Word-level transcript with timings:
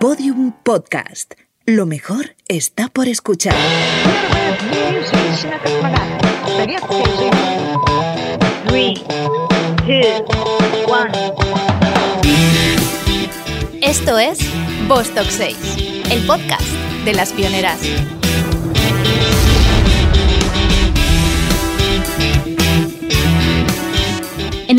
Podium 0.00 0.52
Podcast. 0.62 1.34
Lo 1.66 1.84
mejor 1.84 2.34
está 2.48 2.88
por 2.88 3.06
escuchar. 3.06 3.54
Esto 13.82 14.18
es 14.18 14.38
Vostok 14.88 15.26
6, 15.28 15.56
el 16.10 16.26
podcast 16.26 16.62
de 17.04 17.12
las 17.12 17.34
pioneras. 17.34 17.80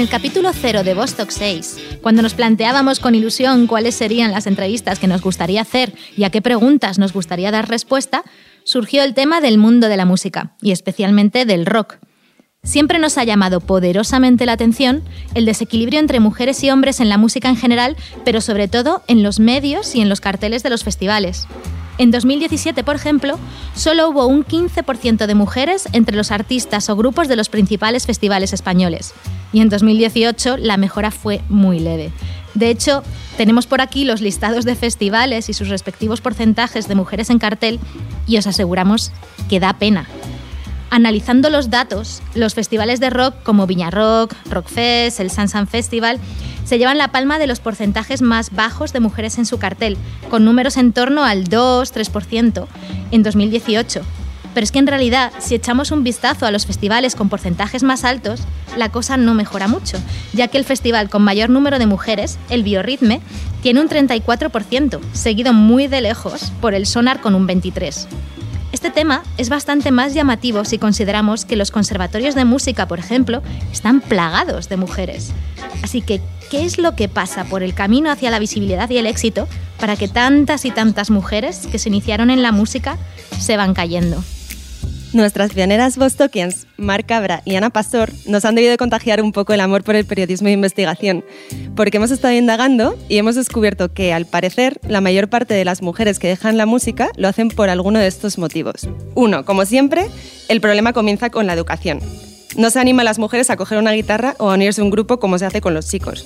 El 0.02 0.10
capítulo 0.10 0.50
0 0.52 0.84
de 0.84 0.96
Vostok 0.96 1.30
6, 1.30 2.00
cuando 2.02 2.24
nos 2.24 2.34
planteábamos 2.34 3.00
con 3.00 3.14
ilusión 3.14 3.68
cuáles 3.68 3.94
serían 3.94 4.32
las 4.32 4.48
entrevistas 4.48 4.98
que 4.98 5.06
nos 5.06 5.22
gustaría 5.22 5.62
hacer 5.62 5.94
y 6.18 6.24
a 6.24 6.32
qué 6.32 6.42
preguntas 6.42 6.98
nos 6.98 7.14
gustaría 7.14 7.52
dar 7.52 7.70
respuesta, 7.70 8.24
surgió 8.64 9.04
el 9.04 9.14
tema 9.14 9.42
del 9.42 9.60
mundo 9.60 9.90
de 9.90 9.98
la 9.98 10.06
música, 10.06 10.56
y 10.60 10.72
especialmente 10.72 11.46
del 11.46 11.68
rock. 11.68 11.98
Siempre 12.64 12.98
nos 12.98 13.20
ha 13.20 13.26
llamado 13.26 13.62
poderosamente 13.62 14.48
la 14.48 14.54
atención 14.54 15.04
el 15.36 15.46
desequilibrio 15.46 16.00
entre 16.00 16.20
mujeres 16.20 16.64
y 16.64 16.72
hombres 16.72 17.00
en 17.00 17.10
la 17.10 17.20
música 17.20 17.50
en 17.50 17.58
general, 17.58 17.96
pero 18.26 18.42
sobre 18.42 18.68
todo 18.68 19.04
en 19.08 19.22
los 19.22 19.40
medios 19.40 19.94
y 19.94 20.02
en 20.02 20.10
los 20.10 20.20
carteles 20.20 20.64
de 20.64 20.72
los 20.72 20.84
festivales. 20.84 21.46
En 22.00 22.10
2017, 22.10 22.84
por 22.84 22.96
ejemplo, 22.96 23.38
solo 23.76 24.10
hubo 24.10 24.26
un 24.26 24.44
15% 24.44 25.28
de 25.28 25.36
mujeres 25.36 25.88
entre 25.94 26.18
los 26.18 26.32
artistas 26.32 26.90
o 26.90 26.96
grupos 26.96 27.28
de 27.28 27.36
los 27.36 27.50
principales 27.50 28.08
festivales 28.08 28.52
españoles. 28.52 29.14
Y 29.54 29.62
en 29.62 29.70
2018 29.70 30.58
la 30.58 30.78
mejora 30.78 31.12
fue 31.12 31.42
muy 31.50 31.80
leve. 31.80 32.12
De 32.54 32.70
hecho, 32.70 33.04
tenemos 33.38 33.66
por 33.66 33.82
aquí 33.82 34.04
los 34.04 34.22
listados 34.22 34.66
de 34.66 34.76
festivales 34.76 35.50
y 35.50 35.54
sus 35.54 35.70
respectivos 35.70 36.22
porcentajes 36.22 36.88
de 36.88 36.96
mujeres 36.96 37.30
en 37.30 37.40
cartel 37.40 37.80
y 38.28 38.38
os 38.38 38.48
aseguramos 38.48 39.12
que 39.50 39.60
da 39.60 39.74
pena. 39.74 40.08
Analizando 40.90 41.50
los 41.50 41.70
datos, 41.70 42.22
los 42.36 42.54
festivales 42.54 43.00
de 43.00 43.10
rock 43.10 43.36
como 43.44 43.66
Viña 43.66 43.90
Rock, 43.90 44.36
Rockfest, 44.50 45.22
el 45.22 45.32
Sansan 45.32 45.68
Festival 45.68 46.20
se 46.66 46.78
llevan 46.78 46.98
la 46.98 47.10
palma 47.10 47.40
de 47.40 47.48
los 47.48 47.60
porcentajes 47.60 48.22
más 48.22 48.52
bajos 48.52 48.94
de 48.94 49.00
mujeres 49.00 49.38
en 49.38 49.46
su 49.46 49.58
cartel, 49.58 49.98
con 50.30 50.46
números 50.46 50.78
en 50.78 50.94
torno 50.94 51.24
al 51.24 51.46
2-3% 51.46 52.68
en 53.12 53.24
2018. 53.24 54.02
Pero 54.54 54.64
es 54.64 54.72
que 54.72 54.80
en 54.80 54.88
realidad, 54.88 55.32
si 55.40 55.56
echamos 55.56 55.92
un 55.92 56.04
vistazo 56.04 56.46
a 56.46 56.52
los 56.52 56.66
festivales 56.66 57.16
con 57.16 57.30
porcentajes 57.30 57.84
más 57.84 58.04
altos, 58.04 58.42
la 58.78 58.90
cosa 58.90 59.18
no 59.18 59.34
mejora 59.34 59.68
mucho, 59.68 59.98
ya 60.34 60.48
que 60.48 60.58
el 60.58 60.66
festival 60.66 61.10
con 61.10 61.24
mayor 61.24 61.50
número 61.50 61.80
de 61.80 61.86
mujeres, 61.86 62.38
el 62.50 62.64
Biorritme, 62.64 63.22
tiene 63.62 63.82
un 63.82 63.90
34%, 63.90 65.00
seguido 65.14 65.54
muy 65.54 65.88
de 65.88 66.02
lejos 66.02 66.52
por 66.62 66.74
el 66.74 66.86
Sonar 66.86 67.22
con 67.22 67.36
un 67.36 67.48
23%. 67.48 68.08
Este 68.72 68.90
tema 68.90 69.24
es 69.38 69.50
bastante 69.50 69.92
más 69.92 70.14
llamativo 70.14 70.64
si 70.64 70.78
consideramos 70.78 71.44
que 71.44 71.58
los 71.58 71.72
conservatorios 71.72 72.36
de 72.36 72.46
música, 72.46 72.88
por 72.88 73.00
ejemplo, 73.00 73.44
están 73.72 74.00
plagados 74.00 74.70
de 74.70 74.78
mujeres. 74.78 75.34
Así 75.84 76.02
que, 76.02 76.22
¿qué 76.50 76.64
es 76.64 76.78
lo 76.78 76.96
que 76.96 77.10
pasa 77.10 77.44
por 77.44 77.64
el 77.64 77.74
camino 77.74 78.10
hacia 78.10 78.32
la 78.32 78.40
visibilidad 78.40 78.90
y 78.90 78.98
el 78.98 79.08
éxito 79.08 79.48
para 79.78 79.98
que 79.98 80.08
tantas 80.08 80.64
y 80.64 80.72
tantas 80.72 81.10
mujeres 81.10 81.68
que 81.70 81.80
se 81.80 81.90
iniciaron 81.90 82.30
en 82.30 82.42
la 82.42 82.54
música 82.54 82.98
se 83.40 83.58
van 83.58 83.74
cayendo? 83.74 84.24
Nuestras 85.14 85.52
pioneras 85.52 85.98
bostokians, 85.98 86.68
Mar 86.78 87.06
Cabra 87.06 87.42
y 87.44 87.56
Ana 87.56 87.70
Pastor, 87.70 88.12
nos 88.28 88.46
han 88.46 88.56
debido 88.56 88.78
contagiar 88.78 89.22
un 89.22 89.34
poco 89.34 89.52
el 89.52 89.60
amor 89.60 89.84
por 89.84 89.98
el 89.98 90.06
periodismo 90.06 90.48
de 90.48 90.54
investigación, 90.54 91.26
porque 91.76 91.98
hemos 91.98 92.12
estado 92.12 92.34
indagando 92.34 92.98
y 93.10 93.18
hemos 93.18 93.36
descubierto 93.36 93.94
que, 93.94 94.14
al 94.14 94.26
parecer, 94.26 94.80
la 94.88 95.02
mayor 95.02 95.28
parte 95.30 95.54
de 95.54 95.66
las 95.66 95.82
mujeres 95.82 96.18
que 96.18 96.30
dejan 96.30 96.56
la 96.56 96.66
música 96.66 97.12
lo 97.18 97.28
hacen 97.28 97.50
por 97.50 97.70
alguno 97.70 98.00
de 98.00 98.08
estos 98.08 98.38
motivos. 98.38 98.88
Uno, 99.14 99.44
como 99.44 99.66
siempre, 99.66 100.06
el 100.48 100.62
problema 100.62 100.94
comienza 100.94 101.30
con 101.30 101.46
la 101.46 101.54
educación. 101.54 102.00
No 102.56 102.70
se 102.70 102.80
anima 102.80 103.02
a 103.02 103.06
las 103.06 103.20
mujeres 103.20 103.50
a 103.50 103.58
coger 103.58 103.80
una 103.80 103.92
guitarra 103.92 104.36
o 104.40 104.50
a 104.50 104.54
unirse 104.54 104.80
a 104.80 104.86
un 104.86 104.92
grupo 104.92 105.20
como 105.20 105.38
se 105.38 105.46
hace 105.46 105.60
con 105.60 105.74
los 105.74 105.90
chicos. 105.90 106.26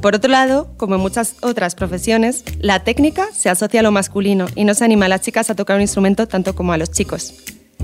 Por 0.00 0.14
otro 0.14 0.30
lado, 0.30 0.70
como 0.78 0.94
en 0.94 1.02
muchas 1.02 1.34
otras 1.42 1.74
profesiones, 1.74 2.42
la 2.58 2.84
técnica 2.84 3.28
se 3.34 3.50
asocia 3.50 3.80
a 3.80 3.82
lo 3.82 3.92
masculino 3.92 4.46
y 4.54 4.64
no 4.64 4.72
se 4.72 4.86
anima 4.86 5.06
a 5.06 5.08
las 5.10 5.20
chicas 5.20 5.50
a 5.50 5.54
tocar 5.54 5.76
un 5.76 5.82
instrumento 5.82 6.26
tanto 6.26 6.54
como 6.54 6.72
a 6.72 6.78
los 6.78 6.90
chicos. 6.90 7.34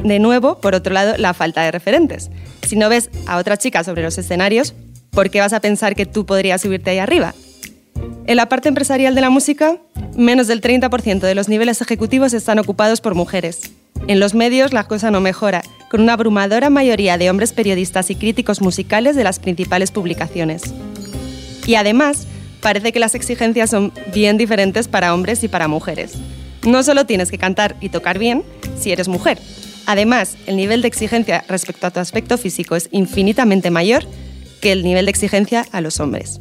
De 0.03 0.19
nuevo, 0.19 0.61
por 0.61 0.75
otro 0.75 0.93
lado, 0.93 1.15
la 1.17 1.35
falta 1.35 1.63
de 1.63 1.71
referentes. 1.71 2.31
Si 2.67 2.77
no 2.77 2.89
ves 2.89 3.11
a 3.27 3.39
otra 3.39 3.57
chica 3.57 3.85
sobre 3.85 4.03
los 4.03 4.19
escenarios, 4.19 4.75
¿por 5.11 5.31
qué 5.31 5.41
vas 5.41 5.53
a 5.53 5.61
pensar 5.61 5.95
que 5.95 6.07
tú 6.07 6.27
podrías 6.27 6.61
subirte 6.61 6.91
ahí 6.91 6.99
arriba? 6.99 7.35
En 8.27 8.37
la 8.37 8.49
parte 8.49 8.69
empresarial 8.69 9.15
de 9.15 9.21
la 9.21 9.31
música, 9.31 9.77
menos 10.17 10.47
del 10.47 10.61
30% 10.61 11.21
de 11.21 11.35
los 11.35 11.49
niveles 11.49 11.81
ejecutivos 11.81 12.33
están 12.33 12.59
ocupados 12.59 13.01
por 13.01 13.15
mujeres. 13.15 13.73
En 14.07 14.21
los 14.21 14.35
medios 14.35 14.73
la 14.73 14.85
cosa 14.85 15.11
no 15.11 15.21
mejora, 15.21 15.63
con 15.91 16.01
una 16.01 16.15
abrumadora 16.15 16.71
mayoría 16.71 17.19
de 17.19 17.31
hombres 17.31 17.53
periodistas 17.53 18.11
y 18.11 18.17
críticos 18.17 18.61
musicales 18.61 19.17
de 19.17 19.25
las 19.25 19.39
principales 19.39 19.91
publicaciones. 19.91 20.63
Y 21.67 21.77
además, 21.77 22.27
parece 22.61 22.93
que 22.93 22.99
las 22.99 23.15
exigencias 23.15 23.71
son 23.71 23.93
bien 24.13 24.37
diferentes 24.37 24.89
para 24.89 25.15
hombres 25.15 25.45
y 25.45 25.49
para 25.49 25.69
mujeres. 25.69 26.15
No 26.67 26.83
solo 26.83 27.07
tienes 27.07 27.31
que 27.31 27.39
cantar 27.39 27.77
y 27.81 27.91
tocar 27.91 28.19
bien 28.19 28.43
si 28.79 28.91
eres 28.91 29.09
mujer, 29.09 29.39
Además, 29.87 30.37
el 30.47 30.57
nivel 30.57 30.83
de 30.83 30.89
exigencia 30.89 31.45
respecto 31.49 31.87
a 31.87 31.91
tu 31.91 32.01
aspecto 32.01 32.39
físico 32.39 32.77
es 32.77 32.89
infinitamente 32.91 33.71
mayor 33.71 34.05
que 34.61 34.73
el 34.73 34.83
nivel 34.83 35.07
de 35.07 35.11
exigencia 35.11 35.67
a 35.73 35.81
los 35.81 36.01
hombres. 36.01 36.41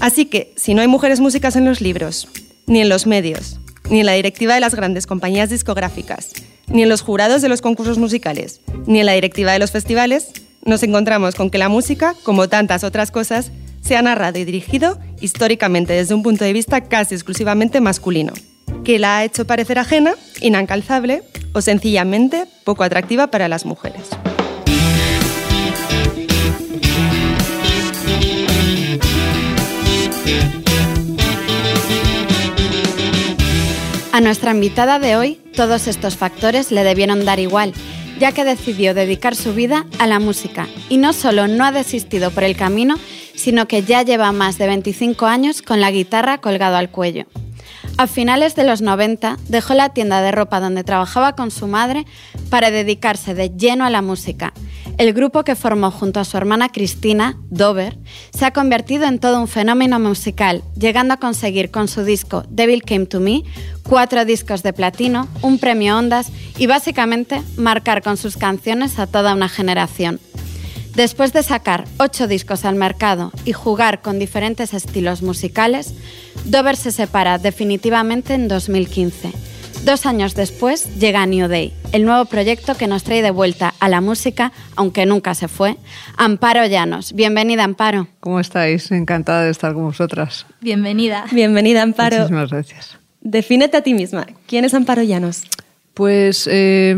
Así 0.00 0.26
que, 0.26 0.52
si 0.56 0.74
no 0.74 0.82
hay 0.82 0.88
mujeres 0.88 1.20
músicas 1.20 1.56
en 1.56 1.64
los 1.64 1.80
libros, 1.80 2.28
ni 2.66 2.80
en 2.80 2.88
los 2.88 3.06
medios, 3.06 3.58
ni 3.90 4.00
en 4.00 4.06
la 4.06 4.12
directiva 4.12 4.54
de 4.54 4.60
las 4.60 4.74
grandes 4.74 5.06
compañías 5.06 5.50
discográficas, 5.50 6.32
ni 6.68 6.82
en 6.82 6.88
los 6.88 7.02
jurados 7.02 7.42
de 7.42 7.48
los 7.48 7.60
concursos 7.60 7.98
musicales, 7.98 8.60
ni 8.86 9.00
en 9.00 9.06
la 9.06 9.12
directiva 9.12 9.52
de 9.52 9.58
los 9.58 9.70
festivales, 9.70 10.32
nos 10.64 10.82
encontramos 10.82 11.34
con 11.34 11.50
que 11.50 11.58
la 11.58 11.68
música, 11.68 12.14
como 12.24 12.48
tantas 12.48 12.84
otras 12.84 13.10
cosas, 13.10 13.52
se 13.80 13.96
ha 13.96 14.02
narrado 14.02 14.38
y 14.38 14.44
dirigido 14.44 14.98
históricamente 15.20 15.92
desde 15.92 16.14
un 16.14 16.22
punto 16.22 16.44
de 16.44 16.52
vista 16.52 16.82
casi 16.82 17.14
exclusivamente 17.14 17.80
masculino, 17.80 18.32
que 18.86 19.00
la 19.00 19.18
ha 19.18 19.24
hecho 19.24 19.48
parecer 19.48 19.80
ajena, 19.80 20.14
inalcanzable 20.40 21.24
o 21.52 21.60
sencillamente 21.60 22.44
poco 22.62 22.84
atractiva 22.84 23.26
para 23.26 23.48
las 23.48 23.66
mujeres. 23.66 24.10
A 34.12 34.20
nuestra 34.20 34.52
invitada 34.52 35.00
de 35.00 35.16
hoy, 35.16 35.40
todos 35.56 35.88
estos 35.88 36.16
factores 36.16 36.70
le 36.70 36.84
debieron 36.84 37.24
dar 37.24 37.40
igual, 37.40 37.72
ya 38.20 38.30
que 38.30 38.44
decidió 38.44 38.94
dedicar 38.94 39.34
su 39.34 39.52
vida 39.52 39.84
a 39.98 40.06
la 40.06 40.20
música 40.20 40.68
y 40.88 40.98
no 40.98 41.12
solo 41.12 41.48
no 41.48 41.64
ha 41.64 41.72
desistido 41.72 42.30
por 42.30 42.44
el 42.44 42.56
camino, 42.56 42.94
sino 43.34 43.66
que 43.66 43.82
ya 43.82 44.02
lleva 44.02 44.30
más 44.30 44.58
de 44.58 44.68
25 44.68 45.26
años 45.26 45.60
con 45.60 45.80
la 45.80 45.90
guitarra 45.90 46.38
colgado 46.38 46.76
al 46.76 46.90
cuello. 46.90 47.26
A 47.98 48.06
finales 48.06 48.54
de 48.54 48.64
los 48.64 48.82
90 48.82 49.38
dejó 49.48 49.72
la 49.72 49.88
tienda 49.88 50.20
de 50.20 50.30
ropa 50.30 50.60
donde 50.60 50.84
trabajaba 50.84 51.34
con 51.34 51.50
su 51.50 51.66
madre 51.66 52.04
para 52.50 52.70
dedicarse 52.70 53.34
de 53.34 53.48
lleno 53.48 53.86
a 53.86 53.90
la 53.90 54.02
música. 54.02 54.52
El 54.98 55.14
grupo 55.14 55.44
que 55.44 55.56
formó 55.56 55.90
junto 55.90 56.20
a 56.20 56.24
su 56.26 56.36
hermana 56.36 56.68
Cristina, 56.68 57.38
Dover, 57.48 57.96
se 58.32 58.44
ha 58.44 58.52
convertido 58.52 59.06
en 59.06 59.18
todo 59.18 59.40
un 59.40 59.48
fenómeno 59.48 59.98
musical, 59.98 60.62
llegando 60.78 61.14
a 61.14 61.18
conseguir 61.18 61.70
con 61.70 61.88
su 61.88 62.04
disco 62.04 62.44
Devil 62.50 62.82
Came 62.82 63.06
to 63.06 63.18
Me 63.18 63.44
cuatro 63.82 64.26
discos 64.26 64.62
de 64.62 64.74
platino, 64.74 65.26
un 65.40 65.58
premio 65.58 65.96
Ondas 65.96 66.30
y 66.58 66.66
básicamente 66.66 67.42
marcar 67.56 68.02
con 68.02 68.18
sus 68.18 68.36
canciones 68.36 68.98
a 68.98 69.06
toda 69.06 69.34
una 69.34 69.48
generación. 69.48 70.20
Después 70.96 71.34
de 71.34 71.42
sacar 71.42 71.84
ocho 71.98 72.26
discos 72.26 72.64
al 72.64 72.74
mercado 72.74 73.30
y 73.44 73.52
jugar 73.52 74.00
con 74.00 74.18
diferentes 74.18 74.72
estilos 74.72 75.20
musicales, 75.20 75.92
Dover 76.46 76.74
se 76.74 76.90
separa 76.90 77.36
definitivamente 77.36 78.32
en 78.32 78.48
2015. 78.48 79.30
Dos 79.84 80.06
años 80.06 80.34
después 80.34 80.98
llega 80.98 81.26
New 81.26 81.48
Day, 81.48 81.74
el 81.92 82.06
nuevo 82.06 82.24
proyecto 82.24 82.78
que 82.78 82.86
nos 82.86 83.04
trae 83.04 83.20
de 83.20 83.30
vuelta 83.30 83.74
a 83.78 83.90
la 83.90 84.00
música, 84.00 84.52
aunque 84.74 85.04
nunca 85.04 85.34
se 85.34 85.48
fue, 85.48 85.76
Amparo 86.16 86.64
Llanos. 86.64 87.12
Bienvenida, 87.12 87.64
Amparo. 87.64 88.08
¿Cómo 88.20 88.40
estáis? 88.40 88.90
Encantada 88.90 89.44
de 89.44 89.50
estar 89.50 89.74
con 89.74 89.84
vosotras. 89.84 90.46
Bienvenida. 90.62 91.26
Bienvenida, 91.30 91.82
Amparo. 91.82 92.16
Muchísimas 92.16 92.50
gracias. 92.50 92.98
Defínete 93.20 93.76
a 93.76 93.82
ti 93.82 93.92
misma. 93.92 94.26
¿Quién 94.46 94.64
es 94.64 94.72
Amparo 94.72 95.02
Llanos? 95.02 95.42
Pues 95.92 96.48
eh, 96.50 96.96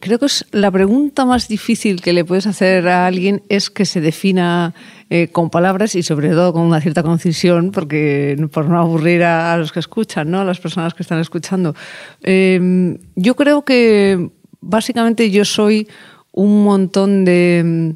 creo 0.00 0.18
que 0.18 0.26
es 0.26 0.46
la 0.50 0.70
pregunta 0.70 1.24
más 1.24 1.48
difícil 1.48 2.00
que 2.00 2.12
le 2.12 2.24
puedes 2.24 2.46
hacer 2.46 2.88
a 2.88 3.06
alguien 3.06 3.42
es 3.48 3.70
que 3.70 3.84
se 3.84 4.00
defina 4.00 4.74
eh, 5.10 5.28
con 5.28 5.50
palabras 5.50 5.94
y 5.94 6.02
sobre 6.02 6.30
todo 6.30 6.52
con 6.52 6.62
una 6.62 6.80
cierta 6.80 7.02
concisión, 7.02 7.70
porque 7.70 8.36
por 8.52 8.68
no 8.68 8.78
aburrir 8.78 9.22
a, 9.24 9.56
los 9.56 9.72
que 9.72 9.80
escuchan, 9.80 10.30
¿no? 10.30 10.40
a 10.40 10.44
las 10.44 10.60
personas 10.60 10.94
que 10.94 11.02
están 11.02 11.20
escuchando. 11.20 11.74
Em, 12.22 12.98
yo 13.14 13.34
creo 13.36 13.64
que 13.64 14.30
básicamente 14.60 15.30
yo 15.30 15.44
soy 15.44 15.88
un 16.32 16.64
montón 16.64 17.24
de, 17.24 17.94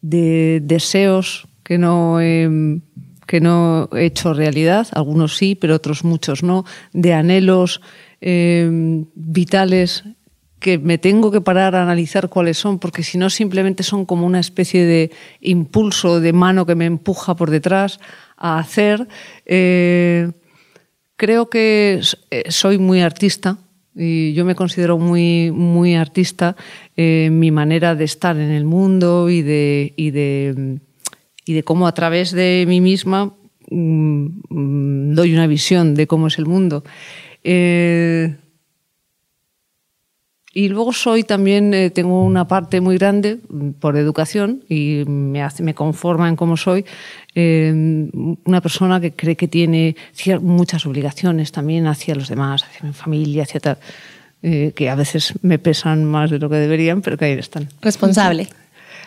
de 0.00 0.60
deseos 0.62 1.46
que 1.62 1.78
no, 1.78 2.20
he, 2.20 2.80
que 3.26 3.40
no 3.40 3.88
he 3.92 4.04
hecho 4.06 4.34
realidad, 4.34 4.86
algunos 4.92 5.36
sí, 5.36 5.54
pero 5.54 5.74
otros 5.74 6.04
muchos 6.04 6.42
no, 6.42 6.64
de 6.92 7.14
anhelos 7.14 7.80
eh, 8.20 9.04
vitales 9.14 10.04
que 10.64 10.78
me 10.78 10.96
tengo 10.96 11.30
que 11.30 11.42
parar 11.42 11.76
a 11.76 11.82
analizar 11.82 12.30
cuáles 12.30 12.56
son, 12.56 12.78
porque 12.78 13.02
si 13.02 13.18
no 13.18 13.28
simplemente 13.28 13.82
son 13.82 14.06
como 14.06 14.24
una 14.26 14.40
especie 14.40 14.86
de 14.86 15.10
impulso 15.42 16.20
de 16.20 16.32
mano 16.32 16.64
que 16.64 16.74
me 16.74 16.86
empuja 16.86 17.36
por 17.36 17.50
detrás 17.50 18.00
a 18.38 18.58
hacer. 18.58 19.06
Eh, 19.44 20.32
creo 21.16 21.50
que 21.50 22.00
eh, 22.30 22.44
soy 22.48 22.78
muy 22.78 23.02
artista 23.02 23.58
y 23.94 24.32
yo 24.32 24.46
me 24.46 24.54
considero 24.54 24.96
muy, 24.96 25.50
muy 25.50 25.96
artista 25.96 26.56
en 26.96 27.38
mi 27.38 27.50
manera 27.50 27.94
de 27.94 28.04
estar 28.04 28.34
en 28.38 28.50
el 28.50 28.64
mundo 28.64 29.28
y 29.28 29.42
de, 29.42 29.92
y 29.98 30.12
de, 30.12 30.78
y 31.44 31.52
de 31.52 31.62
cómo 31.62 31.86
a 31.86 31.92
través 31.92 32.32
de 32.32 32.64
mí 32.66 32.80
misma 32.80 33.34
mm, 33.68 34.26
mm, 34.48 35.14
doy 35.14 35.34
una 35.34 35.46
visión 35.46 35.94
de 35.94 36.06
cómo 36.06 36.28
es 36.28 36.38
el 36.38 36.46
mundo. 36.46 36.84
Eh, 37.42 38.36
y 40.54 40.68
luego 40.68 40.92
soy 40.92 41.24
también, 41.24 41.74
eh, 41.74 41.90
tengo 41.90 42.22
una 42.24 42.46
parte 42.46 42.80
muy 42.80 42.96
grande 42.96 43.40
mm, 43.48 43.70
por 43.72 43.96
educación 43.96 44.62
y 44.68 45.02
me, 45.06 45.42
hace, 45.42 45.64
me 45.64 45.74
conforma 45.74 46.28
en 46.28 46.36
cómo 46.36 46.56
soy, 46.56 46.84
eh, 47.34 48.08
una 48.44 48.60
persona 48.60 49.00
que 49.00 49.12
cree 49.12 49.36
que 49.36 49.48
tiene 49.48 49.96
muchas 50.40 50.86
obligaciones 50.86 51.50
también 51.50 51.88
hacia 51.88 52.14
los 52.14 52.28
demás, 52.28 52.62
hacia 52.62 52.86
mi 52.86 52.94
familia, 52.94 53.42
hacia 53.42 53.58
tal, 53.58 53.78
eh, 54.42 54.72
que 54.76 54.88
a 54.88 54.94
veces 54.94 55.34
me 55.42 55.58
pesan 55.58 56.04
más 56.04 56.30
de 56.30 56.38
lo 56.38 56.48
que 56.48 56.56
deberían, 56.56 57.02
pero 57.02 57.18
que 57.18 57.24
ahí 57.24 57.32
están. 57.32 57.68
Responsable. 57.82 58.48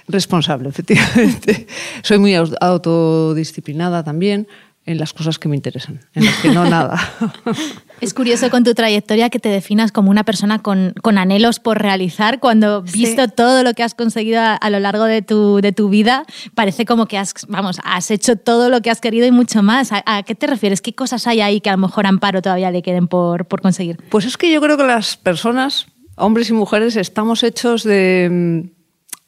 Responsable, 0.10 0.68
efectivamente. 0.70 1.66
Soy 2.04 2.18
muy 2.18 2.36
autodisciplinada 2.36 4.04
también 4.04 4.48
en 4.88 4.98
las 4.98 5.14
cosas 5.14 5.38
que 5.38 5.48
me 5.48 5.56
interesan, 5.56 6.00
en 6.16 6.26
las 6.26 6.36
que 6.38 6.50
no 6.50 6.66
nada. 6.66 7.00
Es 8.00 8.14
curioso 8.14 8.52
con 8.52 8.64
tu 8.64 8.76
trayectoria 8.76 9.32
que 9.32 9.40
te 9.40 9.50
definas 9.50 9.92
como 9.92 10.12
una 10.12 10.24
persona 10.24 10.60
con, 10.62 10.94
con 11.02 11.18
anhelos 11.18 11.60
por 11.60 11.80
realizar, 11.82 12.40
cuando 12.40 12.84
visto 12.84 13.24
Sí. 13.24 13.32
todo 13.36 13.64
lo 13.64 13.74
que 13.74 13.82
has 13.82 13.96
conseguido 13.96 14.40
a, 14.40 14.54
a 14.54 14.70
lo 14.70 14.80
largo 14.80 15.06
de 15.06 15.24
tu, 15.24 15.62
de 15.62 15.72
tu 15.72 15.90
vida, 15.90 16.24
parece 16.54 16.86
como 16.86 17.08
que 17.08 17.18
has, 17.18 17.34
vamos, 17.48 17.80
has 17.84 18.12
hecho 18.12 18.36
todo 18.36 18.70
lo 18.70 18.82
que 18.82 18.92
has 18.92 19.02
querido 19.02 19.26
y 19.26 19.32
mucho 19.32 19.64
más. 19.64 19.92
¿A, 19.92 20.04
a 20.06 20.22
qué 20.24 20.36
te 20.36 20.46
refieres? 20.46 20.82
¿Qué 20.82 20.94
cosas 20.94 21.26
hay 21.26 21.42
ahí 21.42 21.60
que 21.60 21.70
a 21.72 21.74
lo 21.74 21.80
mejor 21.80 22.06
a 22.06 22.10
Amparo 22.10 22.42
todavía 22.44 22.70
le 22.70 22.84
queden 22.84 23.08
por, 23.08 23.46
por 23.48 23.62
conseguir? 23.62 23.98
Pues 24.10 24.26
es 24.26 24.38
que 24.38 24.52
yo 24.52 24.62
creo 24.62 24.78
que 24.78 24.84
las 24.84 25.18
personas, 25.18 25.88
hombres 26.18 26.52
y 26.52 26.54
mujeres, 26.54 26.96
estamos 26.98 27.42
hechos 27.42 27.84
de. 27.84 28.70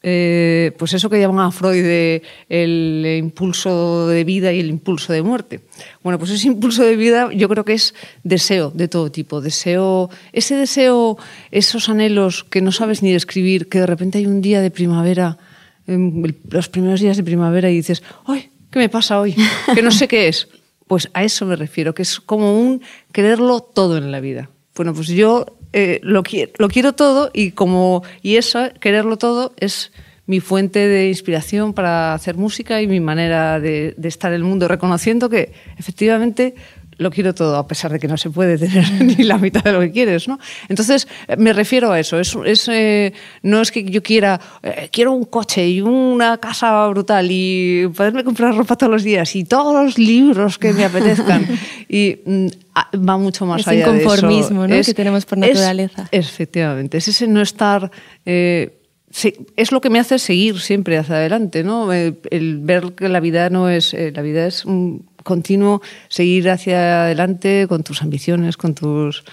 Eh, 0.01 0.71
pues 0.77 0.93
eso 0.93 1.09
que 1.09 1.19
llaman 1.19 1.45
a 1.45 1.51
Freud 1.51 2.21
el 2.47 3.05
impulso 3.17 4.07
de 4.07 4.23
vida 4.23 4.53
y 4.53 4.59
el 4.59 4.69
impulso 4.69 5.11
de 5.11 5.21
muerte. 5.21 5.61
Bueno, 6.03 6.17
pues 6.17 6.31
ese 6.31 6.47
impulso 6.47 6.83
de 6.83 6.95
vida 6.95 7.29
yo 7.33 7.49
creo 7.49 7.65
que 7.65 7.73
es 7.73 7.93
deseo 8.23 8.71
de 8.71 8.87
todo 8.87 9.11
tipo, 9.11 9.41
deseo, 9.41 10.09
ese 10.31 10.55
deseo, 10.55 11.17
esos 11.51 11.89
anhelos 11.89 12.45
que 12.45 12.61
no 12.61 12.71
sabes 12.71 13.03
ni 13.03 13.11
describir, 13.11 13.67
que 13.67 13.79
de 13.79 13.85
repente 13.85 14.19
hay 14.19 14.25
un 14.25 14.41
día 14.41 14.61
de 14.61 14.71
primavera, 14.71 15.37
em, 15.85 16.23
los 16.49 16.69
primeros 16.69 17.01
días 17.01 17.17
de 17.17 17.23
primavera 17.23 17.69
y 17.69 17.75
dices, 17.75 18.01
¡ay! 18.25 18.49
¿Qué 18.71 18.79
me 18.79 18.89
pasa 18.89 19.19
hoy? 19.19 19.35
Que 19.73 19.81
no 19.81 19.91
sé 19.91 20.07
qué 20.07 20.27
es. 20.27 20.47
Pues 20.87 21.09
a 21.13 21.23
eso 21.23 21.45
me 21.45 21.55
refiero, 21.55 21.93
que 21.93 22.03
es 22.03 22.19
como 22.19 22.59
un 22.59 22.81
quererlo 23.11 23.59
todo 23.61 23.97
en 23.97 24.11
la 24.11 24.19
vida. 24.19 24.49
Bueno, 24.79 24.93
pues 24.93 25.09
yo 25.09 25.45
eh, 25.73 25.99
lo, 26.03 26.23
qui- 26.23 26.51
lo 26.57 26.69
quiero 26.69 26.93
todo 26.93 27.31
y 27.33 27.51
como 27.51 28.01
y 28.21 28.37
eso, 28.37 28.69
quererlo 28.79 29.17
todo, 29.17 29.51
es 29.59 29.91
mi 30.25 30.39
fuente 30.39 30.87
de 30.87 31.09
inspiración 31.09 31.73
para 31.73 32.13
hacer 32.13 32.37
música 32.37 32.81
y 32.81 32.87
mi 32.87 33.01
manera 33.01 33.59
de, 33.59 33.93
de 33.97 34.07
estar 34.07 34.31
en 34.31 34.37
el 34.37 34.43
mundo, 34.45 34.69
reconociendo 34.69 35.27
que 35.29 35.51
efectivamente 35.77 36.55
lo 36.99 37.09
quiero 37.09 37.33
todo, 37.33 37.55
a 37.57 37.65
pesar 37.65 37.91
de 37.91 37.99
que 37.99 38.07
no 38.07 38.17
se 38.17 38.29
puede 38.29 38.57
tener 38.65 38.85
ni 39.01 39.23
la 39.23 39.37
mitad 39.37 39.63
de 39.63 39.71
lo 39.71 39.79
que 39.79 39.91
quieres, 39.91 40.27
¿no? 40.27 40.37
Entonces, 40.67 41.07
eh, 41.27 41.37
me 41.37 41.53
refiero 41.53 41.91
a 41.91 41.99
eso. 41.99 42.19
Es, 42.19 42.37
es, 42.45 42.67
eh, 42.67 43.13
no 43.41 43.61
es 43.61 43.71
que 43.71 43.83
yo 43.83 44.03
quiera, 44.03 44.39
eh, 44.61 44.89
quiero 44.91 45.13
un 45.13 45.23
coche 45.23 45.67
y 45.67 45.81
una 45.81 46.37
casa 46.37 46.85
brutal 46.87 47.27
y 47.31 47.87
poderme 47.95 48.23
comprar 48.23 48.55
ropa 48.55 48.75
todos 48.75 48.91
los 48.91 49.03
días 49.03 49.35
y 49.35 49.45
todos 49.45 49.73
los 49.73 49.97
libros 49.97 50.57
que 50.59 50.73
me 50.73 50.83
apetezcan. 50.85 51.47
y 51.89 52.19
mm, 52.25 52.47
ah, 52.75 52.89
va 52.95 53.17
mucho 53.17 53.45
más 53.45 53.67
allá 53.67 53.91
de 53.91 53.97
eso. 53.97 54.03
inconformismo, 54.03 54.67
¿no? 54.67 54.75
que 54.75 54.93
tenemos 54.93 55.25
por 55.25 55.37
es- 55.39 55.55
naturaleza. 55.55 56.07
efectivamente, 56.11 56.97
es 56.97 57.07
ese 57.07 57.27
no 57.27 57.41
estar... 57.41 57.89
eh, 58.25 58.75
es 59.55 59.71
lo 59.71 59.81
que 59.81 59.89
me 59.89 59.99
hace 59.99 60.19
seguir 60.19 60.59
siempre 60.59 60.95
hacia 60.97 61.15
adelante, 61.15 61.63
¿no? 61.63 61.91
El, 61.91 62.59
ver 62.61 62.93
que 62.93 63.09
la 63.09 63.19
vida 63.19 63.49
no 63.49 63.67
es, 63.67 63.95
eh, 63.95 64.11
la 64.15 64.21
vida 64.21 64.45
es 64.45 64.65
un 64.65 65.08
continuo 65.29 65.81
seguir 66.07 66.49
hacia 66.49 67.03
adelante 67.03 67.67
con 67.69 67.83
tus 67.83 68.01
ambiciones, 68.01 68.57
con 68.57 68.73
tus, 68.73 69.23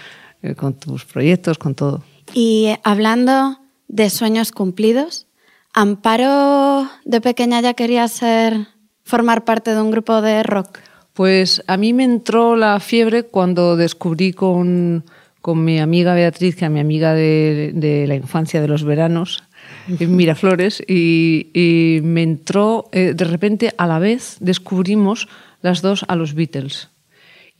eh, 0.43 0.53
con 0.53 0.75
tus 0.75 1.05
proyectos, 1.05 1.57
con 1.57 1.73
todo. 1.73 2.03
Y 2.33 2.75
hablando 2.83 3.57
de 3.87 4.09
sueños 4.09 4.51
cumplidos, 4.51 5.25
Amparo 5.73 6.89
de 7.05 7.21
pequeña 7.21 7.61
ya 7.61 7.73
quería 7.73 8.07
ser 8.07 8.67
formar 9.03 9.45
parte 9.45 9.73
de 9.75 9.81
un 9.81 9.91
grupo 9.91 10.21
de 10.21 10.41
rock. 10.41 10.79
Pues 11.13 11.63
a 11.67 11.77
mí 11.77 11.93
me 11.93 12.03
entró 12.03 12.55
la 12.55 12.79
fiebre 12.79 13.23
cuando 13.23 13.75
descubrí 13.75 14.33
con, 14.33 15.03
con 15.41 15.63
mi 15.63 15.79
amiga 15.79 16.15
Beatriz, 16.15 16.55
que 16.55 16.65
es 16.65 16.71
mi 16.71 16.79
amiga 16.79 17.13
de, 17.13 17.73
de 17.75 18.07
la 18.07 18.15
infancia, 18.15 18.59
de 18.59 18.67
los 18.67 18.83
veranos, 18.83 19.43
en 19.87 20.15
Miraflores, 20.15 20.83
y, 20.87 21.49
y 21.53 22.01
me 22.01 22.23
entró, 22.23 22.89
eh, 22.91 23.13
de 23.15 23.25
repente, 23.25 23.73
a 23.77 23.85
la 23.87 23.99
vez, 23.99 24.37
descubrimos 24.39 25.27
las 25.67 25.81
dos 25.81 26.05
a 26.07 26.15
los 26.15 26.33
Beatles. 26.33 26.89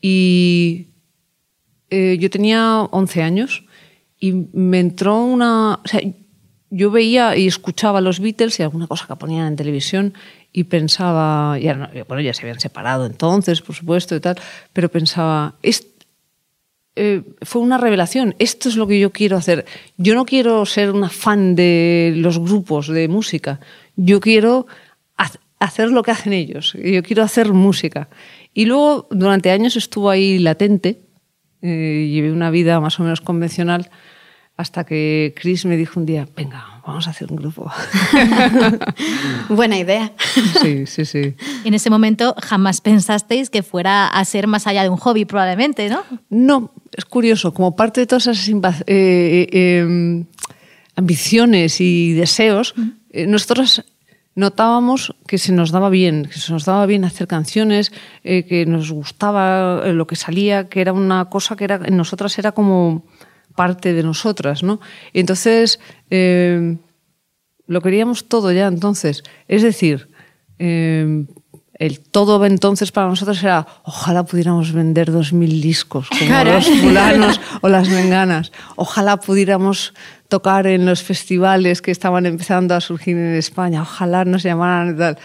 Y 0.00 0.88
eh, 1.90 2.16
yo 2.18 2.30
tenía 2.30 2.80
11 2.90 3.22
años 3.22 3.64
y 4.18 4.32
me 4.52 4.80
entró 4.80 5.22
una... 5.22 5.80
O 5.84 5.88
sea, 5.88 6.00
yo 6.70 6.90
veía 6.90 7.36
y 7.36 7.46
escuchaba 7.46 8.00
los 8.00 8.20
Beatles 8.20 8.58
y 8.60 8.62
alguna 8.62 8.86
cosa 8.86 9.06
que 9.06 9.16
ponían 9.16 9.46
en 9.46 9.56
televisión 9.56 10.14
y 10.52 10.64
pensaba, 10.64 11.56
bueno, 12.08 12.20
ya 12.20 12.34
se 12.34 12.42
habían 12.42 12.60
separado 12.60 13.06
entonces, 13.06 13.60
por 13.62 13.74
supuesto, 13.74 14.16
y 14.16 14.20
tal, 14.20 14.36
pero 14.72 14.90
pensaba, 14.90 15.54
es, 15.62 15.86
eh, 16.96 17.22
fue 17.42 17.62
una 17.62 17.78
revelación, 17.78 18.34
esto 18.38 18.68
es 18.68 18.76
lo 18.76 18.86
que 18.86 18.98
yo 18.98 19.12
quiero 19.12 19.36
hacer. 19.36 19.64
Yo 19.96 20.14
no 20.14 20.24
quiero 20.24 20.66
ser 20.66 20.90
una 20.90 21.08
fan 21.08 21.54
de 21.54 22.12
los 22.16 22.38
grupos 22.38 22.88
de 22.88 23.08
música, 23.08 23.60
yo 23.96 24.20
quiero 24.20 24.66
hacer 25.58 25.90
lo 25.90 26.02
que 26.02 26.10
hacen 26.10 26.32
ellos, 26.32 26.74
yo 26.74 27.02
quiero 27.02 27.22
hacer 27.22 27.52
música. 27.52 28.08
Y 28.54 28.66
luego, 28.66 29.08
durante 29.10 29.50
años 29.50 29.76
estuvo 29.76 30.10
ahí 30.10 30.38
latente, 30.38 31.00
eh, 31.62 32.08
llevé 32.10 32.32
una 32.32 32.50
vida 32.50 32.80
más 32.80 32.98
o 33.00 33.02
menos 33.02 33.20
convencional, 33.20 33.90
hasta 34.56 34.84
que 34.84 35.34
Chris 35.36 35.64
me 35.66 35.76
dijo 35.76 36.00
un 36.00 36.06
día, 36.06 36.26
venga, 36.34 36.80
vamos 36.84 37.06
a 37.06 37.10
hacer 37.10 37.30
un 37.30 37.36
grupo. 37.36 37.70
Buena 39.48 39.78
idea. 39.78 40.12
sí, 40.60 40.84
sí, 40.86 41.04
sí. 41.04 41.34
En 41.64 41.74
ese 41.74 41.90
momento 41.90 42.34
jamás 42.42 42.80
pensasteis 42.80 43.50
que 43.50 43.62
fuera 43.62 44.08
a 44.08 44.24
ser 44.24 44.48
más 44.48 44.66
allá 44.66 44.82
de 44.82 44.88
un 44.88 44.96
hobby, 44.96 45.24
probablemente, 45.24 45.88
¿no? 45.88 46.02
No, 46.28 46.72
es 46.92 47.04
curioso, 47.04 47.54
como 47.54 47.76
parte 47.76 48.00
de 48.00 48.06
todas 48.08 48.26
esas 48.26 48.48
eh, 48.48 48.54
eh, 48.86 49.46
eh, 49.52 50.24
ambiciones 50.96 51.80
y 51.80 52.14
deseos, 52.14 52.74
eh, 53.10 53.28
nosotros 53.28 53.84
notábamos 54.38 55.16
que 55.26 55.36
se 55.36 55.52
nos 55.52 55.72
daba 55.72 55.90
bien, 55.90 56.26
que 56.26 56.38
se 56.38 56.52
nos 56.52 56.64
daba 56.64 56.86
bien 56.86 57.04
hacer 57.04 57.26
canciones, 57.26 57.90
eh, 58.22 58.44
que 58.44 58.66
nos 58.66 58.92
gustaba 58.92 59.82
eh, 59.84 59.92
lo 59.92 60.06
que 60.06 60.14
salía, 60.14 60.68
que 60.68 60.80
era 60.80 60.92
una 60.92 61.24
cosa 61.24 61.56
que 61.56 61.64
era, 61.64 61.80
en 61.84 61.96
nosotras 61.96 62.38
era 62.38 62.52
como 62.52 63.04
parte 63.56 63.92
de 63.92 64.04
nosotras, 64.04 64.62
¿no? 64.62 64.80
Y 65.12 65.18
entonces 65.18 65.80
eh, 66.10 66.76
lo 67.66 67.80
queríamos 67.80 68.28
todo 68.28 68.52
ya 68.52 68.68
entonces. 68.68 69.24
Es 69.48 69.62
decir, 69.62 70.08
el 71.78 72.00
todo 72.00 72.44
entonces 72.44 72.90
para 72.90 73.06
nosotros 73.06 73.42
era 73.42 73.66
ojalá 73.84 74.24
pudiéramos 74.24 74.72
vender 74.72 75.12
dos 75.12 75.32
mil 75.32 75.60
discos 75.60 76.08
como 76.08 76.28
Caray. 76.28 76.54
los 76.54 76.68
fulanos 76.80 77.40
o 77.60 77.68
las 77.68 77.88
menganas. 77.88 78.52
Ojalá 78.76 79.18
pudiéramos 79.18 79.94
tocar 80.28 80.66
en 80.66 80.86
los 80.86 81.02
festivales 81.02 81.80
que 81.80 81.90
estaban 81.90 82.26
empezando 82.26 82.74
a 82.74 82.80
surgir 82.80 83.16
en 83.16 83.34
España. 83.34 83.82
Ojalá 83.82 84.24
nos 84.24 84.42
llamaran 84.42 84.94
y 84.94 84.98
tal. 84.98 85.18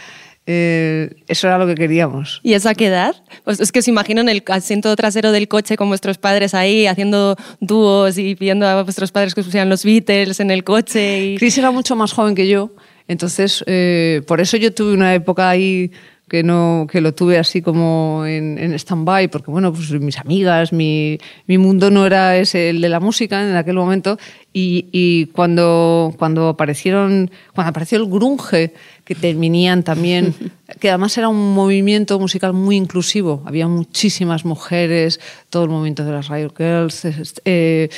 Eh, 0.45 1.23
eso 1.27 1.47
era 1.47 1.57
lo 1.57 1.65
que 1.65 1.75
queríamos. 1.75 2.41
¿Y 2.43 2.53
eso 2.53 2.69
a 2.69 2.73
qué 2.73 2.87
edad? 2.87 3.15
Pues 3.45 3.59
es 3.61 3.71
que 3.71 3.79
os 3.79 3.87
imagino 3.87 4.21
en 4.21 4.29
el 4.29 4.43
asiento 4.47 4.93
trasero 4.95 5.31
del 5.31 5.47
coche 5.47 5.77
con 5.77 5.87
vuestros 5.87 6.17
padres 6.17 6.53
ahí 6.53 6.85
haciendo 6.85 7.37
dúos 7.61 8.17
y 8.17 8.35
pidiendo 8.35 8.67
a 8.67 8.83
vuestros 8.83 9.11
padres 9.11 9.33
que 9.33 9.39
os 9.39 9.47
pusieran 9.47 9.69
los 9.69 9.85
Beatles 9.85 10.39
en 10.41 10.51
el 10.51 10.63
coche. 10.63 11.25
Y... 11.25 11.37
Chris 11.37 11.57
era 11.57 11.71
mucho 11.71 11.95
más 11.95 12.11
joven 12.11 12.35
que 12.35 12.47
yo, 12.47 12.71
entonces 13.07 13.63
eh, 13.67 14.21
por 14.27 14.41
eso 14.41 14.57
yo 14.57 14.73
tuve 14.73 14.93
una 14.93 15.13
época 15.13 15.49
ahí 15.49 15.91
que 16.27 16.43
no 16.43 16.87
que 16.89 17.01
lo 17.01 17.13
tuve 17.13 17.37
así 17.37 17.61
como 17.61 18.25
en, 18.25 18.57
en 18.57 18.73
stand-by, 18.73 19.27
porque 19.27 19.51
bueno, 19.51 19.71
pues 19.73 19.91
mis 19.91 20.17
amigas, 20.17 20.73
mi, 20.73 21.17
mi 21.47 21.57
mundo 21.57 21.91
no 21.91 22.05
era 22.05 22.37
ese, 22.37 22.69
el 22.69 22.81
de 22.81 22.89
la 22.89 22.99
música 22.99 23.47
en 23.47 23.55
aquel 23.55 23.75
momento, 23.75 24.17
y, 24.51 24.87
y 24.91 25.27
cuando, 25.27 26.13
cuando 26.17 26.49
aparecieron, 26.49 27.29
cuando 27.53 27.69
apareció 27.69 27.97
el 27.97 28.05
grunge, 28.09 28.73
que 29.03 29.15
te 29.15 29.33
venían 29.33 29.83
también, 29.83 30.33
que 30.79 30.89
además 30.89 31.17
era 31.17 31.27
un 31.27 31.53
movimiento 31.53 32.19
musical 32.19 32.53
muy 32.53 32.77
inclusivo. 32.77 33.43
Había 33.45 33.67
muchísimas 33.67 34.45
mujeres, 34.45 35.19
todo 35.49 35.63
el 35.63 35.69
movimiento 35.69 36.05
de 36.05 36.11
las 36.11 36.29
Riot 36.29 36.53
Girls, 36.57 37.07
eh, 37.45 37.89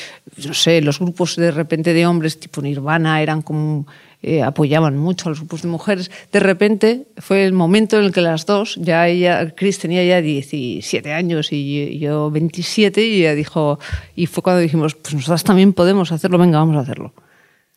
no 0.46 0.54
sé, 0.54 0.82
los 0.82 1.00
grupos 1.00 1.36
de 1.36 1.52
repente 1.52 1.94
de 1.94 2.08
hombres 2.08 2.40
tipo 2.40 2.62
Nirvana 2.62 3.22
eran 3.22 3.42
como 3.42 3.86
eh, 4.28 4.42
apoyaban 4.42 4.98
mucho 4.98 5.28
a 5.28 5.30
los 5.30 5.40
grupos 5.40 5.62
de 5.62 5.68
mujeres. 5.68 6.10
De 6.32 6.40
repente 6.40 7.06
fue 7.18 7.46
el 7.46 7.54
momento 7.54 8.00
en 8.00 8.06
el 8.06 8.12
que 8.12 8.22
las 8.22 8.48
dos, 8.48 8.76
ya 8.82 9.08
ella, 9.08 9.54
Chris 9.54 9.78
tenía 9.78 10.04
ya 10.04 10.20
17 10.20 11.14
años 11.14 11.50
y 11.52 12.00
yo 12.00 12.32
27, 12.32 13.06
y 13.06 13.20
ella 13.20 13.36
dijo, 13.36 13.78
y 14.16 14.26
fue 14.26 14.42
cuando 14.42 14.62
dijimos, 14.62 14.96
pues 14.96 15.14
nosotras 15.14 15.44
también 15.44 15.74
podemos 15.74 16.12
hacerlo, 16.12 16.40
venga, 16.40 16.58
vamos 16.58 16.76
a 16.76 16.80
hacerlo. 16.80 17.14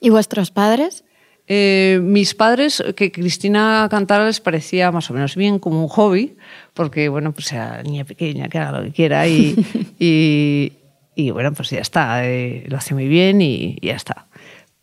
¿Y 0.01 0.09
vuestros 0.09 0.51
padres? 0.51 1.05
Eh, 1.49 2.01
mis 2.03 2.35
padres, 2.35 2.83
que 2.97 3.13
Cristina 3.13 3.87
cantara 3.91 4.25
les 4.25 4.41
parecía 4.41 4.91
más 4.91 5.11
o 5.11 5.15
menos 5.15 5.37
bien 5.37 5.59
como 5.59 5.83
un 5.83 5.89
hobby, 5.89 6.39
porque, 6.73 7.11
bueno, 7.11 7.33
pues 7.33 7.53
era 7.53 7.83
niña 7.83 8.07
pequeña, 8.07 8.49
que 8.49 8.57
haga 8.57 8.79
lo 8.79 8.85
que 8.85 8.93
quiera 8.93 9.29
y, 9.29 9.55
y, 11.15 11.31
bueno, 11.31 11.53
pues 11.53 11.69
ya 11.69 11.81
está, 11.81 12.27
eh, 12.27 12.65
lo 12.69 12.79
hace 12.79 12.95
muy 12.95 13.07
bien 13.07 13.43
y 13.43 13.77
ya 13.83 13.97
está 13.97 14.28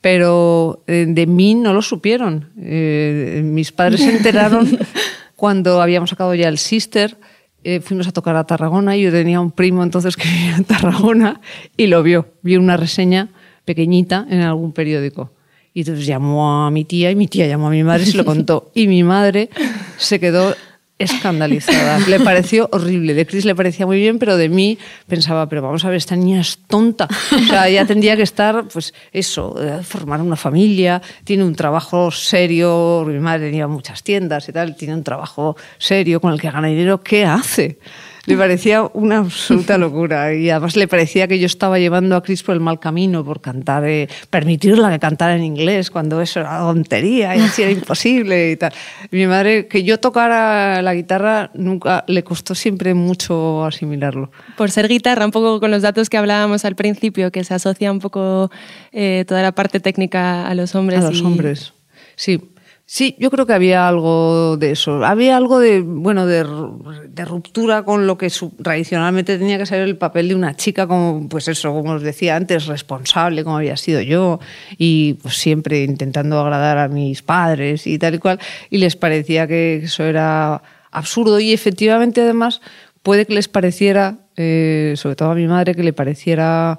pero 0.05 0.83
eh, 0.85 1.07
de 1.07 1.25
mí 1.25 1.55
no 1.55 1.73
lo 1.73 1.81
supieron. 1.81 2.51
Eh, 2.61 3.41
mis 3.43 3.71
padres 3.71 4.01
se 4.01 4.15
enteraron 4.15 4.77
cuando 5.35 5.81
habíamos 5.81 6.11
sacado 6.11 6.35
ya 6.35 6.47
el 6.47 6.59
Sister. 6.59 7.17
Eh, 7.63 7.79
fuimos 7.79 8.07
a 8.07 8.11
tocar 8.11 8.35
a 8.35 8.43
Tarragona 8.43 8.95
y 8.95 9.01
yo 9.01 9.11
tenía 9.11 9.41
un 9.41 9.49
primo 9.49 9.81
entonces 9.81 10.15
que 10.15 10.29
vivía 10.29 10.57
en 10.57 10.63
Tarragona 10.63 11.41
y 11.75 11.87
lo 11.87 12.03
vio. 12.03 12.27
Vio 12.43 12.59
una 12.59 12.77
reseña 12.77 13.29
pequeñita 13.65 14.27
en 14.29 14.41
algún 14.41 14.73
periódico. 14.73 15.31
Y 15.73 15.79
entonces 15.79 16.05
llamó 16.05 16.67
a 16.67 16.69
mi 16.69 16.85
tía 16.85 17.09
y 17.09 17.15
mi 17.15 17.27
tía 17.27 17.47
llamó 17.47 17.65
a 17.65 17.71
mi 17.71 17.83
madre 17.83 18.03
y 18.03 18.05
se 18.05 18.17
lo 18.17 18.25
contó. 18.25 18.69
Y 18.75 18.87
mi 18.87 19.03
madre 19.03 19.49
se 19.97 20.19
quedó 20.19 20.53
escandalizada. 20.97 21.99
Le 22.07 22.19
pareció 22.19 22.69
horrible. 22.71 23.13
De 23.13 23.25
Chris 23.25 23.45
le 23.45 23.55
parecía 23.55 23.85
muy 23.85 23.97
bien, 23.97 24.19
pero 24.19 24.37
de 24.37 24.49
mí 24.49 24.77
pensaba, 25.07 25.47
pero 25.49 25.61
vamos 25.61 25.83
a 25.85 25.89
ver, 25.89 25.97
esta 25.97 26.15
niña 26.15 26.41
es 26.41 26.59
tonta. 26.67 27.07
O 27.31 27.47
sea, 27.47 27.69
ya 27.69 27.85
tendría 27.85 28.15
que 28.15 28.23
estar, 28.23 28.67
pues 28.67 28.93
eso, 29.11 29.55
eh, 29.61 29.83
formar 29.83 30.21
una 30.21 30.35
familia, 30.35 31.01
tiene 31.23 31.43
un 31.43 31.55
trabajo 31.55 32.11
serio, 32.11 33.03
mi 33.05 33.19
madre 33.19 33.47
tenía 33.47 33.67
muchas 33.67 34.03
tiendas 34.03 34.47
y 34.49 34.53
tal, 34.53 34.75
tiene 34.75 34.93
un 34.93 35.03
trabajo 35.03 35.55
serio 35.77 36.21
con 36.21 36.33
el 36.33 36.39
que 36.39 36.49
gana 36.49 36.67
dinero, 36.67 37.01
¿qué 37.01 37.25
hace? 37.25 37.79
Le 38.25 38.37
parecía 38.37 38.89
una 38.93 39.19
absoluta 39.19 39.77
locura 39.79 40.33
y 40.33 40.49
además 40.49 40.75
le 40.75 40.87
parecía 40.87 41.27
que 41.27 41.39
yo 41.39 41.45
estaba 41.45 41.79
llevando 41.79 42.15
a 42.15 42.23
Chris 42.23 42.43
por 42.43 42.53
el 42.55 42.61
mal 42.61 42.79
camino 42.79 43.23
por 43.23 43.41
cantar, 43.41 43.85
eh, 43.85 44.07
permitirla 44.29 44.89
que 44.91 44.99
cantara 44.99 45.35
en 45.35 45.43
inglés 45.43 45.91
cuando 45.91 46.21
eso 46.21 46.39
era 46.39 46.59
tontería 46.59 47.35
y 47.35 47.41
así 47.41 47.61
era 47.61 47.71
imposible 47.71 48.51
y 48.51 48.57
tal. 48.57 48.73
mi 49.11 49.27
madre, 49.27 49.67
que 49.67 49.83
yo 49.83 49.99
tocara 49.99 50.81
la 50.81 50.93
guitarra, 50.93 51.51
nunca 51.53 52.03
le 52.07 52.23
costó 52.23 52.55
siempre 52.55 52.93
mucho 52.93 53.65
asimilarlo. 53.65 54.31
Por 54.57 54.71
ser 54.71 54.87
guitarra, 54.87 55.25
un 55.25 55.31
poco 55.31 55.59
con 55.59 55.71
los 55.71 55.81
datos 55.81 56.09
que 56.09 56.17
hablábamos 56.17 56.65
al 56.65 56.75
principio, 56.75 57.31
que 57.31 57.43
se 57.43 57.53
asocia 57.53 57.91
un 57.91 57.99
poco 57.99 58.51
eh, 58.91 59.25
toda 59.27 59.41
la 59.41 59.53
parte 59.53 59.79
técnica 59.79 60.47
a 60.47 60.55
los 60.55 60.75
hombres. 60.75 61.03
A 61.03 61.09
los 61.09 61.21
hombres, 61.21 61.73
sí. 62.15 62.41
Sí, 62.87 63.15
yo 63.17 63.31
creo 63.31 63.47
que 63.47 63.53
había 63.53 63.87
algo 63.87 64.57
de 64.57 64.71
eso. 64.71 65.03
Había 65.03 65.37
algo 65.37 65.59
de, 65.59 65.81
bueno, 65.81 66.27
de, 66.27 66.43
ruptura 67.25 67.81
con 67.81 68.05
lo 68.05 68.15
que 68.19 68.31
tradicionalmente 68.61 69.39
tenía 69.39 69.57
que 69.57 69.65
ser 69.65 69.81
el 69.81 69.97
papel 69.97 70.27
de 70.27 70.35
una 70.35 70.55
chica, 70.55 70.85
como, 70.85 71.27
pues 71.27 71.47
eso, 71.47 71.73
como 71.73 71.93
os 71.93 72.03
decía 72.03 72.35
antes, 72.35 72.67
responsable, 72.67 73.43
como 73.43 73.57
había 73.57 73.75
sido 73.75 74.01
yo, 74.01 74.39
y 74.77 75.15
pues 75.15 75.35
siempre 75.35 75.83
intentando 75.83 76.39
agradar 76.39 76.77
a 76.77 76.87
mis 76.87 77.23
padres 77.23 77.87
y 77.87 77.97
tal 77.97 78.15
y 78.15 78.19
cual, 78.19 78.39
y 78.69 78.77
les 78.77 78.95
parecía 78.95 79.47
que 79.47 79.77
eso 79.77 80.03
era 80.03 80.61
absurdo 80.91 81.39
y 81.39 81.53
efectivamente 81.53 82.21
además 82.21 82.61
puede 83.01 83.25
que 83.25 83.33
les 83.33 83.47
pareciera, 83.47 84.19
eh, 84.35 84.93
sobre 84.95 85.15
todo 85.15 85.31
a 85.31 85.35
mi 85.35 85.47
madre, 85.47 85.73
que 85.73 85.83
le 85.83 85.93
pareciera 85.93 86.77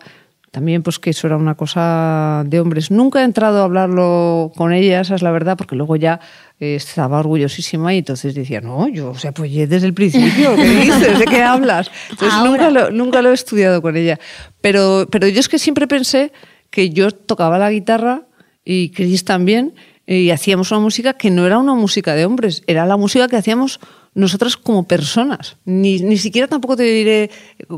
también 0.56 0.82
pues 0.82 0.98
que 0.98 1.10
eso 1.10 1.26
era 1.26 1.36
una 1.36 1.54
cosa 1.54 2.42
de 2.46 2.60
hombres. 2.60 2.90
Nunca 2.90 3.20
he 3.20 3.24
entrado 3.24 3.60
a 3.60 3.64
hablarlo 3.64 4.52
con 4.56 4.72
ella, 4.72 5.02
esa 5.02 5.14
es 5.14 5.20
la 5.20 5.30
verdad, 5.30 5.54
porque 5.54 5.76
luego 5.76 5.96
ya 5.96 6.18
eh, 6.58 6.76
estaba 6.76 7.18
orgullosísima 7.18 7.92
y 7.92 7.98
entonces 7.98 8.34
decía, 8.34 8.62
no, 8.62 8.88
yo 8.88 9.14
se 9.16 9.28
apoyé 9.28 9.66
desde 9.66 9.86
el 9.86 9.92
principio, 9.92 10.56
¿qué 10.56 10.64
dices? 10.80 11.18
¿De 11.18 11.26
qué 11.26 11.42
hablas? 11.42 11.90
Entonces 12.08 12.38
nunca 12.42 12.70
lo, 12.70 12.90
nunca 12.90 13.20
lo 13.20 13.32
he 13.32 13.34
estudiado 13.34 13.82
con 13.82 13.98
ella. 13.98 14.18
Pero, 14.62 15.06
pero 15.10 15.28
yo 15.28 15.40
es 15.40 15.50
que 15.50 15.58
siempre 15.58 15.86
pensé 15.86 16.32
que 16.70 16.88
yo 16.88 17.10
tocaba 17.10 17.58
la 17.58 17.70
guitarra 17.70 18.22
y 18.64 18.92
Chris 18.92 19.26
también, 19.26 19.74
y 20.06 20.30
hacíamos 20.30 20.70
una 20.70 20.80
música 20.80 21.12
que 21.12 21.28
no 21.28 21.44
era 21.44 21.58
una 21.58 21.74
música 21.74 22.14
de 22.14 22.24
hombres, 22.24 22.62
era 22.66 22.86
la 22.86 22.96
música 22.96 23.28
que 23.28 23.36
hacíamos 23.36 23.78
nosotras 24.16 24.56
como 24.56 24.88
personas. 24.88 25.58
Ni, 25.66 25.98
ni, 25.98 26.16
siquiera 26.16 26.48
tampoco 26.48 26.74
te 26.74 26.84
diré 26.84 27.30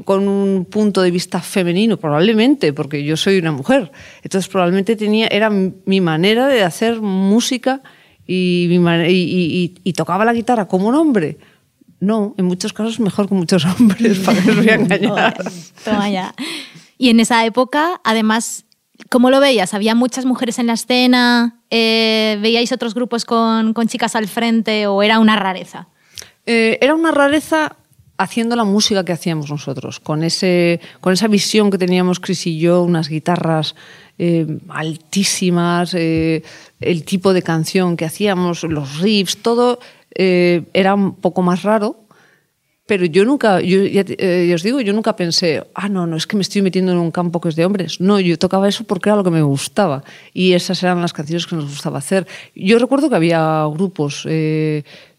con 0.04 0.28
un 0.28 0.64
punto 0.64 1.02
de 1.02 1.11
vista 1.11 1.40
femenino, 1.40 1.97
probablemente, 1.97 2.73
porque 2.73 3.02
yo 3.02 3.16
soy 3.16 3.38
una 3.38 3.50
mujer. 3.50 3.90
Entonces 4.23 4.49
probablemente 4.49 4.95
tenía, 4.95 5.26
era 5.26 5.50
mi 5.50 6.00
manera 6.00 6.47
de 6.47 6.62
hacer 6.62 7.00
música 7.00 7.83
y, 8.25 8.68
y, 8.71 9.75
y, 9.83 9.92
tocaba 9.95 10.25
la 10.25 10.33
guitarra 10.33 10.68
como 10.68 10.87
un 10.87 10.95
hombre. 10.95 11.38
No, 11.99 12.37
en 12.38 12.45
muchos 12.45 12.73
casos 12.73 13.00
mejor 13.00 13.28
que 13.28 13.35
muchos 13.35 13.64
hombres, 13.80 14.21
para 14.21 14.40
que 14.40 14.50
os 14.52 14.57
voy 14.59 14.68
a 14.68 14.75
engañar. 14.76 15.37
Toma 15.85 16.09
ya. 16.09 16.35
Y 16.99 17.11
en 17.11 17.18
esa 17.18 17.45
época, 17.45 18.00
además, 18.04 18.64
¿Cómo 19.11 19.30
lo 19.30 19.38
veías? 19.38 19.75
¿Había 19.75 19.95
muchas 19.95 20.25
mujeres 20.25 20.59
en 20.59 20.66
la 20.66 20.73
escena? 20.73 21.61
Eh, 21.71 22.37
¿Veíais 22.42 22.73
otros 22.73 22.95
grupos 22.95 23.25
con, 23.25 23.73
con, 23.73 23.87
chicas 23.87 24.16
al 24.16 24.26
frente 24.26 24.88
o 24.88 25.04
era 25.04 25.21
una 25.21 25.37
rareza? 25.37 25.87
Eh, 26.50 26.78
era 26.81 26.95
una 26.95 27.11
rareza 27.11 27.76
haciendo 28.17 28.57
la 28.57 28.64
música 28.64 29.05
que 29.05 29.12
hacíamos 29.12 29.50
nosotros, 29.50 30.00
con, 30.00 30.25
ese, 30.25 30.81
con 31.02 31.12
esa 31.12 31.28
visión 31.28 31.71
que 31.71 31.76
teníamos 31.76 32.21
Chris 32.21 32.47
y 32.47 32.59
yo, 32.59 32.83
unas 32.83 33.11
guitarras 33.11 33.75
eh, 34.19 34.47
altísimas, 34.71 35.93
eh, 35.93 36.43
el 36.81 37.05
tipo 37.05 37.35
de 37.35 37.43
canción 37.43 37.99
que 37.99 38.07
hacíamos, 38.07 38.62
los 38.62 39.00
riffs, 39.00 39.37
todo 39.43 39.78
era 40.11 40.95
un 40.95 41.17
poco 41.17 41.43
más 41.43 41.62
raro. 41.62 41.97
Pero 42.87 43.05
yo 43.05 43.26
nunca, 43.26 43.61
yo 43.61 43.85
ya, 43.85 44.02
os 44.55 44.62
digo, 44.62 44.81
yo 44.81 44.95
nunca 44.95 45.14
pensé, 45.14 45.62
ah, 45.75 45.90
no, 45.90 46.07
no, 46.07 46.17
es 46.17 46.26
que 46.26 46.37
me 46.37 46.43
estoy 46.43 46.62
metiendo 46.62 46.90
en 46.90 46.99
un 46.99 47.11
campo 47.11 47.38
que 47.38 47.50
es 47.50 47.57
de 47.57 47.67
hombres. 47.67 48.00
No, 48.00 48.19
yo 48.19 48.38
tocaba 48.38 48.67
eso 48.67 48.85
porque 48.85 49.11
era 49.11 49.17
lo 49.17 49.23
que 49.23 49.31
me 49.31 49.43
gustaba. 49.43 50.02
Y 50.33 50.55
esas 50.55 50.83
eran 50.83 51.02
las 51.02 51.12
canciones 51.12 51.47
que 51.47 51.55
nos 51.55 51.67
gustaba 51.67 51.99
hacer. 51.99 52.26
Yo 52.55 52.78
recuerdo 52.78 53.11
que 53.11 53.17
había 53.17 53.67
grupos, 53.71 54.26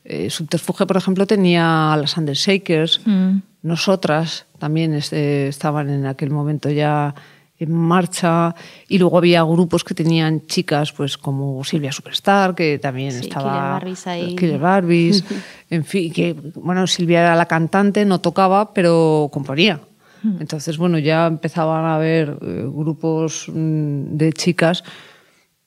eh, 0.09 0.29
Subterfuge, 0.29 0.87
por 0.87 0.97
ejemplo, 0.97 1.27
tenía 1.27 1.93
a 1.93 1.97
las 1.97 2.17
Undershakers. 2.17 3.01
Mm. 3.05 3.37
Nosotras 3.61 4.47
también 4.57 4.93
este, 4.93 5.47
estaban 5.47 5.89
en 5.89 6.07
aquel 6.07 6.31
momento 6.31 6.69
ya 6.69 7.13
en 7.59 7.73
marcha 7.73 8.55
y 8.87 8.97
luego 8.97 9.17
había 9.17 9.43
grupos 9.43 9.83
que 9.83 9.93
tenían 9.93 10.47
chicas 10.47 10.93
pues 10.93 11.17
como 11.17 11.61
Silvia 11.65 11.91
Superstar 11.91 12.55
que 12.55 12.79
también 12.79 13.09
estaba 13.09 13.51
Killer 13.51 13.61
Barbies 13.61 14.07
ahí. 14.07 14.35
Killer 14.35 14.59
Barbies 14.59 15.23
en 15.69 15.83
fin 15.83 16.13
que 16.13 16.35
bueno 16.55 16.87
Silvia 16.87 17.19
era 17.19 17.35
la 17.35 17.47
cantante 17.47 18.05
no 18.05 18.21
tocaba 18.21 18.73
pero 18.73 19.29
componía 19.31 19.81
mm. 20.23 20.37
entonces 20.39 20.77
bueno 20.77 20.99
ya 20.99 21.27
empezaban 21.27 21.83
a 21.83 21.95
haber 21.95 22.37
eh, 22.41 22.65
grupos 22.65 23.47
mm, 23.49 24.15
de 24.15 24.31
chicas 24.31 24.85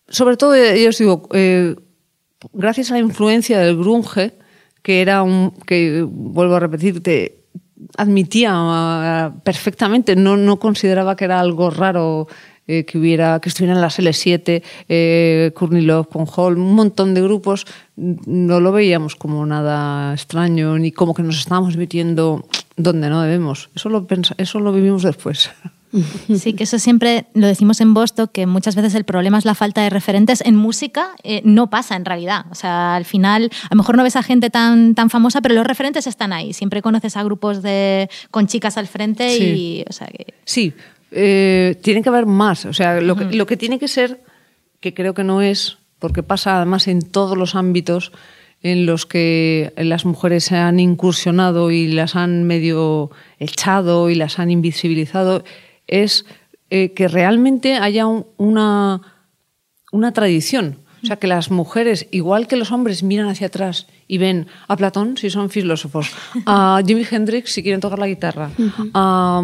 sobre 0.09 0.39
todo 0.39 0.55
yo 0.57 0.89
os 0.89 0.97
digo 0.97 1.29
eh, 1.35 1.77
gracias 2.53 2.91
a 2.91 2.95
la 2.95 3.01
influencia 3.01 3.59
del 3.59 3.77
grunge, 3.77 4.35
que 4.83 5.01
era 5.01 5.23
un, 5.23 5.53
que 5.67 6.05
vuelvo 6.09 6.57
a 6.57 6.61
repetirte, 6.61 7.43
admitía 7.97 8.53
uh, 8.55 9.41
perfectamente, 9.41 10.17
no, 10.17 10.37
no 10.37 10.59
consideraba 10.59 11.17
que 11.17 11.25
era 11.25 11.41
algo 11.41 11.71
raro 11.71 12.29
eh, 12.69 12.85
que 12.85 12.97
hubiera 12.97 13.41
que 13.41 13.49
estuvieran 13.49 13.81
las 13.81 13.99
L7, 13.99 14.63
eh, 14.89 15.51
Kurnilov, 15.55 16.07
Hall, 16.37 16.59
un 16.59 16.75
montón 16.75 17.13
de 17.13 17.21
grupos, 17.21 17.67
no 17.97 18.61
lo 18.61 18.71
veíamos 18.71 19.17
como 19.17 19.45
nada 19.45 20.15
extraño 20.15 20.79
ni 20.79 20.93
como 20.93 21.13
que 21.13 21.25
nos 21.25 21.41
estábamos 21.41 21.77
metiendo 21.77 22.47
donde 22.77 23.11
no 23.11 23.21
debemos. 23.23 23.69
Eso 23.75 23.89
lo, 23.89 24.07
eso 24.39 24.61
lo 24.61 24.73
vivimos 24.73 25.03
después. 25.03 25.51
Sí, 26.35 26.55
que 26.55 26.65
eso 26.65 26.79
siempre 26.79 27.27
lo 27.35 27.47
decimos 27.47 27.81
en 27.81 27.95
Boston, 27.95 28.29
que 28.33 28.47
muchas 28.47 28.75
veces 28.75 28.95
el 28.95 29.05
problema 29.05 29.39
es 29.39 29.45
la 29.45 29.55
falta 29.55 29.83
de 29.83 29.91
referentes. 29.91 30.41
En 30.41 30.57
música 30.57 31.11
eh, 31.23 31.43
no 31.45 31.71
pasa 31.71 31.97
en 31.97 32.05
realidad. 32.05 32.47
O 32.51 32.55
sea, 32.55 32.95
al 32.97 33.05
final, 33.05 33.51
a 33.65 33.75
lo 33.75 33.77
mejor 33.77 33.97
no 33.97 34.03
ves 34.03 34.17
a 34.17 34.23
gente 34.23 34.51
tan, 34.51 34.95
tan 34.95 35.11
famosa, 35.11 35.41
pero 35.41 35.55
los 35.55 35.67
referentes 35.67 36.07
están 36.07 36.33
ahí. 36.33 36.53
Siempre 36.53 36.83
conoces 36.83 37.17
a 37.17 37.23
grupos 37.23 37.63
de, 37.63 38.09
con 38.31 38.47
chicas 38.47 38.77
al 38.79 38.87
frente 38.87 39.37
sí. 39.37 39.45
y... 39.45 39.85
O 39.89 39.93
sea, 39.93 40.07
que... 40.07 40.35
Sí, 40.45 40.73
eh, 41.11 41.77
tiene 41.83 42.03
que 42.03 42.09
haber 42.09 42.27
más. 42.27 42.65
O 42.65 42.73
sea, 42.73 43.01
lo 43.01 43.17
que, 43.17 43.25
lo 43.25 43.47
que 43.47 43.57
tiene 43.57 43.79
que 43.79 43.89
ser, 43.89 44.21
que 44.81 44.95
creo 44.95 45.15
que 45.15 45.25
no 45.25 45.43
es, 45.43 45.79
porque 45.99 46.23
pasa 46.23 46.57
además 46.57 46.89
en 46.89 47.03
todos 47.03 47.37
los 47.37 47.55
ámbitos 47.55 48.13
en 48.63 48.87
los 48.87 49.07
que 49.07 49.73
las 49.77 50.05
mujeres 50.05 50.45
se 50.45 50.57
han 50.57 50.79
incursionado 50.79 51.71
y 51.71 51.89
las 51.89 52.15
han 52.15 52.45
medio 52.45 53.11
echado 53.41 54.09
y 54.09 54.15
las 54.15 54.39
han 54.39 54.51
invisibilizado, 54.51 55.43
es 56.01 56.25
eh, 56.71 56.93
que 56.93 57.09
realmente 57.09 57.75
haya 57.77 58.07
una, 58.07 59.01
una 59.93 60.13
tradición. 60.13 60.79
O 61.03 61.07
sea, 61.07 61.17
que 61.17 61.27
las 61.27 61.51
mujeres, 61.51 62.07
igual 62.13 62.47
que 62.47 62.57
los 62.57 62.71
hombres, 62.71 63.03
miran 63.03 63.29
hacia 63.29 63.49
atrás 63.49 63.89
y 64.07 64.19
ven 64.19 64.47
a 64.69 64.77
Platón 64.77 65.17
si 65.17 65.31
son 65.31 65.51
filósofos, 65.51 66.13
a 66.47 66.81
Jimi 66.87 67.05
Hendrix 67.11 67.53
si 67.53 67.63
quieren 67.65 67.81
tocar 67.81 67.99
la 67.99 68.07
guitarra, 68.07 68.53
a, 68.95 69.43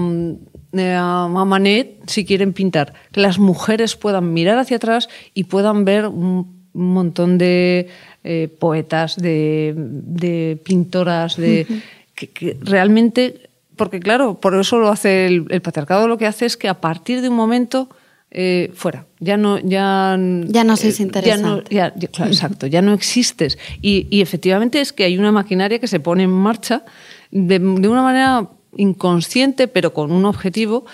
eh, 0.72 0.94
a 0.94 1.44
Manet 1.44 2.08
si 2.08 2.24
quieren 2.24 2.52
pintar. 2.52 2.94
Que 3.10 3.20
las 3.20 3.40
mujeres 3.40 3.96
puedan 3.96 4.32
mirar 4.32 4.58
hacia 4.58 4.76
atrás 4.76 5.08
y 5.34 5.44
puedan 5.44 5.84
ver 5.84 6.06
un 6.06 6.58
un 6.78 6.92
montón 6.92 7.38
de 7.38 7.88
eh, 8.24 8.48
poetas, 8.58 9.16
de, 9.16 9.74
de, 9.76 10.60
pintoras, 10.64 11.36
de 11.36 11.66
que, 12.14 12.28
que, 12.28 12.56
realmente, 12.60 13.47
porque 13.78 14.00
claro, 14.00 14.38
por 14.38 14.54
eso 14.54 14.78
lo 14.78 14.90
hace 14.90 15.24
el, 15.26 15.46
el, 15.48 15.62
patriarcado, 15.62 16.06
lo 16.06 16.18
que 16.18 16.26
hace 16.26 16.44
es 16.44 16.58
que 16.58 16.68
a 16.68 16.80
partir 16.82 17.22
de 17.22 17.30
un 17.30 17.36
momento 17.36 17.88
eh, 18.30 18.70
fuera, 18.74 19.06
ya 19.20 19.38
no, 19.38 19.58
ya, 19.58 20.18
ya 20.46 20.64
no 20.64 20.76
sois 20.76 21.00
eh, 21.00 21.04
interesante. 21.04 21.74
Ya 21.74 21.86
no, 21.88 21.94
ya, 21.96 22.08
claro, 22.10 22.30
exacto, 22.30 22.66
ya 22.66 22.82
no 22.82 22.92
existes. 22.92 23.56
Y, 23.80 24.06
y, 24.10 24.20
efectivamente 24.20 24.82
es 24.82 24.92
que 24.92 25.04
hay 25.04 25.16
una 25.16 25.32
maquinaria 25.32 25.78
que 25.78 25.86
se 25.86 25.98
pone 25.98 26.24
en 26.24 26.30
marcha 26.30 26.84
de, 27.30 27.58
de 27.58 27.88
una 27.88 28.02
manera 28.02 28.50
inconsciente, 28.76 29.66
pero 29.66 29.94
con 29.94 30.12
un 30.12 30.26
objetivo 30.26 30.84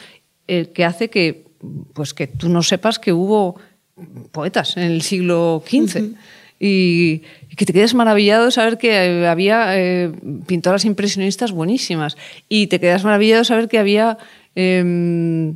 eh, 0.46 0.70
que 0.72 0.84
hace 0.84 1.10
que, 1.10 1.46
pues 1.92 2.14
que 2.14 2.28
tú 2.28 2.48
no 2.48 2.62
sepas 2.62 3.00
que 3.00 3.12
hubo 3.12 3.56
poetas 4.30 4.76
en 4.76 4.84
el 4.84 5.02
siglo 5.02 5.62
XV. 5.66 5.72
Uh 5.72 5.86
-huh. 5.86 6.16
Y, 6.58 7.23
que 7.56 7.66
te 7.66 7.73
quedas 7.73 7.94
maravillado 7.94 8.46
de 8.46 8.50
saber 8.50 8.78
que 8.78 9.26
había 9.26 9.78
eh, 9.78 10.12
pintoras 10.46 10.84
impresionistas 10.84 11.52
buenísimas. 11.52 12.16
Y 12.49 12.66
te 12.66 12.80
quedas 12.80 13.04
maravillado 13.04 13.40
de 13.40 13.44
saber 13.44 13.68
que 13.68 13.78
había 13.78 14.18
eh, 14.56 15.52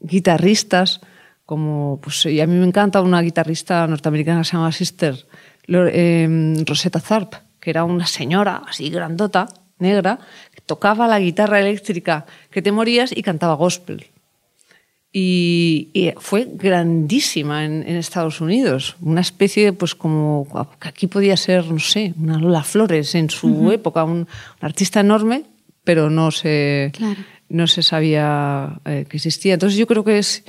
guitarristas 0.00 1.00
como, 1.48 1.98
pues, 2.02 2.26
y 2.26 2.42
a 2.42 2.46
mí 2.46 2.54
me 2.56 2.66
encanta 2.66 3.00
una 3.00 3.22
guitarrista 3.22 3.86
norteamericana 3.86 4.40
que 4.40 4.44
se 4.44 4.52
llama 4.52 4.70
Sister 4.70 5.26
eh, 5.66 6.64
Rosetta 6.66 7.00
Tharp, 7.00 7.34
que 7.58 7.70
era 7.70 7.84
una 7.84 8.06
señora 8.06 8.64
así 8.68 8.90
grandota, 8.90 9.48
negra, 9.78 10.18
que 10.54 10.60
tocaba 10.60 11.08
la 11.08 11.18
guitarra 11.18 11.60
eléctrica 11.60 12.26
que 12.50 12.60
te 12.60 12.70
morías 12.70 13.16
y 13.16 13.22
cantaba 13.22 13.54
gospel. 13.54 14.08
Y, 15.10 15.88
y, 15.94 16.12
fue 16.18 16.46
grandísima 16.52 17.64
en, 17.64 17.82
en, 17.88 17.96
Estados 17.96 18.42
Unidos, 18.42 18.96
una 19.00 19.22
especie 19.22 19.64
de, 19.64 19.72
pues 19.72 19.94
como, 19.94 20.46
que 20.78 20.88
aquí 20.88 21.06
podía 21.06 21.36
ser, 21.36 21.64
no 21.64 21.78
sé, 21.78 22.12
una 22.20 22.38
Lola 22.38 22.62
Flores 22.62 23.14
en 23.14 23.30
su 23.30 23.48
uh 23.48 23.68
-huh. 23.68 23.74
época, 23.74 24.04
un, 24.04 24.10
un, 24.12 24.26
artista 24.60 25.00
enorme, 25.00 25.44
pero 25.82 26.10
no 26.10 26.30
se, 26.30 26.92
claro. 26.92 27.20
no 27.48 27.66
se 27.66 27.82
sabía 27.82 28.80
eh, 28.84 29.06
que 29.08 29.16
existía. 29.16 29.54
Entonces 29.54 29.78
yo 29.78 29.86
creo 29.86 30.04
que 30.04 30.18
es 30.18 30.44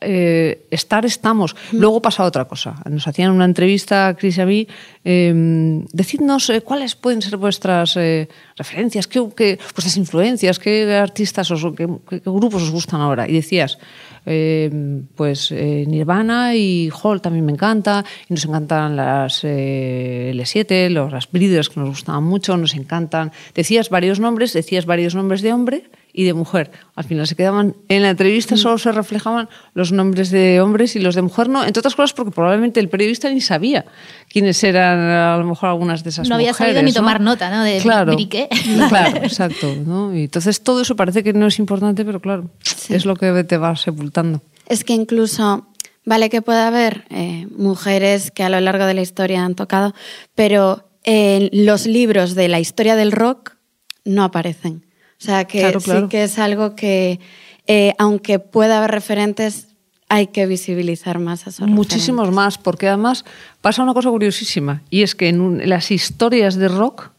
eh, 0.00 0.66
estar, 0.70 1.04
estamos. 1.04 1.56
Luego 1.72 2.00
pasa 2.00 2.24
otra 2.24 2.46
cosa. 2.46 2.76
Nos 2.88 3.06
hacían 3.06 3.32
una 3.32 3.44
entrevista, 3.44 4.14
Cris 4.18 4.38
y 4.38 4.40
a 4.40 4.46
mí, 4.46 4.68
eh, 5.04 5.84
decidnos 5.92 6.50
eh, 6.50 6.60
cuáles 6.60 6.94
pueden 6.94 7.22
ser 7.22 7.36
vuestras 7.36 7.96
eh, 7.96 8.28
referencias, 8.56 9.06
qué, 9.06 9.20
vuestras 9.20 9.96
influencias, 9.96 10.58
qué 10.58 10.94
artistas 10.94 11.50
o 11.50 11.74
qué, 11.74 11.88
qué, 12.08 12.20
grupos 12.24 12.62
os 12.62 12.70
gustan 12.70 13.00
ahora. 13.00 13.28
Y 13.28 13.32
decías, 13.32 13.78
eh, 14.26 14.70
pues 15.14 15.50
Nirvana 15.52 16.54
y 16.54 16.90
Hall 17.02 17.20
también 17.20 17.46
me 17.46 17.52
encanta, 17.52 18.04
y 18.28 18.34
nos 18.34 18.44
encantan 18.44 18.96
las 18.96 19.44
L7, 19.44 20.88
los, 20.90 21.12
las 21.12 21.30
Breeders 21.30 21.68
que 21.68 21.80
nos 21.80 21.88
gustaban 21.88 22.24
mucho, 22.24 22.56
nos 22.56 22.74
encantan. 22.74 23.32
Decías 23.54 23.90
varios 23.90 24.20
nombres, 24.20 24.52
decías 24.52 24.86
varios 24.86 25.14
nombres 25.14 25.42
de 25.42 25.52
hombre 25.52 25.90
y 26.12 26.24
de 26.24 26.34
mujer. 26.34 26.70
Al 26.94 27.04
final 27.04 27.26
se 27.26 27.36
quedaban 27.36 27.76
en 27.88 28.02
la 28.02 28.10
entrevista 28.10 28.56
solo 28.56 28.78
se 28.78 28.92
reflejaban 28.92 29.48
los 29.74 29.92
nombres 29.92 30.30
de 30.30 30.60
hombres 30.60 30.96
y 30.96 30.98
los 30.98 31.14
de 31.14 31.22
mujer 31.22 31.48
no, 31.48 31.64
entre 31.64 31.80
otras 31.80 31.94
cosas 31.94 32.12
porque 32.12 32.32
probablemente 32.32 32.80
el 32.80 32.88
periodista 32.88 33.30
ni 33.30 33.40
sabía 33.40 33.84
quiénes 34.28 34.62
eran 34.64 34.98
a 34.98 35.36
lo 35.36 35.44
mejor 35.44 35.68
algunas 35.68 36.02
de 36.02 36.10
esas 36.10 36.28
no 36.28 36.36
mujeres. 36.36 36.58
No 36.58 36.64
había 36.64 36.74
sabido 36.74 36.82
ni 36.82 36.92
tomar 36.92 37.20
nota, 37.20 37.50
¿no? 37.50 37.62
De 37.64 37.78
claro, 37.78 38.14
briqué. 38.14 38.48
Claro, 38.88 39.18
exacto. 39.18 39.74
¿no? 39.86 40.14
Y 40.16 40.24
entonces 40.24 40.62
todo 40.62 40.82
eso 40.82 40.96
parece 40.96 41.22
que 41.22 41.32
no 41.32 41.46
es 41.46 41.58
importante, 41.58 42.04
pero 42.04 42.20
claro, 42.20 42.50
sí. 42.62 42.94
es 42.94 43.04
lo 43.04 43.14
que 43.14 43.44
te 43.44 43.56
va 43.56 43.76
sepultando. 43.76 44.42
Es 44.68 44.84
que 44.84 44.94
incluso 44.94 45.66
vale 46.04 46.30
que 46.30 46.42
pueda 46.42 46.66
haber 46.66 47.04
eh, 47.10 47.46
mujeres 47.56 48.30
que 48.30 48.42
a 48.42 48.48
lo 48.48 48.60
largo 48.60 48.86
de 48.86 48.94
la 48.94 49.02
historia 49.02 49.44
han 49.44 49.54
tocado, 49.54 49.94
pero 50.34 50.88
en 51.04 51.50
los 51.52 51.86
libros 51.86 52.34
de 52.34 52.48
la 52.48 52.60
historia 52.60 52.96
del 52.96 53.12
rock 53.12 53.56
no 54.04 54.24
aparecen. 54.24 54.86
O 55.20 55.22
sea, 55.22 55.44
que 55.44 55.58
claro, 55.58 55.80
claro. 55.80 56.00
sí 56.02 56.08
que 56.08 56.24
es 56.24 56.38
algo 56.38 56.74
que, 56.74 57.20
eh, 57.66 57.92
aunque 57.98 58.38
pueda 58.38 58.78
haber 58.78 58.90
referentes, 58.90 59.68
hay 60.08 60.28
que 60.28 60.46
visibilizar 60.46 61.18
más 61.18 61.46
a 61.46 61.50
esos 61.50 61.68
Muchísimos 61.68 62.26
referentes. 62.26 62.34
más, 62.34 62.58
porque 62.58 62.88
además 62.88 63.24
pasa 63.60 63.82
una 63.82 63.92
cosa 63.92 64.08
curiosísima, 64.08 64.82
y 64.88 65.02
es 65.02 65.14
que 65.14 65.28
en, 65.28 65.42
un, 65.42 65.60
en 65.60 65.68
las 65.68 65.90
historias 65.90 66.56
de 66.56 66.68
rock 66.68 67.10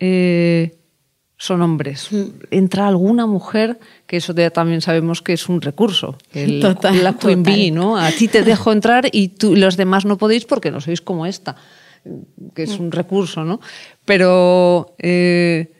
eh, 0.00 0.78
son 1.36 1.62
hombres. 1.62 2.08
Mm. 2.10 2.24
Entra 2.50 2.88
alguna 2.88 3.26
mujer, 3.26 3.78
que 4.08 4.16
eso 4.16 4.34
ya 4.34 4.50
también 4.50 4.80
sabemos 4.80 5.22
que 5.22 5.32
es 5.32 5.48
un 5.48 5.60
recurso. 5.60 6.18
El, 6.32 6.58
total, 6.60 7.04
la 7.04 7.12
Queen. 7.12 7.44
Bee, 7.44 7.70
¿no? 7.70 7.96
A 7.96 8.10
ti 8.10 8.26
te 8.26 8.42
dejo 8.42 8.72
entrar 8.72 9.08
y 9.12 9.28
tú, 9.28 9.54
los 9.54 9.76
demás 9.76 10.04
no 10.04 10.18
podéis 10.18 10.44
porque 10.44 10.72
no 10.72 10.80
sois 10.80 11.00
como 11.00 11.24
esta, 11.24 11.54
que 12.52 12.64
es 12.64 12.80
un 12.80 12.90
recurso, 12.90 13.44
¿no? 13.44 13.60
Pero... 14.04 14.96
Eh, 14.98 15.72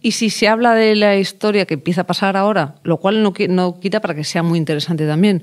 y 0.00 0.12
si 0.12 0.30
se 0.30 0.48
habla 0.48 0.74
de 0.74 0.94
la 0.96 1.16
historia 1.16 1.66
que 1.66 1.74
empieza 1.74 2.02
a 2.02 2.06
pasar 2.06 2.36
ahora, 2.36 2.76
lo 2.82 2.98
cual 2.98 3.22
no, 3.22 3.32
no 3.48 3.80
quita 3.80 4.00
para 4.00 4.14
que 4.14 4.24
sea 4.24 4.42
muy 4.42 4.58
interesante 4.58 5.06
también, 5.06 5.42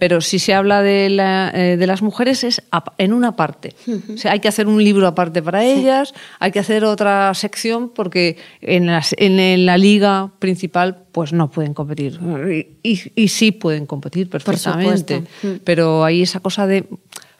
pero 0.00 0.20
si 0.20 0.40
se 0.40 0.52
habla 0.52 0.82
de, 0.82 1.08
la, 1.10 1.52
eh, 1.54 1.76
de 1.76 1.86
las 1.86 2.02
mujeres 2.02 2.42
es 2.42 2.60
en 2.98 3.12
una 3.12 3.36
parte. 3.36 3.74
Uh 3.86 3.90
-huh. 3.92 4.14
o 4.14 4.18
sea, 4.18 4.32
hay 4.32 4.40
que 4.40 4.48
hacer 4.48 4.66
un 4.66 4.82
libro 4.82 5.06
aparte 5.06 5.42
para 5.42 5.60
sí. 5.60 5.68
ellas, 5.68 6.12
hay 6.40 6.50
que 6.50 6.58
hacer 6.58 6.84
otra 6.84 7.32
sección 7.34 7.90
porque 7.90 8.36
en, 8.60 8.86
las, 8.86 9.14
en, 9.16 9.38
en, 9.38 9.66
la 9.66 9.78
liga 9.78 10.32
principal 10.40 11.04
pues 11.12 11.32
no 11.32 11.50
pueden 11.50 11.72
competir. 11.72 12.18
Y, 12.82 12.90
y, 12.90 13.00
y 13.14 13.28
sí 13.28 13.52
pueden 13.52 13.86
competir 13.86 14.28
perfectamente. 14.28 15.22
Por 15.40 15.60
pero 15.60 16.04
hay 16.04 16.22
esa 16.22 16.40
cosa 16.40 16.66
de... 16.66 16.86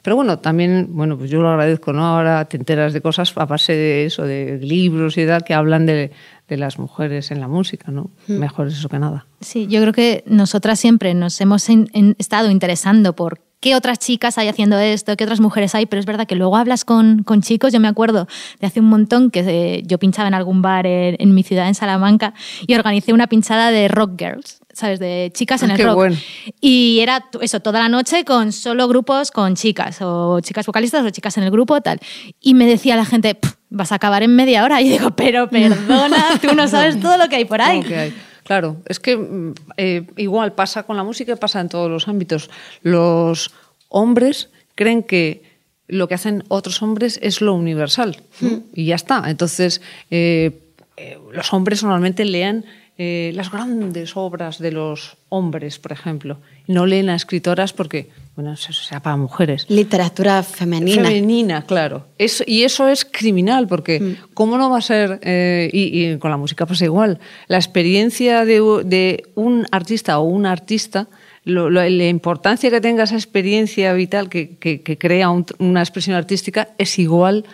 Pero 0.01 0.15
bueno, 0.15 0.39
también, 0.39 0.87
bueno, 0.89 1.17
pues 1.17 1.29
yo 1.29 1.41
lo 1.41 1.49
agradezco, 1.49 1.93
¿no? 1.93 2.05
Ahora 2.05 2.45
te 2.45 2.57
enteras 2.57 2.93
de 2.93 3.01
cosas 3.01 3.31
a 3.37 3.45
base 3.45 3.73
de 3.73 4.05
eso, 4.05 4.23
de 4.23 4.57
libros 4.59 5.17
y 5.17 5.25
tal, 5.25 5.43
que 5.43 5.53
hablan 5.53 5.85
de, 5.85 6.11
de 6.47 6.57
las 6.57 6.79
mujeres 6.79 7.31
en 7.31 7.39
la 7.39 7.47
música, 7.47 7.91
¿no? 7.91 8.09
Mm. 8.27 8.33
Mejor 8.39 8.67
eso 8.67 8.89
que 8.89 8.99
nada. 8.99 9.25
Sí, 9.41 9.67
yo 9.67 9.79
creo 9.81 9.93
que 9.93 10.23
nosotras 10.25 10.79
siempre 10.79 11.13
nos 11.13 11.39
hemos 11.39 11.69
en, 11.69 11.89
en, 11.93 12.15
estado 12.17 12.49
interesando 12.49 13.15
por 13.15 13.41
qué 13.61 13.75
otras 13.75 13.99
chicas 13.99 14.37
hay 14.37 14.49
haciendo 14.49 14.77
esto, 14.77 15.15
qué 15.15 15.23
otras 15.23 15.39
mujeres 15.39 15.73
hay, 15.75 15.85
pero 15.85 15.99
es 15.99 16.05
verdad 16.05 16.27
que 16.27 16.35
luego 16.35 16.57
hablas 16.57 16.83
con, 16.83 17.23
con 17.23 17.41
chicos, 17.41 17.71
yo 17.71 17.79
me 17.79 17.87
acuerdo 17.87 18.27
de 18.59 18.67
hace 18.67 18.81
un 18.81 18.87
montón 18.87 19.31
que 19.31 19.39
eh, 19.47 19.83
yo 19.85 19.97
pinchaba 19.99 20.27
en 20.27 20.33
algún 20.33 20.61
bar 20.61 20.85
en, 20.85 21.15
en, 21.19 21.33
mi 21.33 21.43
ciudad, 21.43 21.67
en 21.67 21.75
Salamanca, 21.75 22.33
y 22.67 22.75
organicé 22.75 23.13
una 23.13 23.27
pinchada 23.27 23.71
de 23.71 23.87
rock 23.87 24.11
girls. 24.17 24.61
¿sabes? 24.73 24.99
De 24.99 25.31
chicas 25.33 25.61
ah, 25.61 25.65
en 25.65 25.71
el 25.71 25.83
rock. 25.83 25.95
Bueno. 25.95 26.17
Y 26.59 26.99
era 27.01 27.25
eso, 27.41 27.59
toda 27.59 27.79
la 27.79 27.89
noche 27.89 28.23
con 28.25 28.51
solo 28.51 28.87
grupos 28.87 29.31
con 29.31 29.55
chicas, 29.55 30.01
o 30.01 30.39
chicas 30.41 30.65
vocalistas 30.65 31.05
o 31.05 31.09
chicas 31.09 31.37
en 31.37 31.43
el 31.43 31.51
grupo, 31.51 31.81
tal. 31.81 31.99
Y 32.39 32.53
me 32.53 32.65
decía 32.65 32.95
la 32.95 33.05
gente, 33.05 33.37
vas 33.69 33.91
a 33.91 33.95
acabar 33.95 34.23
en 34.23 34.35
media 34.35 34.63
hora. 34.63 34.81
Y 34.81 34.89
digo, 34.89 35.11
pero 35.11 35.49
perdona, 35.49 36.39
tú 36.41 36.55
no 36.55 36.67
sabes 36.67 36.99
todo 36.99 37.17
lo 37.17 37.29
que 37.29 37.37
hay 37.37 37.45
por 37.45 37.61
ahí. 37.61 37.83
Hay. 37.93 38.13
Claro, 38.51 38.81
es 38.85 38.99
que 38.99 39.53
eh, 39.77 40.05
igual 40.17 40.51
pasa 40.51 40.83
con 40.83 40.97
la 40.97 41.05
música 41.05 41.31
y 41.31 41.35
pasa 41.37 41.61
en 41.61 41.69
todos 41.69 41.89
los 41.89 42.09
ámbitos. 42.09 42.49
Los 42.81 43.51
hombres 43.87 44.49
creen 44.75 45.03
que 45.03 45.43
lo 45.87 46.09
que 46.09 46.15
hacen 46.15 46.43
otros 46.49 46.81
hombres 46.81 47.17
es 47.23 47.39
lo 47.39 47.53
universal 47.53 48.17
¿no? 48.41 48.49
mm. 48.49 48.63
y 48.73 48.87
ya 48.87 48.95
está. 48.95 49.23
Entonces, 49.29 49.81
eh, 50.09 50.51
eh, 50.97 51.17
los 51.31 51.53
hombres 51.53 51.81
normalmente 51.81 52.25
lean 52.25 52.65
eh, 52.97 53.31
las 53.35 53.53
grandes 53.53 54.17
obras 54.17 54.59
de 54.59 54.73
los 54.73 55.15
hombres, 55.29 55.79
por 55.79 55.93
ejemplo. 55.93 56.37
No 56.67 56.85
leen 56.85 57.09
a 57.09 57.15
escritoras 57.15 57.71
porque, 57.71 58.09
bueno, 58.35 58.53
eso 58.53 58.71
sea 58.71 59.01
para 59.01 59.17
mujeres. 59.17 59.65
Literatura 59.69 60.41
femenina. 60.41 61.03
Femenina, 61.03 61.61
claro. 61.65 62.07
Es, 62.17 62.43
y 62.47 62.63
eso 62.63 62.87
es 62.87 63.03
criminal 63.03 63.67
porque, 63.67 63.99
mm. 63.99 64.33
¿cómo 64.33 64.57
no 64.57 64.69
va 64.69 64.77
a 64.77 64.81
ser? 64.81 65.19
Eh, 65.21 65.69
y, 65.73 66.05
y, 66.05 66.17
con 66.17 66.31
la 66.31 66.37
música 66.37 66.65
pasa 66.65 66.85
igual. 66.85 67.19
La 67.47 67.57
experiencia 67.57 68.45
de, 68.45 68.61
de 68.85 69.23
un 69.35 69.65
artista 69.71 70.19
o 70.19 70.23
una 70.23 70.51
artista. 70.51 71.07
Lo, 71.43 71.69
lo, 71.69 71.81
la 71.81 72.07
importancia 72.07 72.69
que 72.69 72.79
tenga 72.79 73.03
esa 73.03 73.15
experiencia 73.15 73.91
vital 73.93 74.29
que, 74.29 74.57
que, 74.57 74.81
que 74.81 74.97
crea 74.97 75.29
un, 75.31 75.45
una 75.57 75.81
expresión 75.81 76.15
artística 76.15 76.69
es 76.77 76.99
igual 76.99 77.45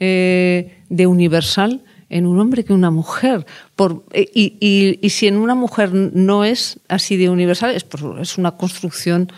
eh, 0.00 0.78
de 0.88 1.06
universal 1.06 1.82
en 2.08 2.26
un 2.26 2.40
hombre 2.40 2.64
que 2.64 2.72
una 2.72 2.90
mujer. 2.90 3.46
Por, 3.76 4.04
y, 4.14 4.56
y, 4.60 4.98
y, 5.00 5.10
si 5.10 5.26
en 5.26 5.36
una 5.36 5.54
mujer 5.54 5.92
no 5.92 6.44
es 6.44 6.80
así 6.88 7.16
de 7.16 7.28
universal, 7.28 7.74
es, 7.74 7.84
por, 7.84 8.20
es 8.20 8.38
una 8.38 8.52
construcción 8.52 9.30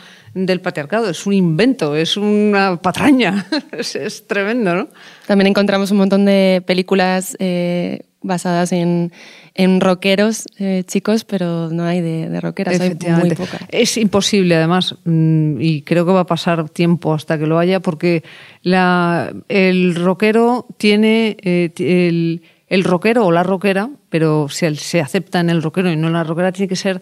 del 0.45 0.61
patriarcado, 0.61 1.09
es 1.09 1.27
un 1.27 1.33
invento, 1.33 1.97
es 1.97 2.19
una 2.19 2.77
patraña, 2.77 3.47
es, 3.73 4.27
tremendo, 4.27 4.75
¿no? 4.75 4.89
También 5.27 5.47
encontramos 5.47 5.91
un 5.91 5.97
montón 5.97 6.27
de 6.27 6.63
películas 6.67 7.37
eh, 7.41 8.01
basadas 8.21 8.73
en, 8.73 9.13
en 9.55 9.81
rockeros 9.81 10.45
eh, 10.59 10.85
chicos, 10.87 11.25
pero 11.25 11.71
no 11.71 11.85
hay 11.85 12.03
de, 12.03 12.29
de 12.29 12.41
rockeras, 12.43 12.79
hay 12.79 12.97
muy 13.19 13.31
pocas. 13.31 13.63
Es 13.71 13.97
imposible, 13.97 14.57
además, 14.57 14.95
mm, 15.05 15.59
y 15.59 15.81
creo 15.83 16.05
que 16.05 16.13
va 16.13 16.21
a 16.21 16.27
pasar 16.27 16.69
tiempo 16.69 17.15
hasta 17.15 17.39
que 17.39 17.47
lo 17.47 17.59
haya, 17.59 17.81
porque 17.81 18.23
la, 18.61 19.33
el 19.49 19.95
rockero 19.95 20.67
tiene 20.77 21.39
eh, 21.41 21.73
el, 21.79 22.43
el 22.67 22.85
rockero 22.85 23.25
o 23.25 23.33
la 23.33 23.43
rockera, 23.43 23.89
pero 24.11 24.51
si 24.51 24.75
se 24.77 25.01
acepta 25.01 25.41
en 25.41 25.49
el 25.49 25.63
rockero 25.63 25.91
y 25.91 25.97
no 25.97 26.09
en 26.09 26.13
la 26.13 26.25
rockera, 26.25 26.53
tiene 26.53 26.69
que 26.69 26.77
ser 26.77 27.01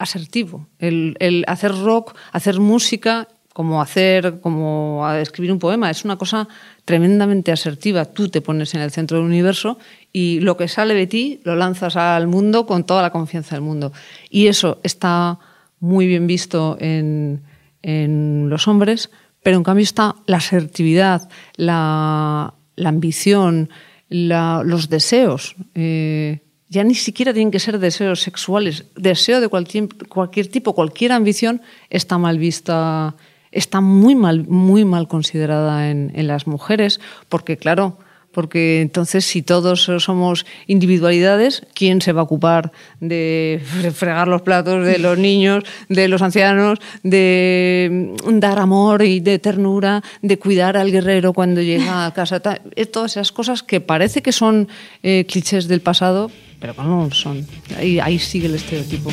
asertivo. 0.00 0.66
El, 0.78 1.44
hacer 1.46 1.72
rock, 1.76 2.16
hacer 2.32 2.58
música 2.58 3.28
como 3.52 3.82
hacer, 3.82 4.40
como 4.40 5.06
escribir 5.12 5.52
un 5.52 5.58
poema. 5.58 5.90
Es 5.90 6.04
una 6.04 6.16
cosa 6.16 6.48
tremendamente 6.86 7.52
asertiva. 7.52 8.06
Tú 8.06 8.28
te 8.28 8.40
pones 8.40 8.74
en 8.74 8.80
el 8.80 8.90
centro 8.90 9.18
del 9.18 9.26
universo 9.26 9.78
y 10.12 10.40
lo 10.40 10.56
que 10.56 10.68
sale 10.68 10.94
de 10.94 11.06
ti 11.06 11.40
lo 11.44 11.54
lanzas 11.54 11.96
al 11.96 12.26
mundo 12.26 12.64
con 12.64 12.84
toda 12.84 13.02
la 13.02 13.10
confianza 13.10 13.54
del 13.54 13.62
mundo. 13.62 13.92
Y 14.30 14.46
eso 14.46 14.80
está 14.82 15.38
muy 15.80 16.06
bien 16.06 16.26
visto 16.26 16.78
en, 16.80 17.42
los 17.82 18.68
hombres, 18.68 19.10
pero 19.42 19.56
en 19.56 19.64
cambio 19.64 19.82
está 19.82 20.14
la 20.26 20.38
asertividad, 20.38 21.28
la, 21.56 22.54
ambición, 22.82 23.68
los 24.08 24.88
deseos. 24.88 25.56
Eh, 25.74 26.40
ya 26.70 26.84
ni 26.84 26.94
siquiera 26.94 27.34
tienen 27.34 27.50
que 27.50 27.58
ser 27.58 27.78
deseos 27.78 28.20
sexuales. 28.20 28.86
Deseo 28.96 29.42
de 29.42 29.48
cualquier, 29.48 29.88
cualquier 30.08 30.46
tipo, 30.46 30.74
cualquier 30.74 31.12
ambición 31.12 31.60
está 31.90 32.16
mal 32.16 32.38
vista 32.38 33.14
está 33.52 33.80
muy 33.80 34.14
mal, 34.14 34.46
muy 34.46 34.84
mal 34.84 35.08
considerada 35.08 35.90
en, 35.90 36.26
las 36.26 36.46
mujeres, 36.46 37.00
porque 37.28 37.56
claro, 37.56 37.98
porque 38.32 38.80
entonces 38.80 39.24
si 39.24 39.42
todos 39.42 39.90
somos 39.98 40.46
individualidades, 40.68 41.66
¿quién 41.74 42.00
se 42.00 42.12
va 42.12 42.20
a 42.20 42.24
ocupar 42.24 42.70
de 43.00 43.60
fregar 43.94 44.28
los 44.28 44.42
platos 44.42 44.86
de 44.86 44.98
los 44.98 45.18
niños, 45.18 45.64
de 45.88 46.06
los 46.06 46.22
ancianos, 46.22 46.78
de 47.02 48.14
dar 48.34 48.60
amor 48.60 49.02
y 49.02 49.18
de 49.18 49.40
ternura, 49.40 50.02
de 50.22 50.38
cuidar 50.38 50.76
al 50.76 50.92
guerrero 50.92 51.32
cuando 51.32 51.60
llega 51.60 52.06
a 52.06 52.14
casa? 52.14 52.40
Eh, 52.76 52.86
todas 52.86 53.12
esas 53.12 53.32
cosas 53.32 53.64
que 53.64 53.80
parece 53.80 54.22
que 54.22 54.32
son 54.32 54.68
eh, 55.02 55.26
clichés 55.28 55.66
del 55.66 55.80
pasado, 55.80 56.30
pero 56.60 56.74
no 56.74 57.10
son. 57.10 57.46
Ahí, 57.76 57.98
ahí 57.98 58.18
sigue 58.18 58.46
el 58.46 58.54
estereotipo. 58.54 59.10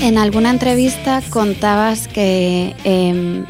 En 0.00 0.16
alguna 0.16 0.50
entrevista 0.50 1.22
contabas 1.28 2.08
que 2.08 2.74
em, 2.84 3.44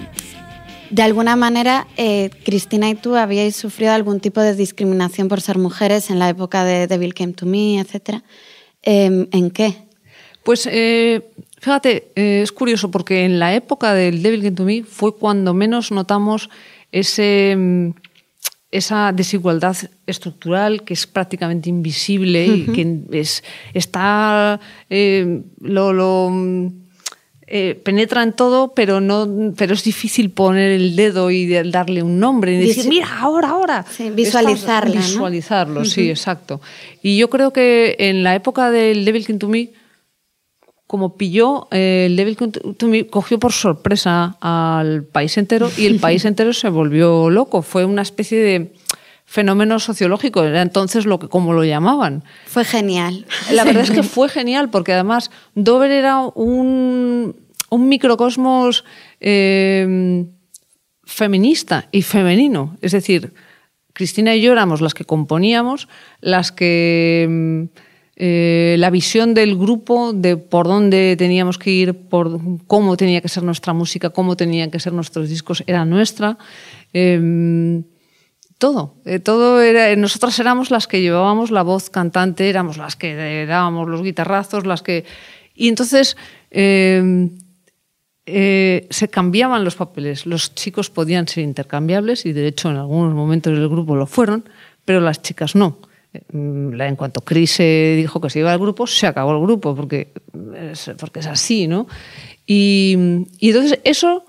de 0.91 1.03
alguna 1.03 1.37
manera 1.37 1.87
eh, 1.97 2.31
Cristina 2.45 2.91
y 2.91 2.97
tú 2.97 3.15
habíais 3.15 3.55
sufrido 3.55 3.93
algún 3.93 4.19
tipo 4.19 4.41
de 4.41 4.57
discriminación 4.57 5.29
por 5.29 5.41
ser 5.41 5.59
mujeres 5.59 6.11
en 6.11 6.19
la 6.19 6.29
época 6.29 6.65
de 6.65 6.89
Devil 6.89 7.15
Came 7.15 7.35
to 7.35 7.47
Me, 7.47 7.79
etc. 7.79 8.23
Em, 8.83 9.29
¿En 9.31 9.51
qué? 9.51 9.75
Pues 10.43 10.69
eh, 10.71 11.31
fíjate, 11.61 12.11
eh, 12.17 12.41
es 12.43 12.53
curioso 12.53 12.91
porque 12.91 13.25
en 13.25 13.39
la 13.39 13.55
época 13.55 13.95
del 13.95 14.23
Devil 14.23 14.43
Came 14.43 14.53
to 14.53 14.65
Me 14.65 14.83
fue 14.85 15.17
cuando 15.17 15.55
menos 15.55 15.91
notamos 15.93 16.51
ese 16.91 17.51
em, 17.53 17.95
esa 18.71 19.13
desigualdad 19.13 19.77
estructural 20.07 20.85
que 20.85 20.93
es 20.93 21.07
prácticamente 21.07 21.71
invisible 21.71 22.47
y 22.47 22.67
que 22.67 23.19
es, 23.19 23.43
está 23.73 24.61
eh, 24.91 25.43
lo, 25.61 26.71
eh, 27.47 27.81
penetra 27.83 28.23
en 28.23 28.35
todo, 28.35 28.75
pero 28.75 29.01
no, 29.01 29.55
pero 29.57 29.73
es 29.73 29.85
difícil 29.85 30.31
poner 30.31 30.71
el 30.71 30.97
dedo 30.97 31.31
y 31.31 31.47
darle 31.49 32.03
un 32.03 32.21
nombre 32.21 32.53
y 32.53 32.67
decir, 32.67 32.89
mira, 32.89 33.09
ahora, 33.19 33.49
ahora. 33.49 33.87
visualizarlo. 34.13 34.93
Visualizarlo, 34.93 35.85
sí, 35.87 36.11
exacto. 36.11 36.61
Y 37.03 37.17
yo 37.17 37.31
creo 37.31 37.55
que 37.55 37.97
en 37.99 38.23
la 38.23 38.35
época 38.35 38.71
del 38.71 39.07
Devil 39.07 39.25
King 39.25 39.39
to 39.39 39.49
Me, 39.49 39.71
como 40.89 41.19
pilló, 41.19 41.69
eh, 41.71 42.07
el 42.07 42.17
Devil 42.17 42.37
cogió 43.11 43.39
por 43.39 43.53
sorpresa 43.53 44.39
al 44.41 45.05
país 45.05 45.37
entero 45.37 45.71
y 45.77 45.85
el 45.85 46.01
país 46.01 46.25
entero 46.25 46.55
se 46.55 46.71
volvió 46.71 47.29
loco. 47.29 47.61
Fue 47.61 47.85
una 47.85 48.01
especie 48.01 48.41
de 48.41 48.73
fenómeno 49.27 49.79
sociológico, 49.81 50.43
era 50.43 50.63
entonces 50.63 51.05
lo 51.05 51.19
que 51.19 51.29
como 51.29 51.53
lo 51.53 51.63
llamaban. 51.63 52.25
Fue 52.47 52.65
genial. 52.65 53.27
La 53.53 53.65
verdad 53.65 53.83
es 53.83 53.91
que 53.91 54.03
fue 54.03 54.31
genial 54.31 54.71
porque 54.71 54.95
además 54.95 55.31
Dover 55.55 55.91
era 55.91 56.21
un, 56.21 57.37
un 57.69 57.89
microcosmos 57.91 58.87
eh, 59.21 60.25
feminista 61.05 61.87
y 61.93 62.01
femenino. 62.01 62.79
Es 62.81 62.93
decir, 62.93 63.35
Cristina 63.93 64.35
y 64.35 64.41
yo 64.41 64.53
éramos 64.53 64.81
las 64.81 64.95
que 64.95 65.05
componíamos, 65.05 65.87
las 66.23 66.51
que 66.51 67.69
eh, 68.21 68.75
la 68.81 68.91
visión 68.91 69.33
del 69.33 69.57
grupo 69.57 70.13
de 70.13 70.37
por 70.37 70.67
dónde 70.67 71.15
teníamos 71.17 71.57
que 71.57 71.71
ir, 71.71 71.95
por 71.95 72.41
cómo 72.67 72.97
tenía 72.97 73.21
que 73.21 73.29
ser 73.29 73.45
nuestra 73.45 73.73
música, 73.75 74.11
cómo 74.11 74.37
tenían 74.37 74.73
que 74.73 74.81
ser 74.81 74.93
nuestros 74.93 75.29
discos, 75.29 75.63
era 75.69 75.85
nuestra. 75.85 76.37
Em, 76.93 77.85
todo, 78.59 78.97
eh, 79.05 79.21
todo 79.21 79.63
era, 79.63 79.95
nosotras 79.95 80.37
éramos 80.41 80.73
las 80.73 80.89
que 80.89 81.01
llevábamos 81.01 81.53
la 81.53 81.63
voz 81.63 81.91
cantante, 81.91 82.49
éramos 82.49 82.77
las 82.77 82.97
que 82.97 83.47
dábamos 83.47 83.89
los 83.89 84.03
guitarrazos, 84.03 84.67
las 84.67 84.83
que... 84.83 85.05
Y 85.55 85.69
entonces 85.69 86.17
em, 86.51 87.31
eh, 88.27 88.89
se 88.91 89.09
cambiaban 89.09 89.63
los 89.63 89.77
papeles. 89.77 90.27
Los 90.27 90.57
chicos 90.57 90.91
podían 90.91 91.29
ser 91.29 91.45
intercambiables 91.45 92.27
y 92.27 92.33
de 92.33 92.49
hecho 92.49 92.69
en 92.69 92.79
algunos 92.79 93.15
momentos 93.15 93.57
del 93.57 93.69
grupo 93.69 93.95
lo 93.95 94.07
fueron, 94.07 94.49
pero 94.85 95.01
las 95.01 95.23
chicas 95.23 95.55
no. 95.55 95.79
Mm, 96.33 96.81
en 96.81 96.97
cuanto 96.97 97.21
Chris 97.21 97.53
se 97.53 97.95
dijo 97.97 98.21
que 98.21 98.31
se 98.31 98.39
iba 98.39 98.53
al 98.53 98.59
grupo, 98.59 98.87
se 98.87 99.07
acabó 99.07 99.33
el 99.33 99.43
grupo, 99.43 99.75
porque 99.75 100.13
es, 100.73 100.91
porque 100.99 101.21
es 101.21 101.27
así, 101.27 101.67
¿no? 101.69 101.87
Y, 102.47 102.97
entonces 103.41 103.81
eso 103.85 104.25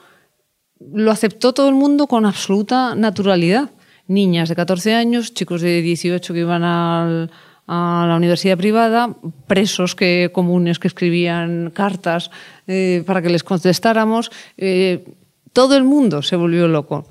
lo 0.79 1.11
aceptó 1.11 1.53
todo 1.53 1.69
el 1.69 1.75
mundo 1.75 2.07
con 2.07 2.25
absoluta 2.25 2.95
naturalidad. 2.95 3.69
Niñas 4.07 4.49
de 4.49 4.55
14 4.55 4.95
años, 4.95 5.33
chicos 5.33 5.61
de 5.61 5.81
18 5.81 6.33
que 6.33 6.39
iban 6.39 6.63
a 6.63 7.27
la 7.67 8.15
universidad 8.15 8.57
privada, 8.57 9.15
presos 9.47 9.95
que, 9.95 10.31
comunes 10.33 10.79
que 10.79 10.87
escribían 10.87 11.69
cartas 11.69 12.31
eh, 12.67 13.03
para 13.05 13.21
que 13.21 13.29
les 13.29 13.43
contestáramos. 13.43 14.31
Eh, 14.57 15.05
todo 15.53 15.77
el 15.77 15.83
mundo 15.83 16.23
se 16.23 16.35
volvió 16.35 16.67
loco. 16.67 17.07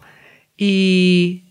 Y, 0.57 1.45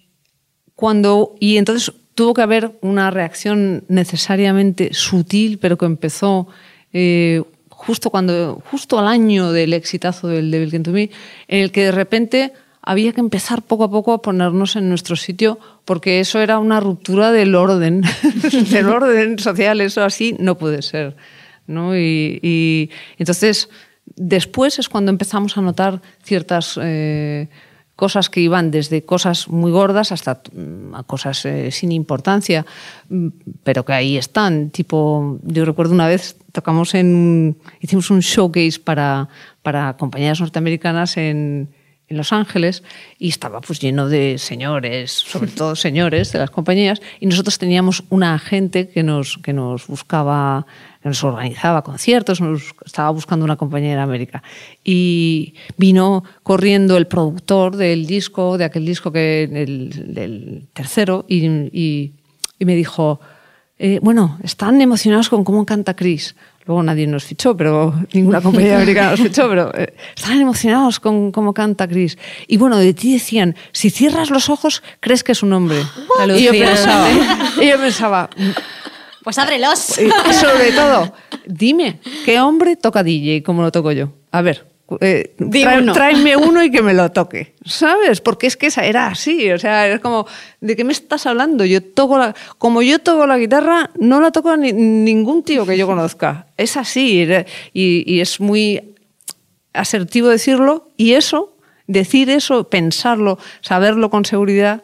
cuando, 0.76 1.36
y 1.40 1.58
entonces 1.58 1.94
tuvo 2.18 2.34
que 2.34 2.42
haber 2.42 2.72
una 2.82 3.12
reacción 3.12 3.84
necesariamente 3.90 4.90
sutil, 4.92 5.60
pero 5.60 5.78
que 5.78 5.86
empezó 5.86 6.48
eh, 6.92 7.44
justo, 7.70 8.10
cuando, 8.10 8.60
justo 8.72 8.98
al 8.98 9.08
año 9.08 9.52
del 9.52 9.72
exitazo 9.74 10.28
del 10.28 10.50
Devil 10.50 10.72
Can 10.72 10.82
to 10.82 10.92
Me, 10.92 11.12
en 11.48 11.62
el 11.62 11.72
que 11.72 11.84
de 11.84 11.92
repente 11.92 12.54
había 12.82 13.14
que 13.14 13.20
empezar 13.20 13.62
poco 13.62 13.84
a 13.84 13.92
poco 13.92 14.14
a 14.14 14.24
ponernos 14.24 14.76
en 14.76 14.90
nuestro 14.90 15.16
sitio, 15.16 15.60
porque 15.86 16.20
eso 16.20 16.40
era 16.40 16.58
una 16.58 16.80
ruptura 16.80 17.32
del 17.32 17.54
orden, 17.54 18.02
del 18.72 18.90
orden 18.90 19.38
social, 19.38 19.80
eso 19.80 20.04
así 20.04 20.36
no 20.40 20.58
puede 20.58 20.82
ser. 20.82 21.16
¿no? 21.68 21.96
Y, 21.96 22.90
entonces, 23.20 23.70
después 24.16 24.80
es 24.80 24.90
cuando 24.90 25.12
empezamos 25.12 25.56
a 25.56 25.62
notar 25.62 26.02
ciertas... 26.24 26.80
Eh, 26.82 27.48
cosas 27.98 28.30
que 28.30 28.40
iban 28.40 28.70
desde 28.72 29.04
cosas 29.04 29.50
muy 29.50 29.72
gordas 29.72 30.14
hasta 30.14 30.40
mm, 30.54 30.94
a 30.94 31.04
cosas 31.04 31.44
eh, 31.46 31.72
sin 31.72 31.92
importancia, 31.92 32.66
mm, 33.10 33.28
pero 33.64 33.84
que 33.84 33.94
ahí 33.94 34.18
están. 34.18 34.70
Tipo, 34.70 35.40
yo 35.44 35.66
recuerdo 35.66 35.94
una 35.94 36.08
vez 36.08 36.38
tocamos 36.54 36.94
en, 36.94 37.58
hicimos 37.82 38.10
un 38.12 38.20
showcase 38.22 38.80
para, 38.80 39.28
para 39.64 39.98
compañías 39.98 40.40
norteamericanas 40.40 41.18
en, 41.18 41.70
en 42.10 42.18
Los 42.18 42.32
Ángeles 42.32 42.84
y 43.20 43.30
estaba 43.30 43.62
pues 43.62 43.80
lleno 43.80 44.08
de 44.08 44.38
señores, 44.38 45.12
sobre 45.12 45.52
todo 45.52 45.76
señores 45.76 46.32
de 46.32 46.40
las 46.40 46.50
compañías, 46.50 47.02
y 47.20 47.26
nosotros 47.26 47.58
teníamos 47.58 48.04
una 48.10 48.34
agente 48.34 48.88
que 48.88 49.04
nos, 49.04 49.38
que 49.44 49.54
nos 49.54 49.88
buscaba, 49.88 50.66
que 51.02 51.10
nos 51.10 51.24
organizaba 51.24 51.84
conciertos, 51.84 52.40
nos 52.40 52.74
estaba 52.86 53.10
buscando 53.10 53.44
una 53.44 53.58
compañía 53.58 53.94
en 53.94 54.00
América. 54.00 54.42
Y 54.84 55.56
vino 55.76 56.24
corriendo 56.44 56.98
el 56.98 57.08
productor 57.08 57.76
del 57.76 58.06
disco, 58.06 58.58
de 58.58 58.66
aquel 58.66 58.86
disco 58.86 59.12
que, 59.12 59.48
del, 59.52 60.68
tercero, 60.74 61.26
y, 61.28 61.46
y, 62.58 62.66
me 62.66 62.76
dijo, 62.76 63.20
eh, 63.80 64.00
bueno, 64.02 64.40
están 64.44 64.82
emocionados 64.82 65.30
con 65.30 65.44
cómo 65.44 65.66
canta 65.66 65.96
Chris. 65.96 66.36
Luego 66.68 66.84
nadie 66.84 67.08
nos 67.08 67.24
fichó, 67.24 67.56
pero 67.56 67.94
ninguna 68.14 68.42
compañía 68.42 68.76
americana 68.78 69.12
nos 69.12 69.22
fichó, 69.22 69.48
pero 69.50 69.74
eh, 69.74 69.94
estaban 70.16 70.42
emocionados 70.42 71.00
con 71.00 71.32
cómo 71.32 71.54
canta 71.54 71.88
Chris. 71.88 72.18
Y 72.48 72.58
bueno, 72.58 72.78
de 72.78 72.94
ti 72.94 73.14
decían, 73.14 73.56
si 73.72 73.90
cierras 73.90 74.30
los 74.30 74.50
ojos, 74.50 74.84
crees 75.00 75.24
que 75.24 75.32
es 75.32 75.42
un 75.44 75.54
hombre. 75.54 75.82
Y 76.38 76.44
yo 76.44 76.52
pensaba, 76.52 77.08
y 77.62 77.68
yo 77.70 77.78
pensaba, 77.78 78.30
Pues 79.24 79.38
ábrelos. 79.38 79.98
y 80.00 80.10
sobre 80.34 80.72
todo, 80.74 81.14
dime, 81.46 82.00
¿qué 82.26 82.40
hombre 82.42 82.76
toca 82.76 83.02
DJ 83.02 83.44
como 83.44 83.62
lo 83.62 83.72
toco 83.72 83.92
yo? 83.94 84.10
A 84.32 84.42
ver, 84.42 84.66
eh, 85.02 85.36
trae- 85.38 85.82
uno. 85.82 85.94
tráeme 85.94 86.38
uno 86.38 86.64
y 86.64 86.72
que 86.72 86.82
me 86.82 86.94
lo 86.94 87.12
toque, 87.12 87.56
¿sabes? 87.66 88.22
Porque 88.22 88.48
es 88.48 88.56
que 88.58 88.68
esa 88.68 88.86
era 88.86 89.08
así, 89.08 89.52
o 89.52 89.60
sea, 89.60 89.88
es 89.88 90.00
como, 90.00 90.26
¿de 90.62 90.76
qué 90.76 90.84
me 90.84 90.94
estás 90.94 91.26
hablando? 91.26 91.66
Yo 91.66 91.82
toco 91.84 92.18
la, 92.18 92.34
como 92.58 92.82
yo 92.82 93.00
toco 93.00 93.28
la 93.28 93.38
guitarra, 93.38 93.90
no 94.00 94.22
la 94.22 94.32
toco 94.32 94.56
ni- 94.58 94.72
ningún 94.74 95.44
tío 95.44 95.66
que 95.66 95.78
yo 95.78 95.88
conozca. 95.88 96.48
Es 96.58 96.76
así, 96.78 97.28
y, 97.74 98.04
y 98.12 98.20
es 98.22 98.40
muy 98.40 98.96
asertivo 99.74 100.30
decirlo, 100.30 100.90
y 100.98 101.14
eso, 101.14 101.56
decir 101.86 102.30
eso, 102.30 102.70
pensarlo, 102.70 103.38
saberlo 103.62 104.10
con 104.10 104.26
seguridad, 104.26 104.84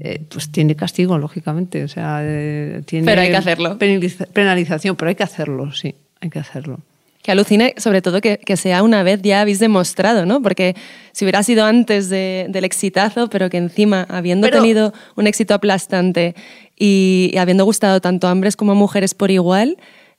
eh, 0.00 0.24
pues 0.28 0.50
tiene 0.50 0.74
castigo, 0.76 1.18
lógicamente. 1.18 1.84
O 1.84 1.88
sea, 1.88 2.20
eh, 2.22 2.82
tiene 2.86 3.04
Pero 3.06 3.20
hay 3.20 3.30
que 3.30 3.36
hacerlo. 3.36 3.78
penaliza- 3.78 4.26
penalización, 4.26 4.96
pero 4.96 5.08
hay 5.10 5.14
que 5.16 5.22
hacerlo, 5.24 5.72
sí, 5.72 5.94
hay 6.20 6.30
que 6.30 6.38
hacerlo. 6.38 6.80
Que 7.22 7.30
alucine, 7.32 7.74
sobre 7.76 8.02
todo, 8.02 8.20
que, 8.20 8.38
que 8.38 8.56
sea 8.56 8.82
una 8.82 9.02
vez 9.04 9.20
ya 9.22 9.40
habéis 9.42 9.60
demostrado, 9.60 10.26
¿no? 10.26 10.42
Porque 10.42 10.74
si 11.12 11.24
hubiera 11.24 11.42
sido 11.44 11.64
antes 11.64 12.08
de- 12.08 12.46
del 12.48 12.64
exitazo, 12.64 13.28
pero 13.30 13.48
que 13.48 13.58
encima, 13.58 14.06
habiendo 14.10 14.46
Pero- 14.48 14.60
tenido 14.60 14.92
un 15.14 15.26
éxito 15.28 15.54
aplastante 15.54 16.34
y, 16.76 17.30
y 17.32 17.38
habiendo 17.38 17.64
gustado 17.64 18.00
tanto 18.00 18.26
a 18.26 18.32
hombres 18.32 18.56
como 18.56 18.72
a 18.72 18.74
mujeres 18.74 19.14
por 19.14 19.30
igual, 19.30 19.76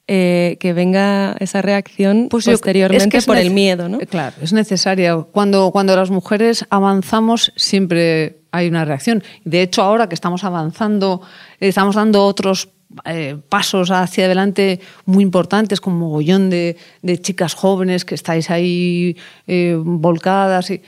eh, 0.08 0.58
que 0.60 0.74
venga 0.74 1.36
esa 1.40 1.62
reacción 1.62 2.28
Pues 2.30 2.46
yo- 2.46 2.52
posteriormente 2.54 3.04
es 3.06 3.10
que 3.12 3.18
es 3.18 3.26
por 3.26 3.38
el 3.38 3.52
miedo, 3.52 3.88
¿no? 3.90 4.00
Claro, 4.00 4.36
es 4.42 4.52
necesaria. 4.54 5.16
Cuando, 5.32 5.72
cuando 5.72 5.96
las 5.96 6.10
mujeres 6.10 6.66
avanzamos, 6.70 7.52
siempre 7.56 8.38
hay 8.52 8.68
una 8.68 8.86
reacción. 8.86 9.24
De 9.46 9.62
hecho, 9.62 9.82
ahora 9.82 10.08
que 10.08 10.16
estamos 10.16 10.44
avanzando, 10.44 11.22
estamos 11.60 11.96
dando 11.96 12.26
otros 12.26 12.70
eh, 13.06 13.38
pasos 13.50 13.92
hacia 13.92 14.26
adelante 14.26 14.80
muy 15.06 15.24
importantes, 15.24 15.82
con 15.82 15.98
mogollón 15.98 16.50
de, 16.50 16.78
de 17.02 17.22
chicas 17.22 17.54
jóvenes 17.54 18.06
que 18.06 18.16
estáis 18.16 18.50
ahí 18.50 19.18
eh, 19.48 19.76
volcadas. 19.80 20.70
y- 20.72 20.82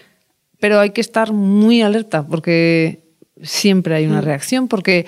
pero 0.59 0.79
hay 0.79 0.91
que 0.91 1.01
estar 1.01 1.33
muy 1.33 1.81
alerta 1.81 2.25
porque 2.25 3.03
siempre 3.43 3.95
hay 3.95 4.05
una 4.05 4.21
reacción, 4.21 4.67
porque 4.67 5.05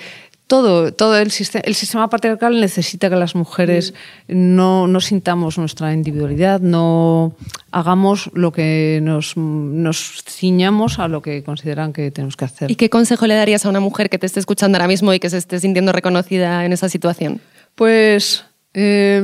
todo, 0.48 0.92
todo 0.94 1.18
el, 1.18 1.30
sistema, 1.30 1.62
el 1.66 1.74
sistema 1.74 2.08
patriarcal 2.08 2.58
necesita 2.58 3.10
que 3.10 3.16
las 3.16 3.34
mujeres 3.34 3.92
no, 4.26 4.88
no 4.88 5.00
sintamos 5.00 5.58
nuestra 5.58 5.92
individualidad, 5.92 6.60
no 6.60 7.36
hagamos 7.70 8.30
lo 8.32 8.50
que 8.50 8.98
nos, 9.02 9.36
nos 9.36 10.24
ciñamos 10.26 10.98
a 10.98 11.06
lo 11.06 11.20
que 11.20 11.44
consideran 11.44 11.92
que 11.92 12.10
tenemos 12.10 12.34
que 12.34 12.46
hacer. 12.46 12.70
¿Y 12.70 12.76
qué 12.76 12.88
consejo 12.88 13.26
le 13.26 13.34
darías 13.34 13.66
a 13.66 13.68
una 13.68 13.80
mujer 13.80 14.08
que 14.08 14.18
te 14.18 14.24
esté 14.24 14.40
escuchando 14.40 14.78
ahora 14.78 14.88
mismo 14.88 15.12
y 15.12 15.20
que 15.20 15.28
se 15.28 15.36
esté 15.36 15.60
sintiendo 15.60 15.92
reconocida 15.92 16.64
en 16.64 16.72
esa 16.72 16.88
situación? 16.88 17.42
Pues 17.74 18.46
eh, 18.72 19.20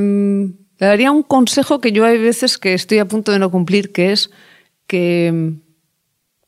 le 0.78 0.86
daría 0.86 1.10
un 1.10 1.22
consejo 1.22 1.80
que 1.80 1.92
yo 1.92 2.04
hay 2.04 2.18
veces 2.18 2.58
que 2.58 2.74
estoy 2.74 2.98
a 2.98 3.08
punto 3.08 3.32
de 3.32 3.38
no 3.38 3.50
cumplir, 3.50 3.92
que 3.92 4.12
es 4.12 4.30
que, 4.86 5.54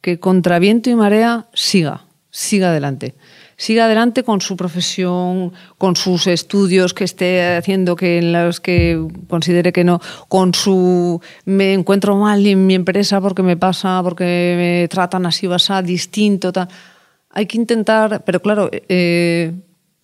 que 0.03 0.21
contra 0.21 0.59
viento 0.59 0.91
y 0.91 0.95
marea 0.95 1.47
siga, 1.55 2.05
siga 2.31 2.69
adelante. 2.69 3.15
Siga 3.59 3.87
adelante 3.87 4.23
con 4.23 4.43
su 4.43 4.55
profesión, 4.55 5.53
con 5.79 5.97
sus 5.97 6.27
estudios 6.27 6.93
que 6.93 7.05
esté 7.05 7.57
haciendo, 7.57 7.97
que 7.97 8.19
en 8.19 8.33
los 8.33 8.61
que 8.61 9.03
considere 9.29 9.73
que 9.73 9.83
no, 9.83 9.99
con 10.29 10.53
su 10.53 11.23
me 11.47 11.73
encuentro 11.73 12.17
mal 12.17 12.47
en 12.47 12.67
mi 12.67 12.75
empresa 12.75 13.19
porque 13.21 13.43
me 13.43 13.57
pasa, 13.57 14.03
porque 14.03 14.55
me 14.85 14.89
tratan 14.89 15.25
así 15.25 15.47
así, 15.47 15.73
distinto, 15.83 16.53
tal. 16.53 16.69
Hay 17.31 17.47
que 17.47 17.57
intentar, 17.57 18.25
pero 18.25 18.41
claro, 18.41 18.69
eh, 18.73 19.55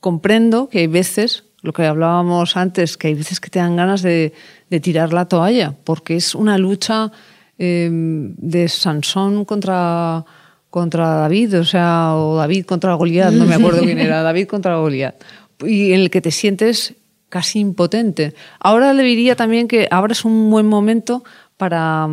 comprendo 0.01 0.69
que 0.69 0.81
hay 0.81 0.87
veces, 0.87 1.45
lo 1.61 1.75
que 1.75 1.85
hablábamos 1.85 2.57
antes, 2.57 2.97
que 2.97 3.09
hay 3.09 3.15
veces 3.15 3.39
que 3.39 3.51
te 3.51 3.59
dan 3.59 3.77
ganas 3.77 4.01
de, 4.01 4.33
de 4.71 4.81
tirar 4.81 5.13
la 5.13 5.27
toalla, 5.27 5.75
porque 5.85 6.17
es 6.17 6.35
una 6.35 6.57
lucha 6.57 7.13
eh, 7.59 7.89
de 7.93 8.69
Sansón 8.69 9.45
contra, 9.45 10.25
contra 10.73 11.07
David, 11.17 11.61
o 11.61 11.65
sea, 11.65 12.17
o 12.17 12.35
David 12.37 12.65
contra 12.65 12.95
Goliat, 12.95 13.31
no 13.35 13.45
me 13.45 13.57
acuerdo 13.57 13.83
quién 13.83 13.99
era, 13.99 14.23
David 14.31 14.47
contra 14.47 14.79
Goliat, 14.79 15.23
y 15.61 15.93
en 15.93 16.01
el 16.01 16.09
que 16.09 16.23
te 16.23 16.31
sientes 16.31 16.95
casi 17.29 17.61
impotente. 17.61 18.33
Ahora 18.59 18.95
le 18.95 19.03
diría 19.03 19.37
también 19.37 19.69
que 19.69 19.87
ahora 19.91 20.15
es 20.15 20.25
un 20.25 20.51
buen 20.51 20.65
momento 20.65 21.25
para, 21.59 22.09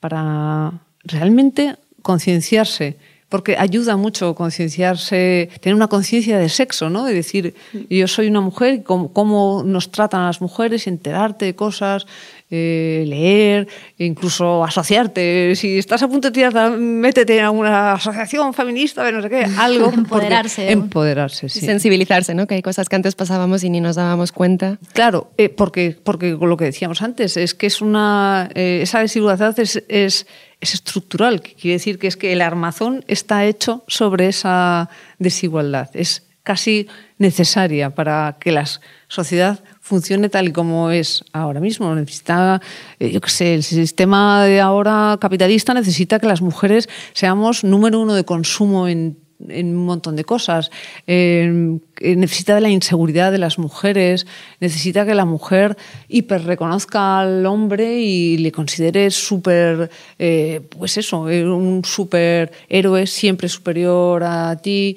para 0.00 0.72
realmente 1.04 1.76
concienciarse 2.02 2.96
porque 3.30 3.56
ayuda 3.56 3.96
mucho 3.96 4.34
concienciarse, 4.34 5.50
tener 5.60 5.76
una 5.76 5.86
conciencia 5.86 6.36
de 6.36 6.48
sexo, 6.48 6.90
¿no? 6.90 7.04
De 7.04 7.14
decir, 7.14 7.54
yo 7.88 8.08
soy 8.08 8.26
una 8.26 8.40
mujer, 8.40 8.82
cómo, 8.82 9.12
cómo 9.12 9.62
nos 9.64 9.92
tratan 9.92 10.22
a 10.22 10.26
las 10.26 10.40
mujeres, 10.40 10.88
enterarte 10.88 11.44
de 11.44 11.54
cosas, 11.54 12.06
eh, 12.50 13.04
leer, 13.06 13.68
incluso 13.98 14.64
asociarte. 14.64 15.54
Si 15.54 15.78
estás 15.78 16.02
a 16.02 16.08
punto 16.08 16.28
de 16.28 16.32
tirar, 16.32 16.76
métete 16.78 17.38
en 17.38 17.44
alguna 17.44 17.92
asociación 17.92 18.52
feminista, 18.54 19.04
de 19.04 19.12
no 19.12 19.22
sé 19.22 19.30
qué, 19.30 19.46
algo. 19.58 19.90
Empoderarse. 19.90 20.70
Empoderarse, 20.70 21.48
sí. 21.48 21.60
Sensibilizarse, 21.60 22.34
¿no? 22.34 22.46
Que 22.46 22.56
hay 22.56 22.62
cosas 22.62 22.88
que 22.88 22.96
antes 22.96 23.14
pasábamos 23.14 23.62
y 23.62 23.70
ni 23.70 23.80
nos 23.80 23.96
dábamos 23.96 24.32
cuenta. 24.32 24.78
Claro, 24.92 25.30
eh, 25.36 25.48
porque, 25.48 25.96
porque 26.02 26.36
lo 26.40 26.56
que 26.56 26.64
decíamos 26.64 27.02
antes, 27.02 27.36
es 27.36 27.54
que 27.54 27.66
es 27.66 27.80
una, 27.80 28.50
eh, 28.54 28.80
esa 28.82 29.00
desigualdad 29.00 29.58
es, 29.60 29.82
es, 29.88 30.26
es 30.60 30.74
estructural, 30.74 31.42
que 31.42 31.54
quiere 31.54 31.74
decir 31.74 31.98
que 31.98 32.08
es 32.08 32.16
que 32.16 32.32
el 32.32 32.42
armazón 32.42 33.04
está 33.06 33.44
hecho 33.44 33.84
sobre 33.86 34.28
esa 34.28 34.90
desigualdad. 35.18 35.88
Es 35.94 36.26
casi 36.42 36.88
necesaria 37.18 37.90
para 37.90 38.36
que 38.40 38.50
la 38.50 38.64
sociedad 39.08 39.62
funcione 39.90 40.28
tal 40.28 40.48
y 40.48 40.52
como 40.52 40.90
es 40.90 41.24
ahora 41.32 41.60
mismo. 41.60 41.94
Necesita, 41.94 42.62
eh, 42.98 43.10
yo 43.10 43.20
qué 43.20 43.30
sé, 43.30 43.54
el 43.54 43.62
sistema 43.64 44.44
de 44.44 44.60
ahora 44.60 45.18
capitalista 45.20 45.74
necesita 45.74 46.18
que 46.20 46.26
las 46.26 46.40
mujeres 46.40 46.88
seamos 47.12 47.64
número 47.64 48.00
uno 48.00 48.14
de 48.14 48.24
consumo 48.24 48.88
en 48.88 49.18
en 49.48 49.76
un 49.76 49.86
montón 49.86 50.16
de 50.16 50.24
cosas. 50.24 50.70
Eh, 51.06 51.78
necesita 52.00 52.54
de 52.54 52.60
la 52.60 52.68
inseguridad 52.68 53.32
de 53.32 53.38
las 53.38 53.58
mujeres, 53.58 54.26
necesita 54.60 55.06
que 55.06 55.14
la 55.14 55.24
mujer 55.24 55.76
hiper 56.08 56.44
reconozca 56.44 57.20
al 57.20 57.46
hombre 57.46 58.00
y 58.00 58.38
le 58.38 58.52
considere 58.52 59.10
súper, 59.10 59.90
eh, 60.18 60.60
pues 60.68 60.96
eso, 60.98 61.28
eh, 61.28 61.48
un 61.48 61.84
súper 61.84 62.52
héroe 62.68 63.06
siempre 63.06 63.48
superior 63.48 64.22
a 64.24 64.56
ti. 64.56 64.96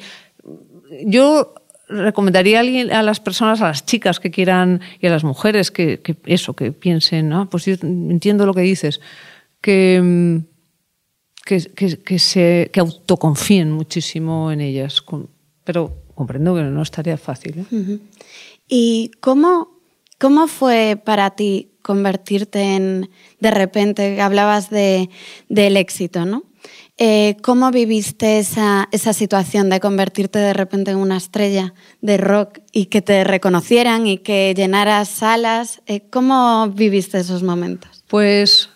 Yo 1.06 1.54
recomendaría 1.94 2.58
a, 2.58 2.62
alguien, 2.62 2.92
a 2.92 3.04
las 3.04 3.20
personas, 3.20 3.62
a 3.62 3.68
las 3.68 3.86
chicas 3.86 4.20
que 4.20 4.32
quieran 4.32 4.82
y 5.00 5.08
a 5.08 5.10
las 5.10 5.24
mujeres 5.24 5.72
que, 5.72 6.02
eso, 6.26 6.54
que 6.54 6.72
piensen, 6.72 7.34
ah, 7.34 7.48
pues 7.50 7.66
yo 7.66 7.76
entiendo 7.82 8.46
lo 8.46 8.54
que 8.54 8.62
dices, 8.62 9.00
que 9.62 10.02
mm, 10.02 10.54
que, 11.46 11.98
que, 12.04 12.20
se, 12.20 12.70
que 12.72 12.80
autoconfíen 12.80 13.72
muchísimo 13.72 14.52
en 14.52 14.62
ellas. 14.62 15.04
Pero 15.64 16.04
comprendo 16.16 16.56
que 16.56 16.62
no 16.64 16.82
es 16.82 16.92
tarea 16.92 17.18
fácil. 17.18 17.60
¿eh? 17.60 18.00
¿Y 18.68 19.12
cómo, 19.20 19.80
cómo 20.20 20.48
fue 20.48 21.00
para 21.04 21.32
ti 21.32 21.72
convertirte 21.82 22.76
en, 22.76 23.10
de 23.40 23.52
repente, 23.52 24.22
hablabas 24.22 24.70
de, 24.70 25.10
del 25.50 25.76
éxito, 25.76 26.26
¿no? 26.26 26.44
Eh, 27.06 27.36
¿Cómo 27.42 27.70
viviste 27.70 28.40
esa, 28.40 28.88
esa 28.94 29.12
situación 29.12 29.70
de 29.70 29.82
convertirte 29.82 30.40
de 30.40 30.54
repente 30.54 30.92
en 30.92 30.98
una 31.00 31.18
estrella 31.18 31.74
de 32.00 32.16
rock 32.16 32.60
y 32.72 32.86
que 32.86 33.02
te 33.02 33.26
reconocieran 33.26 34.08
y 34.08 34.20
que 34.20 34.54
llenaras 34.56 35.10
salas? 35.10 35.82
Eh, 35.86 36.04
¿Cómo 36.10 36.70
viviste 36.70 37.20
esos 37.20 37.44
momentos? 37.44 38.06
Pues 38.08 38.70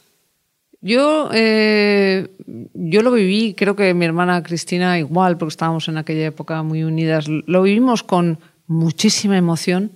yo, 0.82 1.30
eh, 1.32 2.28
yo 2.74 3.02
lo 3.02 3.14
viví, 3.14 3.54
creo 3.54 3.78
que 3.78 3.94
mi 3.94 4.04
hermana 4.04 4.44
Cristina 4.44 5.00
igual, 5.00 5.38
porque 5.38 5.54
estábamos 5.54 5.88
en 5.88 5.98
aquella 5.98 6.26
época 6.26 6.64
muy 6.64 6.84
unidas, 6.84 7.30
lo 7.30 7.62
vivimos 7.62 8.04
con 8.04 8.40
muchísima 8.66 9.38
emoción, 9.38 9.94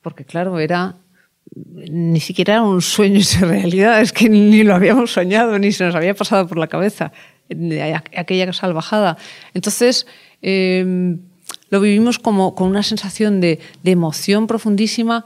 porque 0.00 0.24
claro, 0.24 0.60
era 0.60 0.94
ni 1.56 2.20
siquiera 2.20 2.54
era 2.54 2.62
un 2.62 2.82
sueño 2.82 3.18
hecho 3.18 3.46
realidad, 3.46 4.00
es 4.00 4.12
que 4.12 4.28
ni 4.28 4.62
lo 4.62 4.76
habíamos 4.76 5.10
soñado, 5.10 5.58
ni 5.58 5.72
se 5.72 5.84
nos 5.84 5.96
había 5.96 6.14
pasado 6.14 6.46
por 6.46 6.56
la 6.56 6.68
cabeza 6.68 7.10
aquella 8.16 8.52
salvajada. 8.52 9.16
Entonces, 9.52 10.06
eh, 10.42 11.16
lo 11.70 11.80
vivimos 11.80 12.18
como 12.18 12.54
con 12.54 12.68
una 12.68 12.82
sensación 12.82 13.40
de, 13.40 13.60
emoción 13.84 14.46
profundísima, 14.46 15.24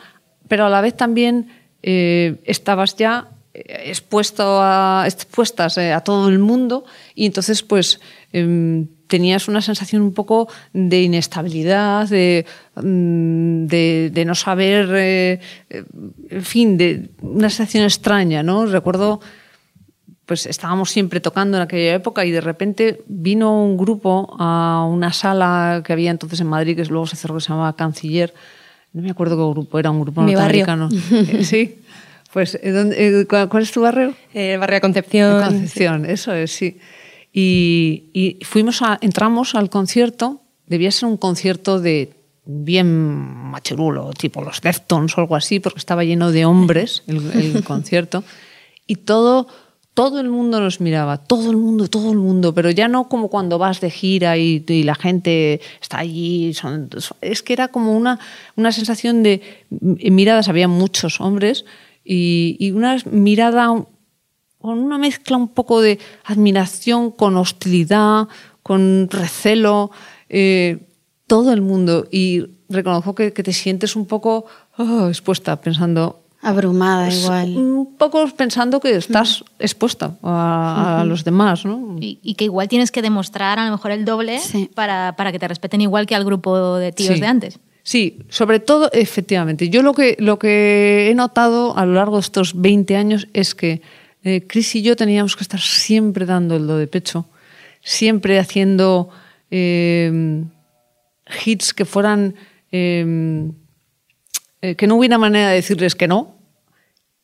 pero 0.48 0.66
a 0.66 0.68
la 0.68 0.80
vez 0.80 0.96
también 0.96 1.48
eh, 1.82 2.36
estabas 2.44 2.96
ya 2.96 3.28
expuesto 3.54 4.60
a, 4.60 5.04
expuestas 5.06 5.78
eh, 5.78 5.92
a 5.92 6.00
todo 6.00 6.28
el 6.28 6.38
mundo 6.38 6.84
y 7.14 7.26
entonces 7.26 7.62
pues 7.62 8.00
eh, 8.32 8.86
tenías 9.06 9.48
una 9.48 9.62
sensación 9.62 10.02
un 10.02 10.12
poco 10.12 10.48
de 10.72 11.02
inestabilidad, 11.02 12.08
de, 12.08 12.44
mm, 12.76 13.66
de, 13.66 14.24
no 14.26 14.34
saber, 14.34 14.88
eh, 14.92 15.40
en 16.28 16.42
fin, 16.44 16.76
de 16.76 17.08
una 17.22 17.48
sensación 17.48 17.84
extraña, 17.84 18.42
¿no? 18.42 18.66
Recuerdo 18.66 19.20
pues 20.28 20.44
estábamos 20.44 20.90
siempre 20.90 21.20
tocando 21.20 21.56
en 21.56 21.62
aquella 21.62 21.94
época 21.94 22.22
y 22.26 22.30
de 22.30 22.42
repente 22.42 23.02
vino 23.08 23.64
un 23.64 23.78
grupo 23.78 24.36
a 24.38 24.86
una 24.86 25.10
sala 25.10 25.82
que 25.84 25.94
había 25.94 26.10
entonces 26.10 26.38
en 26.42 26.48
Madrid, 26.48 26.76
que 26.76 26.84
luego 26.84 27.06
se 27.06 27.16
cerró, 27.16 27.34
que 27.36 27.40
se 27.40 27.48
llamaba 27.48 27.74
Canciller. 27.74 28.34
No 28.92 29.00
me 29.00 29.10
acuerdo 29.10 29.36
qué 29.38 29.50
grupo 29.54 29.78
era, 29.78 29.90
un 29.90 30.02
grupo 30.02 30.20
Mi 30.20 30.34
barrio. 30.34 30.66
norteamericano. 30.66 31.38
Eh, 31.40 31.44
sí. 31.44 31.78
Pues, 32.30 32.58
eh, 32.62 32.70
¿dónde- 32.72 33.20
eh, 33.22 33.26
¿cuál, 33.26 33.62
es 33.62 33.72
tu 33.72 33.80
barrio? 33.80 34.14
El 34.34 34.58
barrio 34.60 34.82
Concepción. 34.82 35.42
Concepción, 35.42 36.04
eso 36.04 36.34
es, 36.34 36.52
sí. 36.52 36.78
Y, 37.32 38.10
y 38.12 38.44
fuimos 38.44 38.82
a, 38.82 38.98
entramos 39.00 39.54
al 39.54 39.70
concierto, 39.70 40.42
debía 40.66 40.90
ser 40.90 41.08
un 41.08 41.16
concierto 41.16 41.80
de 41.80 42.12
bien 42.44 42.86
machirulo, 43.50 44.10
tipo 44.12 44.42
los 44.42 44.60
Deftones 44.60 45.16
o 45.16 45.22
algo 45.22 45.36
así, 45.36 45.58
porque 45.60 45.78
estaba 45.78 46.04
lleno 46.04 46.32
de 46.32 46.44
hombres 46.44 47.02
el, 47.06 47.30
el 47.32 47.64
concierto. 47.64 48.24
Y 48.86 48.96
todo, 48.96 49.48
todo 49.98 50.20
el 50.20 50.30
mundo 50.30 50.60
nos 50.60 50.80
miraba, 50.80 51.16
todo 51.16 51.50
el 51.50 51.56
mundo, 51.56 51.88
todo 51.88 52.12
el 52.12 52.18
mundo, 52.18 52.54
pero 52.54 52.70
ya 52.70 52.86
no 52.86 53.08
como 53.08 53.26
cuando 53.26 53.58
vas 53.58 53.80
de 53.80 53.90
gira 53.90 54.36
y, 54.36 54.62
la 54.84 54.94
gente 54.94 55.60
está 55.82 55.98
allí. 55.98 56.52
es 57.20 57.42
que 57.42 57.52
era 57.52 57.66
como 57.66 57.96
una, 57.96 58.20
una 58.54 58.70
sensación 58.70 59.24
de 59.24 59.42
m- 59.72 60.10
miradas, 60.12 60.48
había 60.48 60.68
muchos 60.68 61.20
hombres, 61.20 61.64
y, 62.04 62.70
una 62.70 62.98
mirada 63.10 63.74
con 64.60 64.78
una 64.78 64.98
mezcla 64.98 65.36
un 65.36 65.48
poco 65.48 65.80
de 65.80 65.98
admiración 66.22 67.10
con 67.10 67.36
hostilidad, 67.36 68.28
con 68.62 69.08
recelo, 69.10 69.90
eh, 70.28 70.78
todo 71.26 71.52
el 71.52 71.60
mundo. 71.60 72.06
Y 72.12 72.44
reconozco 72.68 73.16
que, 73.16 73.32
que 73.32 73.42
te 73.42 73.52
sientes 73.52 73.96
un 73.96 74.06
poco 74.06 74.46
oh, 74.76 75.08
expuesta, 75.08 75.60
pensando, 75.60 76.22
Abrumada 76.40 77.08
igual. 77.12 77.56
un 77.56 77.96
poco 77.96 78.24
pensando 78.36 78.78
que 78.80 78.94
estás 78.94 79.42
expuesta 79.58 80.16
a, 80.22 81.00
a 81.00 81.04
los 81.04 81.24
demás, 81.24 81.64
¿no? 81.64 81.96
Y, 82.00 82.20
y 82.22 82.34
que 82.34 82.44
igual 82.44 82.68
tienes 82.68 82.92
que 82.92 83.02
demostrar 83.02 83.58
a 83.58 83.64
lo 83.66 83.72
mejor 83.72 83.90
el 83.90 84.04
doble 84.04 84.38
Sí. 84.38 84.70
para, 84.74 85.14
para 85.16 85.32
que 85.32 85.38
te 85.40 85.48
respeten 85.48 85.80
igual 85.80 86.06
que 86.06 86.14
al 86.14 86.24
grupo 86.24 86.76
de 86.76 86.92
tíos 86.92 87.14
Sí. 87.14 87.20
de 87.20 87.26
antes. 87.26 87.58
Sí, 87.82 88.18
sobre 88.28 88.60
todo, 88.60 88.90
efectivamente. 88.92 89.68
Yo 89.70 89.82
lo 89.82 89.94
que, 89.94 90.14
lo 90.20 90.38
que 90.38 91.08
he 91.10 91.14
notado 91.14 91.76
a 91.76 91.84
lo 91.86 91.94
largo 91.94 92.16
de 92.16 92.20
estos 92.20 92.60
20 92.60 92.96
años 92.96 93.26
es 93.32 93.54
que 93.54 93.80
eh, 94.22 94.44
Chris 94.46 94.74
y 94.76 94.82
yo 94.82 94.94
teníamos 94.94 95.34
que 95.36 95.42
estar 95.42 95.60
siempre 95.60 96.26
dando 96.26 96.54
el 96.56 96.66
do 96.66 96.76
de 96.76 96.86
pecho, 96.86 97.26
siempre 97.80 98.38
haciendo 98.38 99.08
eh, 99.50 100.44
hits 101.46 101.72
que 101.74 101.84
fueran. 101.84 102.34
eh, 102.70 103.50
eh, 104.62 104.74
que 104.74 104.86
no 104.86 104.96
hubiera 104.96 105.18
manera 105.18 105.48
de 105.48 105.56
decirles 105.56 105.94
que 105.94 106.08
no, 106.08 106.36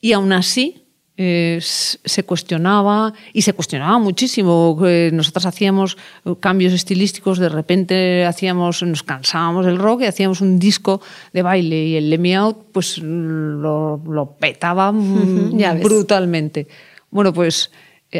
y 0.00 0.12
aún 0.12 0.32
así 0.32 0.84
eh, 1.16 1.58
se 1.60 2.24
cuestionaba 2.24 3.12
y 3.32 3.42
se 3.42 3.52
cuestionaba 3.52 3.98
muchísimo. 3.98 4.76
Eh, 4.84 5.10
Nosotras 5.12 5.46
hacíamos 5.46 5.96
cambios 6.40 6.72
estilísticos, 6.72 7.38
de 7.38 7.48
repente 7.48 8.24
hacíamos, 8.24 8.82
nos 8.82 9.02
cansábamos 9.02 9.66
del 9.66 9.78
rock 9.78 10.02
y 10.02 10.06
hacíamos 10.06 10.40
un 10.40 10.58
disco 10.58 11.00
de 11.32 11.42
baile 11.42 11.86
y 11.86 11.96
el 11.96 12.10
Let 12.10 12.18
Me 12.18 12.34
Out 12.34 12.66
pues 12.72 12.98
lo, 12.98 14.00
lo 14.06 14.36
petaba 14.38 14.92
brutalmente. 15.82 16.66
Bueno, 17.10 17.32
pues 17.32 17.70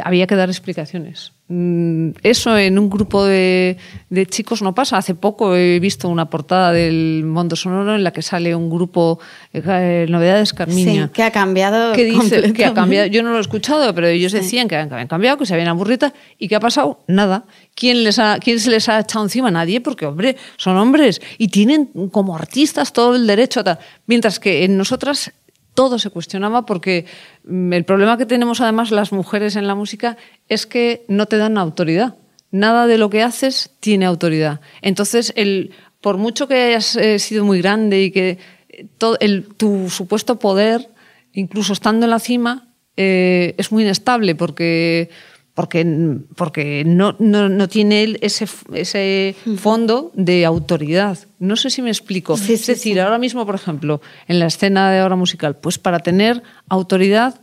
había 0.02 0.26
que 0.26 0.34
dar 0.36 0.48
explicaciones. 0.48 1.32
Mm, 1.48 2.12
Eso 2.22 2.56
en 2.56 2.78
un 2.78 2.88
grupo 2.88 3.24
de, 3.24 3.76
de 4.08 4.26
chicos 4.26 4.62
no 4.62 4.74
pasa. 4.74 4.96
Hace 4.96 5.14
poco 5.14 5.54
he 5.54 5.78
visto 5.78 6.08
una 6.08 6.30
portada 6.30 6.72
del 6.72 7.22
Mundo 7.24 7.54
Sonoro 7.54 7.94
en 7.94 8.02
la 8.02 8.12
que 8.12 8.22
sale 8.22 8.54
un 8.56 8.70
grupo, 8.70 9.18
eh, 9.52 10.06
Novedades 10.08 10.54
Carmiña. 10.54 11.06
Sí, 11.06 11.12
que 11.12 11.22
ha 11.22 11.30
cambiado. 11.30 11.92
que 11.92 12.04
dice 12.04 12.52
que 12.54 12.64
ha 12.64 12.72
cambiado. 12.72 13.06
Yo 13.08 13.22
no 13.22 13.32
lo 13.32 13.38
he 13.38 13.42
escuchado, 13.42 13.94
pero 13.94 14.06
ellos 14.06 14.32
decían 14.32 14.68
que 14.68 14.76
habían, 14.76 14.88
que 14.88 15.06
cambiado, 15.06 15.36
que 15.36 15.44
se 15.46 15.52
habían 15.52 15.68
aburrido. 15.68 16.12
¿Y 16.38 16.48
qué 16.48 16.56
ha 16.56 16.60
pasado? 16.60 17.04
Nada. 17.06 17.44
¿Quién, 17.74 18.04
les 18.04 18.18
ha, 18.18 18.38
¿Quién 18.38 18.58
se 18.58 18.70
les 18.70 18.88
ha 18.88 19.00
echado 19.00 19.24
encima? 19.24 19.50
Nadie, 19.50 19.80
porque, 19.82 20.06
hombre, 20.06 20.36
son 20.56 20.76
hombres 20.78 21.20
y 21.36 21.48
tienen 21.48 21.90
como 22.10 22.34
artistas 22.34 22.92
todo 22.92 23.14
el 23.14 23.26
derecho 23.26 23.60
a 23.60 23.64
tal. 23.64 23.78
Mientras 24.06 24.40
que 24.40 24.64
en 24.64 24.78
nosotras 24.78 25.32
todo 25.74 25.98
se 25.98 26.10
cuestionaba 26.10 26.64
porque 26.64 27.04
el 27.48 27.84
problema 27.84 28.16
que 28.16 28.26
tenemos 28.26 28.60
además 28.60 28.90
las 28.90 29.12
mujeres 29.12 29.56
en 29.56 29.66
la 29.66 29.74
música 29.74 30.16
es 30.48 30.66
que 30.66 31.04
no 31.08 31.26
te 31.26 31.36
dan 31.36 31.58
autoridad. 31.58 32.16
Nada 32.50 32.86
de 32.86 32.98
lo 32.98 33.10
que 33.10 33.22
haces 33.22 33.70
tiene 33.80 34.06
autoridad. 34.06 34.60
Entonces, 34.80 35.32
el, 35.36 35.72
por 36.00 36.18
mucho 36.18 36.46
que 36.48 36.54
hayas 36.54 36.96
eh, 36.96 37.18
sido 37.18 37.44
muy 37.44 37.60
grande 37.60 38.02
y 38.02 38.10
que 38.10 38.38
eh, 38.68 38.86
todo 38.98 39.16
el, 39.20 39.46
tu 39.56 39.90
supuesto 39.90 40.38
poder, 40.38 40.88
incluso 41.32 41.72
estando 41.72 42.06
en 42.06 42.10
la 42.10 42.18
cima, 42.18 42.68
eh, 42.96 43.54
es 43.58 43.72
muy 43.72 43.82
inestable 43.82 44.34
porque, 44.34 45.10
porque, 45.54 46.18
porque 46.34 46.82
no, 46.84 47.14
no, 47.20 47.48
no 47.48 47.68
tiene 47.68 48.02
él 48.02 48.18
ese, 48.20 48.46
ese 48.72 49.36
fondo 49.56 50.10
de 50.14 50.44
autoridad. 50.44 51.18
No 51.38 51.54
sé 51.56 51.70
si 51.70 51.80
me 51.80 51.90
explico. 51.90 52.36
Sí, 52.36 52.54
es 52.54 52.62
sí, 52.62 52.72
decir, 52.72 52.94
sí. 52.94 52.98
ahora 52.98 53.18
mismo, 53.18 53.46
por 53.46 53.54
ejemplo, 53.54 54.00
en 54.26 54.40
la 54.40 54.46
escena 54.46 54.90
de 54.90 54.98
ahora 54.98 55.14
musical, 55.14 55.56
pues 55.56 55.78
para 55.78 56.00
tener 56.00 56.42
autoridad 56.68 57.40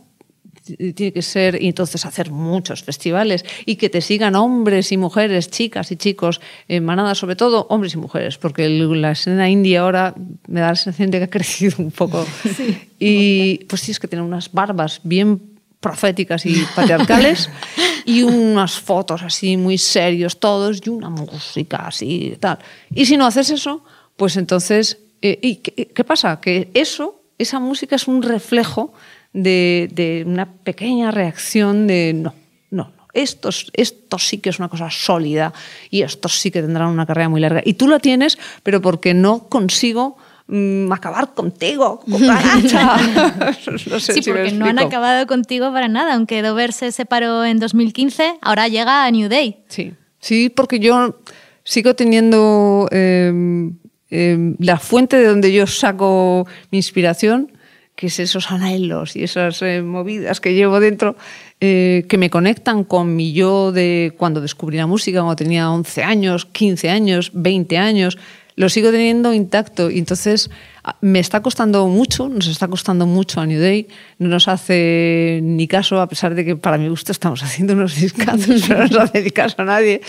tiene 0.62 1.12
que 1.12 1.22
ser 1.22 1.60
y 1.60 1.68
entonces 1.68 2.06
hacer 2.06 2.30
muchos 2.30 2.84
festivales 2.84 3.44
y 3.66 3.76
que 3.76 3.88
te 3.88 4.00
sigan 4.00 4.36
hombres 4.36 4.92
y 4.92 4.96
mujeres, 4.96 5.50
chicas 5.50 5.90
y 5.90 5.96
chicos, 5.96 6.40
en 6.68 6.84
manada 6.84 7.14
sobre 7.14 7.34
todo 7.34 7.66
hombres 7.68 7.94
y 7.94 7.96
mujeres, 7.96 8.38
porque 8.38 8.68
la 8.68 9.10
escena 9.10 9.50
india 9.50 9.80
ahora 9.80 10.14
me 10.46 10.60
da 10.60 10.68
la 10.68 10.76
sensación 10.76 11.10
de 11.10 11.18
que 11.18 11.24
ha 11.24 11.30
crecido 11.30 11.76
un 11.78 11.90
poco. 11.90 12.24
y 12.98 13.64
pues 13.64 13.82
sí, 13.82 13.90
es 13.90 13.98
que 13.98 14.06
tienen 14.06 14.26
unas 14.26 14.52
barbas 14.52 15.00
bien 15.02 15.52
proféticas 15.80 16.46
y 16.46 16.64
patriarcales 16.76 17.50
y 18.04 18.22
unas 18.22 18.78
fotos 18.78 19.22
así 19.22 19.56
muy 19.56 19.78
serios 19.78 20.38
todos 20.38 20.80
y 20.84 20.90
una 20.90 21.10
música 21.10 21.86
así 21.86 22.36
tal. 22.40 22.58
Y 22.94 23.06
si 23.06 23.16
no 23.16 23.26
haces 23.26 23.50
eso, 23.50 23.84
pues 24.16 24.36
entonces, 24.36 24.98
eh, 25.20 25.38
¿y 25.42 25.56
qué, 25.56 26.04
pasa? 26.04 26.40
Que 26.40 26.70
eso, 26.74 27.22
esa 27.38 27.60
música 27.60 27.96
es 27.96 28.08
un 28.08 28.22
reflejo 28.22 28.92
de, 29.32 30.24
una 30.26 30.46
pequeña 30.52 31.10
reacción 31.10 31.86
de 31.86 32.12
no, 32.14 32.34
no, 32.70 32.84
no. 32.96 33.08
Esto, 33.14 33.48
es- 33.50 33.70
esto 33.72 34.18
sí 34.18 34.38
que 34.38 34.50
es 34.50 34.58
una 34.58 34.68
cosa 34.68 34.90
sólida 34.90 35.52
y 35.90 36.02
estos 36.02 36.38
sí 36.38 36.50
que 36.50 36.62
tendrán 36.62 36.88
una 36.88 37.06
carrera 37.06 37.28
muy 37.28 37.40
larga. 37.40 37.62
Y 37.64 37.74
tú 37.74 37.88
la 37.88 37.98
tienes, 37.98 38.38
pero 38.62 38.80
porque 38.80 39.14
no 39.14 39.48
consigo 39.48 40.16
mm, 40.46 40.90
acabar 40.92 41.34
contigo, 41.34 42.00
cucaracha. 42.10 42.96
no 43.90 44.00
sé 44.00 44.14
Sí, 44.14 44.22
si 44.22 44.30
porque 44.30 44.52
no 44.52 44.66
han 44.66 44.78
acabado 44.78 45.26
contigo 45.26 45.72
para 45.72 45.88
nada. 45.88 46.14
Aunque 46.14 46.42
Dover 46.42 46.72
se 46.72 46.92
separó 46.92 47.44
en 47.44 47.58
2015, 47.58 48.34
ahora 48.40 48.68
llega 48.68 49.04
a 49.04 49.10
New 49.10 49.28
Day. 49.28 49.58
Sí, 49.68 49.92
sí, 50.20 50.48
porque 50.48 50.78
yo 50.78 51.18
sigo 51.64 51.94
teniendo 51.94 52.88
eh, 52.90 53.70
eh, 54.10 54.54
la 54.58 54.78
fuente 54.78 55.16
de 55.16 55.26
donde 55.26 55.52
yo 55.52 55.66
saco 55.66 56.46
mi 56.70 56.78
inspiración, 56.78 57.52
que 57.94 58.06
es 58.08 58.18
esos 58.18 58.50
anhelos 58.50 59.16
y 59.16 59.22
esas 59.22 59.62
eh, 59.62 59.80
movidas 59.82 60.40
que 60.40 60.54
llevo 60.54 60.80
dentro, 60.80 61.14
eh, 61.60 62.04
que 62.08 62.18
me 62.18 62.30
conectan 62.30 62.84
con 62.84 63.14
mi 63.14 63.32
yo 63.32 63.70
de 63.70 64.14
cuando 64.18 64.40
descubrí 64.40 64.76
la 64.78 64.86
música, 64.86 65.20
cuando 65.20 65.36
tenía 65.36 65.70
11 65.70 66.02
años, 66.02 66.46
15 66.46 66.90
años, 66.90 67.30
20 67.34 67.78
años. 67.78 68.18
Lo 68.54 68.68
sigo 68.68 68.90
teniendo 68.90 69.32
intacto 69.32 69.90
y 69.90 69.98
entonces 69.98 70.50
ah, 70.84 70.96
me 71.00 71.18
está 71.20 71.40
costando 71.40 71.86
mucho, 71.88 72.28
nos 72.28 72.46
está 72.48 72.68
costando 72.68 73.06
mucho 73.06 73.40
a 73.40 73.46
New 73.46 73.60
Day, 73.60 73.88
no 74.18 74.28
nos 74.28 74.46
hace 74.48 75.40
ni 75.42 75.66
caso, 75.66 76.00
a 76.00 76.08
pesar 76.08 76.34
de 76.34 76.44
que 76.44 76.56
para 76.56 76.76
mi 76.78 76.88
gusto 76.88 77.12
estamos 77.12 77.42
haciendo 77.44 77.72
unos 77.72 77.94
discazos, 77.98 78.68
no 78.68 78.76
nos 78.78 78.96
hace 78.96 79.22
ni 79.22 79.30
caso 79.30 79.56
a 79.62 79.64
nadie. 79.64 80.00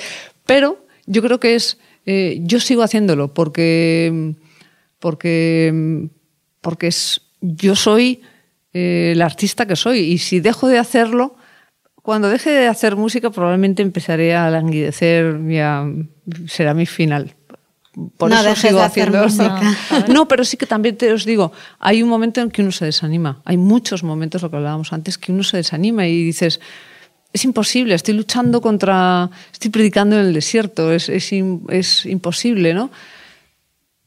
Pero 0.46 0.86
yo 1.06 1.22
creo 1.22 1.40
que 1.40 1.56
es, 1.56 1.78
eh, 2.06 2.40
yo 2.42 2.60
sigo 2.60 2.84
haciéndolo 2.84 3.34
porque, 3.34 4.34
porque, 5.00 6.10
porque 6.62 6.88
es, 6.88 7.22
yo 7.42 7.76
soy 7.76 8.22
eh, 8.74 9.12
el 9.14 9.22
artista 9.22 9.66
que 9.66 9.76
soy 9.76 10.00
y 10.00 10.18
si 10.18 10.40
dejo 10.40 10.68
de 10.68 10.80
hacerlo, 10.80 11.36
cuando 12.02 12.28
deje 12.30 12.50
de 12.50 12.68
hacer 12.68 12.98
música 12.98 13.30
probablemente 13.30 13.82
empezaré 13.82 14.36
a 14.36 14.50
languidecer 14.50 15.38
a- 15.62 15.90
será 16.48 16.74
mi 16.74 16.86
final. 16.86 17.36
Por 18.18 18.30
No 18.30 18.36
eso 18.36 18.50
dejes 18.50 18.62
sigo 18.62 18.80
de 18.80 18.86
hacer 18.86 19.16
haciendo 19.16 19.24
música. 19.24 20.08
No, 20.12 20.28
pero 20.28 20.44
sí 20.44 20.58
que 20.58 20.66
también 20.66 20.98
te 20.98 21.12
os 21.14 21.26
digo, 21.26 21.52
hay 21.80 22.02
un 22.02 22.10
momento 22.10 22.42
en 22.42 22.50
que 22.50 22.62
uno 22.62 22.72
se 22.72 22.86
desanima. 22.86 23.42
Hay 23.46 23.58
muchos 23.58 24.04
momentos, 24.04 24.42
lo 24.42 24.50
que 24.50 24.58
hablábamos 24.58 24.94
antes, 24.94 25.18
que 25.18 25.32
uno 25.32 25.44
se 25.44 25.58
desanima 25.58 26.08
y 26.08 26.24
dices, 26.24 26.60
es 27.32 27.46
imposible, 27.46 27.94
estoy 27.96 28.16
luchando 28.16 28.62
contra, 28.62 29.30
estoy 29.52 29.70
predicando 29.70 30.20
en 30.20 30.28
el 30.28 30.34
desierto, 30.34 30.92
es, 30.92 31.10
es, 31.10 31.32
es 31.70 32.06
imposible, 32.06 32.74
¿no? 32.74 32.90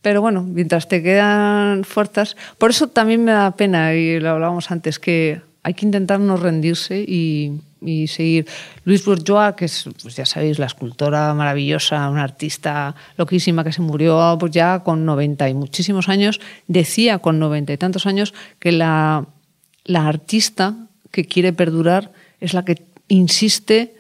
Pero 0.01 0.21
bueno, 0.21 0.43
mientras 0.43 0.87
te 0.89 1.03
quedan 1.03 1.83
fuerzas, 1.83 2.37
por 2.59 2.71
eso 2.71 2.87
también 2.89 3.25
me 3.25 3.33
da 3.33 3.57
pena, 3.57 3.95
y 3.95 4.21
lo 4.21 4.31
hablábamos 4.31 4.71
antes, 4.71 5.01
que 5.01 5.41
hay 5.65 5.75
que 5.75 5.85
intentar 5.85 6.21
no 6.21 6.37
rendirse 6.37 7.05
y, 7.07 7.61
y 7.87 8.07
seguir. 8.09 8.47
Luis 8.85 9.05
Bourgeois, 9.05 9.55
que 9.57 9.67
es, 9.67 9.89
pues 10.03 10.17
ya 10.17 10.27
sabéis, 10.27 10.59
la 10.59 10.67
escultora 10.67 11.33
maravillosa, 11.35 12.11
una 12.11 12.23
artista 12.23 12.95
loquísima 13.17 13.65
que 13.65 13.73
se 13.73 13.83
murió 13.83 14.37
pues 14.39 14.53
ya 14.53 14.81
con 14.81 15.05
90 15.05 15.49
y 15.49 15.55
muchísimos 15.55 16.09
años, 16.09 16.41
decía 16.67 17.19
con 17.19 17.39
90 17.39 17.73
y 17.73 17.77
tantos 17.77 18.07
años 18.07 18.35
que 18.59 18.73
la, 18.73 19.27
la 19.85 20.07
artista 20.07 20.89
que 21.11 21.25
quiere 21.25 21.53
perdurar 21.53 22.13
es 22.41 22.53
la 22.53 22.65
que 22.65 22.83
insiste 23.09 23.95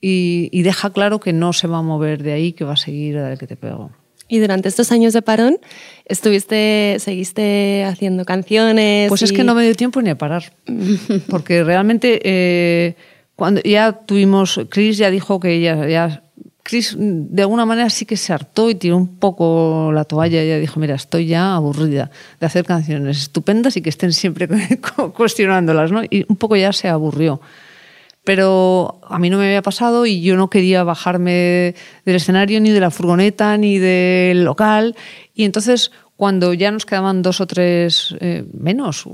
y, 0.00 0.48
y, 0.52 0.62
deja 0.62 0.90
claro 0.90 1.20
que 1.20 1.32
no 1.32 1.52
se 1.52 1.66
va 1.66 1.78
a 1.78 1.82
mover 1.82 2.22
de 2.22 2.32
ahí, 2.32 2.52
que 2.52 2.64
va 2.64 2.74
a 2.74 2.76
seguir 2.76 3.18
a 3.18 3.36
que 3.36 3.46
te 3.46 3.56
pego. 3.56 3.90
Y 4.28 4.40
durante 4.40 4.68
estos 4.68 4.90
años 4.90 5.12
de 5.12 5.22
parón, 5.22 5.58
estuviste, 6.04 6.96
seguiste 6.98 7.84
haciendo 7.84 8.24
canciones. 8.24 9.08
Pues 9.08 9.22
y... 9.22 9.24
es 9.26 9.32
que 9.32 9.44
no 9.44 9.54
me 9.54 9.62
dio 9.64 9.74
tiempo 9.74 10.02
ni 10.02 10.10
a 10.10 10.18
parar, 10.18 10.52
porque 11.30 11.62
realmente 11.62 12.20
eh, 12.24 12.96
cuando 13.36 13.60
ya 13.62 13.92
tuvimos, 13.92 14.60
Chris 14.70 14.96
ya 14.96 15.10
dijo 15.10 15.38
que 15.38 15.60
ya, 15.60 15.86
ya, 15.86 16.22
Chris 16.62 16.96
de 16.98 17.42
alguna 17.42 17.66
manera 17.66 17.90
sí 17.90 18.06
que 18.06 18.16
se 18.16 18.32
hartó 18.32 18.70
y 18.70 18.74
tiró 18.74 18.96
un 18.96 19.18
poco 19.18 19.92
la 19.92 20.04
toalla. 20.04 20.42
Ella 20.42 20.58
dijo, 20.58 20.80
mira, 20.80 20.94
estoy 20.96 21.26
ya 21.26 21.54
aburrida 21.54 22.10
de 22.40 22.46
hacer 22.46 22.64
canciones 22.64 23.18
estupendas 23.18 23.76
y 23.76 23.82
que 23.82 23.90
estén 23.90 24.12
siempre 24.12 24.48
cuestionándolas, 25.14 25.92
¿no? 25.92 26.02
Y 26.02 26.24
un 26.28 26.36
poco 26.36 26.56
ya 26.56 26.72
se 26.72 26.88
aburrió 26.88 27.40
pero 28.26 28.98
a 29.08 29.20
mí 29.20 29.30
no 29.30 29.38
me 29.38 29.46
había 29.46 29.62
pasado 29.62 30.04
y 30.04 30.20
yo 30.20 30.36
no 30.36 30.50
quería 30.50 30.82
bajarme 30.82 31.76
del 32.04 32.16
escenario, 32.16 32.60
ni 32.60 32.70
de 32.70 32.80
la 32.80 32.90
furgoneta, 32.90 33.56
ni 33.56 33.78
del 33.78 34.42
local. 34.44 34.96
Y 35.32 35.44
entonces, 35.44 35.92
cuando 36.16 36.52
ya 36.52 36.72
nos 36.72 36.86
quedaban 36.86 37.22
dos 37.22 37.40
o 37.40 37.46
tres, 37.46 38.16
eh, 38.18 38.44
menos, 38.52 39.04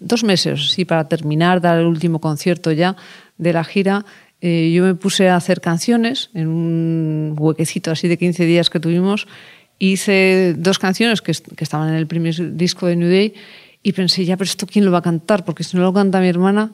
dos 0.00 0.24
meses, 0.24 0.70
sí, 0.70 0.86
para 0.86 1.06
terminar, 1.06 1.60
dar 1.60 1.78
el 1.78 1.84
último 1.84 2.18
concierto 2.18 2.72
ya 2.72 2.96
de 3.38 3.52
la 3.52 3.64
gira, 3.64 4.04
eh, 4.40 4.72
yo 4.74 4.84
me 4.84 4.94
puse 4.94 5.28
a 5.28 5.36
hacer 5.36 5.60
canciones 5.60 6.30
en 6.34 6.48
un 6.48 7.34
huequecito 7.38 7.90
así 7.90 8.08
de 8.08 8.18
15 8.18 8.44
días 8.44 8.70
que 8.70 8.80
tuvimos. 8.80 9.26
Hice 9.78 10.54
dos 10.56 10.78
canciones 10.78 11.22
que, 11.22 11.32
que 11.32 11.64
estaban 11.64 11.88
en 11.88 11.94
el 11.94 12.06
primer 12.06 12.56
disco 12.56 12.86
de 12.86 12.96
New 12.96 13.08
Day 13.08 13.34
y 13.82 13.92
pensé, 13.92 14.24
ya, 14.24 14.36
pero 14.36 14.46
esto 14.46 14.66
quién 14.66 14.84
lo 14.84 14.92
va 14.92 14.98
a 14.98 15.02
cantar, 15.02 15.44
porque 15.44 15.64
si 15.64 15.76
no 15.76 15.82
lo 15.82 15.92
canta 15.92 16.20
mi 16.20 16.28
hermana, 16.28 16.72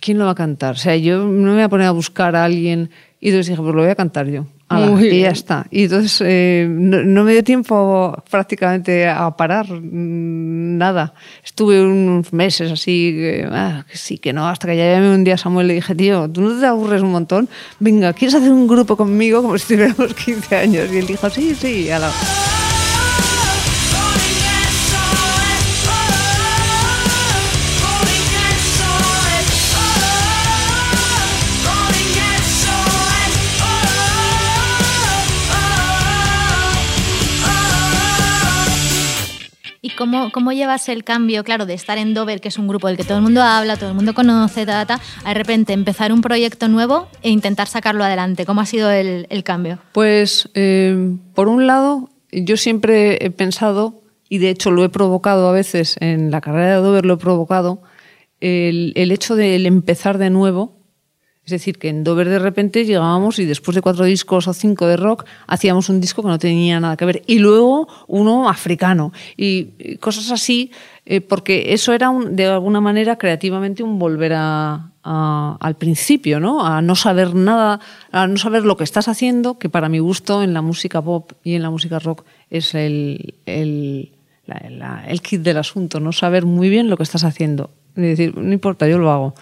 ¿quién 0.00 0.18
lo 0.18 0.26
va 0.26 0.32
a 0.32 0.34
cantar? 0.34 0.74
O 0.74 0.78
sea, 0.78 0.96
yo 0.96 1.24
no 1.24 1.48
me 1.48 1.54
voy 1.54 1.62
a 1.62 1.68
poner 1.68 1.86
a 1.86 1.92
buscar 1.92 2.36
a 2.36 2.44
alguien 2.44 2.90
y 3.20 3.28
entonces 3.28 3.48
dije, 3.48 3.62
pues 3.62 3.74
lo 3.74 3.82
voy 3.82 3.90
a 3.90 3.94
cantar 3.94 4.26
yo. 4.28 4.46
Ala, 4.68 5.00
y 5.00 5.20
ya 5.20 5.30
está. 5.30 5.66
Y 5.70 5.84
entonces 5.84 6.20
eh, 6.24 6.66
no, 6.68 7.02
no, 7.04 7.22
me 7.22 7.32
dio 7.32 7.44
tiempo 7.44 8.20
prácticamente 8.28 9.08
a 9.08 9.30
parar 9.36 9.66
nada. 9.70 11.14
Estuve 11.44 11.84
unos 11.84 12.32
meses 12.32 12.72
así, 12.72 13.12
que, 13.14 13.48
ah, 13.50 13.84
que 13.88 13.96
sí, 13.96 14.18
que 14.18 14.32
no, 14.32 14.48
hasta 14.48 14.66
que 14.66 14.76
ya 14.76 14.92
llamé 14.92 15.14
un 15.14 15.22
día 15.22 15.34
a 15.34 15.38
Samuel 15.38 15.66
y 15.66 15.68
le 15.68 15.74
dije, 15.74 15.94
tío, 15.94 16.28
tú 16.28 16.40
no 16.40 16.58
te 16.58 16.66
aburres 16.66 17.02
un 17.02 17.12
montón. 17.12 17.48
Venga, 17.78 18.12
¿quieres 18.12 18.34
hacer 18.34 18.50
un 18.50 18.66
grupo 18.66 18.96
conmigo 18.96 19.40
como 19.40 19.56
si 19.56 19.74
tuviéramos 19.74 20.14
15 20.24 20.56
años? 20.56 20.92
Y 20.92 20.98
él 20.98 21.06
dijo, 21.06 21.30
sí, 21.30 21.54
sí, 21.54 21.88
ala. 21.90 22.10
¿Cómo, 40.06 40.30
¿Cómo 40.30 40.52
llevas 40.52 40.88
el 40.88 41.02
cambio, 41.02 41.42
claro, 41.42 41.66
de 41.66 41.74
estar 41.74 41.98
en 41.98 42.14
Dover, 42.14 42.40
que 42.40 42.46
es 42.46 42.58
un 42.58 42.68
grupo 42.68 42.86
del 42.86 42.96
que 42.96 43.02
todo 43.02 43.18
el 43.18 43.24
mundo 43.24 43.42
habla, 43.42 43.76
todo 43.76 43.88
el 43.88 43.96
mundo 43.96 44.14
conoce, 44.14 44.64
ta, 44.64 44.86
ta, 44.86 45.00
a 45.24 45.28
de 45.30 45.34
repente 45.34 45.72
empezar 45.72 46.12
un 46.12 46.20
proyecto 46.20 46.68
nuevo 46.68 47.08
e 47.22 47.30
intentar 47.30 47.66
sacarlo 47.66 48.04
adelante? 48.04 48.46
¿Cómo 48.46 48.60
ha 48.60 48.66
sido 48.66 48.88
el, 48.92 49.26
el 49.30 49.42
cambio? 49.42 49.80
Pues, 49.90 50.48
eh, 50.54 51.16
por 51.34 51.48
un 51.48 51.66
lado, 51.66 52.08
yo 52.30 52.56
siempre 52.56 53.18
he 53.24 53.30
pensado, 53.32 54.00
y 54.28 54.38
de 54.38 54.50
hecho 54.50 54.70
lo 54.70 54.84
he 54.84 54.88
provocado 54.90 55.48
a 55.48 55.52
veces 55.52 55.96
en 55.98 56.30
la 56.30 56.40
carrera 56.40 56.76
de 56.76 56.82
Dover, 56.82 57.04
lo 57.04 57.14
he 57.14 57.18
provocado, 57.18 57.82
el, 58.40 58.92
el 58.94 59.10
hecho 59.10 59.34
de 59.34 59.56
empezar 59.56 60.18
de 60.18 60.30
nuevo 60.30 60.75
es 61.46 61.52
decir, 61.52 61.78
que 61.78 61.88
en 61.88 62.02
Dover 62.02 62.28
de 62.28 62.40
repente 62.40 62.84
llegábamos 62.84 63.38
y 63.38 63.44
después 63.44 63.76
de 63.76 63.80
cuatro 63.80 64.04
discos 64.04 64.48
o 64.48 64.52
cinco 64.52 64.88
de 64.88 64.96
rock 64.96 65.26
hacíamos 65.46 65.88
un 65.88 66.00
disco 66.00 66.20
que 66.22 66.28
no 66.28 66.40
tenía 66.40 66.80
nada 66.80 66.96
que 66.96 67.04
ver. 67.04 67.22
Y 67.28 67.38
luego 67.38 67.86
uno 68.08 68.48
africano 68.48 69.12
y 69.36 69.96
cosas 69.98 70.32
así, 70.32 70.72
eh, 71.04 71.20
porque 71.20 71.72
eso 71.72 71.92
era 71.92 72.10
un, 72.10 72.34
de 72.34 72.46
alguna 72.46 72.80
manera 72.80 73.16
creativamente 73.16 73.84
un 73.84 73.96
volver 73.96 74.32
a, 74.34 74.90
al 75.04 75.76
principio, 75.76 76.40
¿no? 76.40 76.66
A 76.66 76.82
no 76.82 76.96
saber 76.96 77.36
nada, 77.36 77.78
a 78.10 78.26
no 78.26 78.38
saber 78.38 78.64
lo 78.64 78.76
que 78.76 78.82
estás 78.82 79.06
haciendo, 79.06 79.56
que 79.56 79.68
para 79.68 79.88
mi 79.88 80.00
gusto 80.00 80.42
en 80.42 80.52
la 80.52 80.62
música 80.62 81.00
pop 81.00 81.30
y 81.44 81.54
en 81.54 81.62
la 81.62 81.70
música 81.70 82.00
rock 82.00 82.24
es 82.50 82.74
el, 82.74 83.36
el, 83.46 84.10
la, 84.46 85.04
el 85.06 85.22
kit 85.22 85.42
del 85.42 85.58
asunto, 85.58 86.00
no 86.00 86.10
saber 86.10 86.44
muy 86.44 86.68
bien 86.68 86.90
lo 86.90 86.96
que 86.96 87.04
estás 87.04 87.22
haciendo. 87.22 87.70
Es 87.94 88.02
decir, 88.02 88.36
no 88.36 88.52
importa, 88.52 88.88
yo 88.88 88.98
lo 88.98 89.12
hago. 89.12 89.34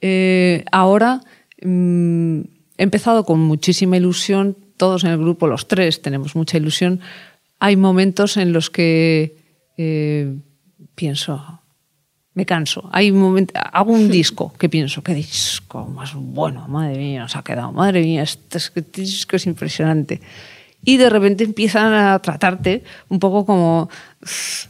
Eh, 0.00 0.64
ahora 0.72 1.22
mmm, 1.62 2.40
he 2.76 2.82
empezado 2.82 3.24
con 3.24 3.40
muchísima 3.40 3.96
ilusión, 3.96 4.56
todos 4.76 5.04
en 5.04 5.10
el 5.10 5.18
grupo, 5.18 5.46
los 5.46 5.68
tres, 5.68 6.02
tenemos 6.02 6.36
mucha 6.36 6.56
ilusión. 6.58 7.00
Hay 7.58 7.76
momentos 7.76 8.36
en 8.36 8.52
los 8.52 8.68
que 8.70 9.36
eh, 9.78 10.34
pienso, 10.94 11.60
me 12.34 12.44
canso. 12.44 12.88
Hay 12.92 13.10
un 13.10 13.18
momento, 13.18 13.54
hago 13.72 13.92
un 13.92 14.10
disco 14.10 14.52
que 14.58 14.68
pienso, 14.68 15.02
qué 15.02 15.14
disco 15.14 15.86
más 15.86 16.14
bueno, 16.14 16.68
madre 16.68 16.98
mía, 16.98 17.22
nos 17.22 17.36
ha 17.36 17.42
quedado, 17.42 17.72
madre 17.72 18.02
mía, 18.02 18.22
este, 18.22 18.58
este 18.58 18.82
disco 19.00 19.36
es 19.36 19.46
impresionante 19.46 20.20
y 20.84 20.96
de 20.98 21.10
repente 21.10 21.44
empiezan 21.44 21.92
a 21.92 22.18
tratarte 22.20 22.84
un 23.08 23.18
poco 23.18 23.44
como 23.44 23.88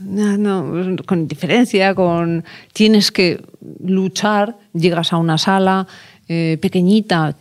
no, 0.00 0.36
no, 0.38 0.96
con 1.04 1.20
indiferencia, 1.20 1.94
con 1.94 2.44
tienes 2.72 3.12
que 3.12 3.42
luchar, 3.80 4.56
llegas 4.72 5.12
a 5.12 5.18
una 5.18 5.38
sala 5.38 5.86
eh, 6.28 6.58
pequeñita, 6.60 7.36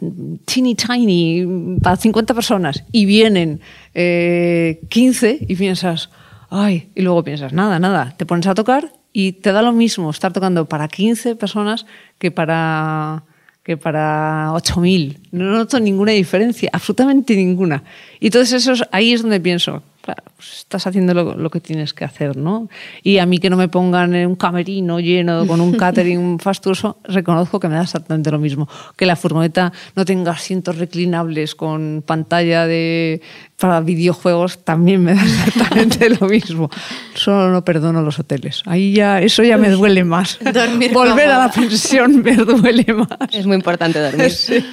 teeny 0.45 0.75
tiny, 0.75 1.79
para 1.81 1.95
50 1.95 2.33
personas 2.33 2.83
y 2.91 3.05
vienen 3.05 3.61
eh, 3.93 4.81
15 4.89 5.45
y 5.47 5.55
piensas, 5.55 6.09
ay, 6.49 6.89
y 6.95 7.01
luego 7.01 7.23
piensas, 7.23 7.53
nada, 7.53 7.79
nada, 7.79 8.13
te 8.17 8.25
pones 8.25 8.47
a 8.47 8.53
tocar 8.53 8.93
y 9.11 9.31
te 9.31 9.51
da 9.53 9.61
lo 9.61 9.71
mismo 9.71 10.09
estar 10.09 10.33
tocando 10.33 10.65
para 10.67 10.87
15 10.87 11.35
personas 11.35 11.85
que 12.19 12.31
para 12.31 13.23
que 13.65 13.77
para 13.77 14.51
8.000. 14.51 15.17
No 15.31 15.45
noto 15.45 15.79
ninguna 15.79 16.11
diferencia, 16.11 16.69
absolutamente 16.71 17.35
ninguna. 17.35 17.83
Y 18.19 18.27
entonces 18.27 18.61
eso 18.61 18.73
es, 18.73 18.83
ahí 18.91 19.11
es 19.11 19.23
donde 19.23 19.39
pienso, 19.39 19.81
claro, 20.05 20.23
pues 20.35 20.59
estás 20.59 20.85
haciendo 20.85 21.15
lo, 21.15 21.35
lo, 21.35 21.49
que 21.49 21.59
tienes 21.59 21.95
que 21.95 22.05
hacer, 22.05 22.37
¿no? 22.37 22.69
Y 23.01 23.17
a 23.17 23.25
mí 23.25 23.39
que 23.39 23.49
no 23.49 23.57
me 23.57 23.67
pongan 23.67 24.13
en 24.13 24.27
un 24.27 24.35
camerino 24.35 24.99
lleno 24.99 25.47
con 25.47 25.59
un 25.59 25.73
catering 25.77 26.37
fastuoso, 26.37 26.99
reconozco 27.05 27.59
que 27.59 27.67
me 27.67 27.73
da 27.73 27.81
exactamente 27.81 28.29
lo 28.29 28.37
mismo. 28.37 28.69
Que 28.95 29.07
la 29.07 29.15
furgoneta 29.15 29.73
no 29.95 30.05
tenga 30.05 30.33
asientos 30.33 30.77
reclinables 30.77 31.55
con 31.55 32.03
pantalla 32.05 32.67
de 32.67 33.19
para 33.57 33.79
videojuegos, 33.81 34.63
también 34.63 35.03
me 35.03 35.15
da 35.15 35.23
exactamente 35.47 36.07
lo 36.11 36.27
mismo. 36.27 36.69
Solo 37.15 37.49
no 37.49 37.65
perdono 37.65 38.03
los 38.03 38.19
hoteles. 38.19 38.61
Ahí 38.67 38.93
ya, 38.93 39.21
eso 39.21 39.41
ya 39.41 39.57
me 39.57 39.71
duele 39.71 40.03
más. 40.03 40.37
Dormir 40.39 40.93
Volver 40.93 41.31
a 41.31 41.39
la 41.39 41.49
pensión 41.49 42.21
me 42.21 42.35
duele 42.35 42.85
más. 42.93 43.33
Es 43.33 43.47
muy 43.47 43.55
importante 43.55 43.99
dormir. 43.99 44.31
Sí. 44.35 44.63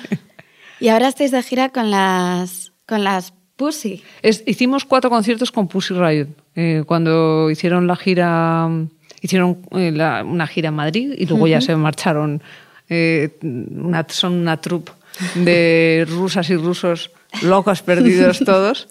Y 0.81 0.89
ahora 0.89 1.09
estáis 1.09 1.31
de 1.31 1.43
gira 1.43 1.69
con 1.69 1.91
las, 1.91 2.73
con 2.87 3.05
las 3.05 3.33
Pussy. 3.63 4.03
Es, 4.23 4.43
hicimos 4.45 4.85
cuatro 4.85 5.09
conciertos 5.09 5.53
con 5.53 5.69
Pussy 5.69 5.95
Riot. 5.95 6.27
Eh, 6.57 6.83
cuando 6.85 7.49
hicieron 7.49 7.87
la 7.87 7.95
gira, 7.95 8.69
hicieron 9.21 9.59
eh, 9.71 9.93
la, 9.93 10.25
una 10.25 10.49
gira 10.49 10.71
en 10.71 10.75
Madrid 10.75 11.15
y 11.17 11.27
luego 11.27 11.45
uh 11.45 11.47
-huh. 11.47 11.51
ya 11.51 11.61
se 11.61 11.77
marcharon. 11.77 12.43
Eh, 12.89 13.39
una, 13.41 14.05
son 14.09 14.33
una 14.33 14.61
troupe 14.61 14.91
de 15.37 16.05
rusas 16.11 16.51
y 16.51 16.57
rusos 16.57 17.13
locos, 17.43 17.83
perdidos 17.83 18.41
todos. 18.45 18.89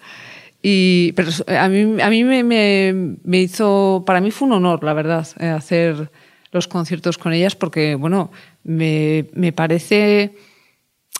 Y, 0.62 1.12
pero 1.16 1.30
a 1.48 1.68
mí, 1.68 2.00
a 2.00 2.08
mí 2.08 2.24
me, 2.24 2.42
me, 2.42 2.94
me, 3.24 3.40
hizo, 3.40 4.04
para 4.06 4.22
mí 4.22 4.30
fue 4.30 4.48
un 4.48 4.54
honor, 4.54 4.82
la 4.84 4.94
verdad, 4.94 5.26
hacer 5.54 6.08
los 6.50 6.66
conciertos 6.66 7.18
con 7.18 7.34
ellas 7.34 7.56
porque, 7.56 7.94
bueno, 7.94 8.30
me, 8.64 9.26
me 9.34 9.52
parece 9.52 10.32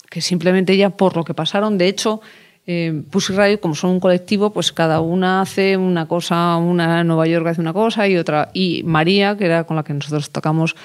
que 0.09 0.20
simplemente 0.22 0.76
ya 0.76 0.90
por 0.90 1.16
lo 1.16 1.24
que 1.24 1.34
pasaron, 1.34 1.76
de 1.76 1.88
hecho, 1.88 2.20
eh, 2.67 3.03
Pussy 3.11 3.33
Riot, 3.33 3.59
como 3.59 3.75
son 3.75 3.91
un 3.91 4.01
colectivo, 4.01 4.51
pues 4.51 4.73
cada 4.73 5.01
una 5.01 5.41
hace 5.41 5.77
una 5.77 6.07
cosa, 6.07 6.57
una 6.57 7.01
en 7.01 7.09
Nueva 7.09 7.27
York 7.27 7.47
hace 7.47 7.61
una 7.61 7.73
cosa 7.73 8.07
y 8.09 8.17
otra. 8.17 8.51
Y 8.55 8.83
María, 8.85 9.37
que 9.37 9.47
era 9.47 9.65
con 9.65 9.77
la 9.77 9.83
que 9.83 9.95
nosotros 9.95 10.31
tocamos, 10.31 10.77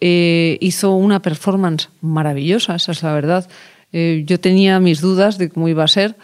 eh, 0.00 0.58
hizo 0.60 0.92
una 0.94 1.22
performance 1.22 1.88
maravillosa, 2.00 2.74
esa 2.74 2.92
es 2.92 3.02
la 3.02 3.14
verdad. 3.14 3.48
Eh, 3.92 4.24
yo 4.26 4.40
tenía 4.40 4.80
mis 4.80 5.00
dudas 5.00 5.38
de 5.38 5.48
cómo 5.48 5.68
iba 5.68 5.84
a 5.84 5.88
ser 5.88 6.16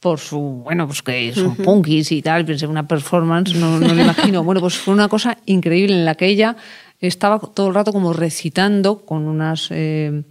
por 0.00 0.18
su, 0.20 0.38
bueno, 0.38 0.86
pues 0.86 1.02
que 1.02 1.32
son 1.32 1.46
uh 1.46 1.54
-huh. 1.54 1.64
punkis 1.64 2.12
y 2.12 2.20
tal, 2.20 2.44
pensé 2.44 2.66
una 2.66 2.86
performance, 2.86 3.54
no, 3.54 3.80
no 3.80 3.94
me 3.94 4.02
imagino. 4.02 4.44
Bueno, 4.44 4.60
pues 4.60 4.76
fue 4.76 4.92
una 4.92 5.08
cosa 5.08 5.38
increíble 5.46 5.94
en 5.94 6.04
la 6.04 6.14
que 6.14 6.26
ella 6.26 6.56
estaba 7.00 7.38
todo 7.38 7.68
el 7.68 7.74
rato 7.74 7.92
como 7.92 8.12
recitando 8.12 9.04
con 9.04 9.26
unas... 9.26 9.68
Eh, 9.70 10.22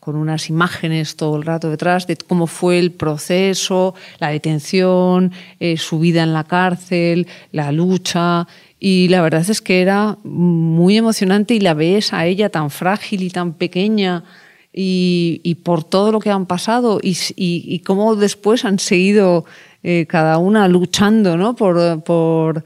con 0.00 0.16
unas 0.16 0.48
imágenes 0.48 1.14
todo 1.16 1.36
el 1.36 1.42
rato 1.42 1.68
detrás 1.68 2.06
de 2.06 2.16
cómo 2.16 2.46
fue 2.46 2.78
el 2.78 2.90
proceso, 2.90 3.94
la 4.18 4.30
detención, 4.30 5.30
eh, 5.60 5.76
su 5.76 5.98
vida 5.98 6.22
en 6.22 6.32
la 6.32 6.44
cárcel, 6.44 7.28
la 7.52 7.70
lucha. 7.70 8.48
Y 8.78 9.08
la 9.08 9.20
verdad 9.20 9.48
es 9.48 9.60
que 9.60 9.82
era 9.82 10.16
muy 10.24 10.96
emocionante 10.96 11.54
y 11.54 11.60
la 11.60 11.74
ves 11.74 12.14
a 12.14 12.24
ella 12.24 12.48
tan 12.48 12.70
frágil 12.70 13.22
y 13.22 13.30
tan 13.30 13.52
pequeña 13.52 14.24
y, 14.72 15.54
por 15.64 15.84
todo 15.84 16.12
lo 16.12 16.20
que 16.20 16.30
han 16.30 16.46
pasado 16.46 16.98
y, 17.02 17.78
cómo 17.80 18.16
después 18.16 18.64
han 18.64 18.78
seguido 18.78 19.44
eh, 19.82 20.06
cada 20.08 20.38
una 20.38 20.66
luchando 20.68 21.36
¿no? 21.36 21.54
por 21.54 22.64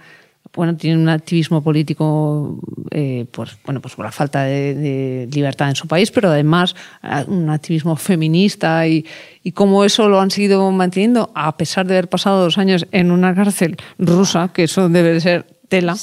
bueno, 0.55 0.77
tiene 0.77 1.01
un 1.01 1.09
activismo 1.09 1.63
político 1.63 2.61
eh, 2.91 3.27
pues, 3.31 3.57
bueno, 3.65 3.81
pues 3.81 3.95
por 3.95 4.05
la 4.05 4.13
falta 4.13 4.45
de, 4.45 5.29
libertad 5.33 5.69
en 5.69 5.77
su 5.77 5.89
país, 5.89 6.11
pero 6.11 6.31
además 6.31 6.75
eh, 7.03 7.25
un 7.27 7.51
activismo 7.51 7.97
feminista 7.97 8.87
y, 8.87 9.05
y 9.43 9.53
cómo 9.53 9.85
eso 9.85 10.09
lo 10.09 10.21
han 10.21 10.31
seguido 10.31 10.71
manteniendo 10.71 11.33
a 11.35 11.57
pesar 11.57 11.87
de 11.87 11.95
haber 11.95 12.09
pasado 12.09 12.43
dos 12.43 12.59
años 12.59 12.87
en 12.93 13.11
una 13.11 13.35
cárcel 13.35 13.77
rusa, 13.99 14.51
que 14.53 14.65
eso 14.65 14.89
debe 14.89 15.13
de 15.13 15.21
ser 15.21 15.47
tela. 15.69 15.97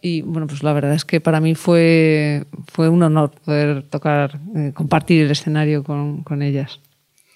Y 0.00 0.22
bueno, 0.22 0.46
pues 0.46 0.62
la 0.62 0.72
verdad 0.72 0.94
es 0.94 1.04
que 1.04 1.20
para 1.20 1.40
mí 1.40 1.54
fue, 1.54 2.46
fue 2.72 2.88
un 2.88 3.02
honor 3.02 3.32
poder 3.44 3.82
tocar, 3.82 4.38
eh, 4.56 4.72
compartir 4.74 5.24
el 5.24 5.30
escenario 5.30 5.82
con, 5.82 6.22
con 6.22 6.42
ellas. 6.42 6.80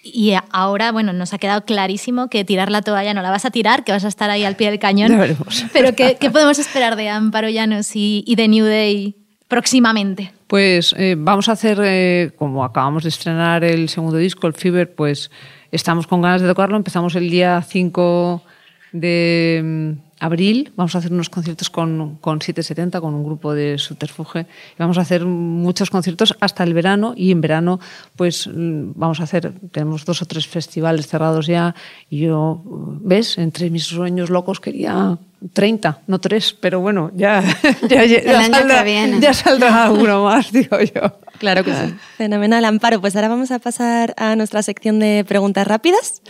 Y 0.05 0.33
ahora, 0.51 0.91
bueno, 0.91 1.13
nos 1.13 1.33
ha 1.33 1.37
quedado 1.37 1.63
clarísimo 1.63 2.27
que 2.27 2.43
tirar 2.43 2.69
la 2.69 2.81
toalla 2.81 3.13
no 3.13 3.21
la 3.21 3.31
vas 3.31 3.45
a 3.45 3.51
tirar, 3.51 3.85
que 3.85 3.93
vas 3.93 4.03
a 4.03 4.09
estar 4.09 4.29
ahí 4.29 4.43
al 4.43 4.57
pie 4.57 4.69
del 4.69 4.77
cañón. 4.77 5.09
Ya 5.09 5.17
veremos. 5.17 5.65
Pero 5.73 5.95
¿qué, 5.95 6.17
qué 6.19 6.29
podemos 6.29 6.59
esperar 6.59 6.97
de 6.97 7.07
Amparo 7.07 7.47
Llanos 7.47 7.95
y, 7.95 8.23
y, 8.27 8.35
de 8.35 8.49
New 8.49 8.65
Day 8.65 9.15
próximamente? 9.47 10.33
Pues 10.47 10.93
eh, 10.97 11.15
vamos 11.17 11.47
a 11.47 11.53
hacer, 11.53 11.79
eh, 11.81 12.31
como 12.37 12.65
acabamos 12.65 13.03
de 13.03 13.09
estrenar 13.09 13.63
el 13.63 13.87
segundo 13.87 14.17
disco, 14.17 14.45
el 14.45 14.53
Fever, 14.53 14.93
pues 14.93 15.31
estamos 15.71 16.05
con 16.05 16.21
ganas 16.21 16.41
de 16.41 16.49
tocarlo. 16.49 16.75
Empezamos 16.75 17.15
el 17.15 17.29
día 17.29 17.61
5 17.61 18.43
de 18.91 19.61
mm, 19.63 20.12
abril 20.19 20.71
vamos 20.75 20.95
a 20.95 20.99
hacer 20.99 21.11
unos 21.11 21.29
conciertos 21.29 21.69
con, 21.69 22.17
con 22.21 22.41
770, 22.41 23.01
con 23.01 23.13
un 23.13 23.23
grupo 23.23 23.53
de 23.53 23.77
subterfuge. 23.77 24.45
Vamos 24.77 24.97
a 24.97 25.01
hacer 25.01 25.25
muchos 25.25 25.89
conciertos 25.89 26.35
hasta 26.39 26.63
el 26.63 26.73
verano 26.73 27.13
y 27.15 27.31
en 27.31 27.41
verano 27.41 27.79
pues 28.15 28.47
mm, 28.47 28.91
vamos 28.95 29.19
a 29.19 29.23
hacer, 29.23 29.53
tenemos 29.71 30.05
dos 30.05 30.21
o 30.21 30.25
tres 30.25 30.47
festivales 30.47 31.07
cerrados 31.07 31.47
ya 31.47 31.75
y 32.09 32.19
yo, 32.19 32.61
¿ves? 33.01 33.37
Entre 33.37 33.69
mis 33.69 33.85
sueños 33.85 34.29
locos 34.29 34.59
quería 34.59 35.17
30, 35.51 36.01
no 36.07 36.19
tres, 36.19 36.55
pero 36.59 36.79
bueno, 36.79 37.11
ya, 37.15 37.43
ya, 37.89 38.05
ya, 38.05 38.47
saldrá, 38.49 38.85
ya 39.19 39.33
saldrá 39.33 39.85
alguno 39.85 40.23
más, 40.23 40.51
digo 40.53 40.79
yo. 40.79 41.19
Claro 41.39 41.63
que 41.63 41.73
sí. 41.73 41.93
Fenomenal, 42.17 42.63
Amparo. 42.63 43.01
Pues 43.01 43.15
ahora 43.15 43.27
vamos 43.27 43.51
a 43.51 43.59
pasar 43.59 44.13
a 44.17 44.35
nuestra 44.35 44.63
sección 44.63 44.99
de 44.99 45.25
preguntas 45.27 45.67
rápidas 45.67 46.21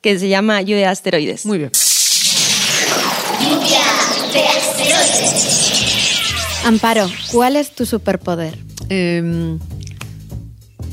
que 0.00 0.18
se 0.18 0.28
llama 0.28 0.60
Lluvia 0.62 0.78
de 0.78 0.86
Asteroides. 0.86 1.46
Muy 1.46 1.58
bien. 1.58 1.70
Amparo, 6.66 7.08
¿cuál 7.32 7.56
es 7.56 7.74
tu 7.74 7.86
superpoder? 7.86 8.58
Em, 8.88 9.58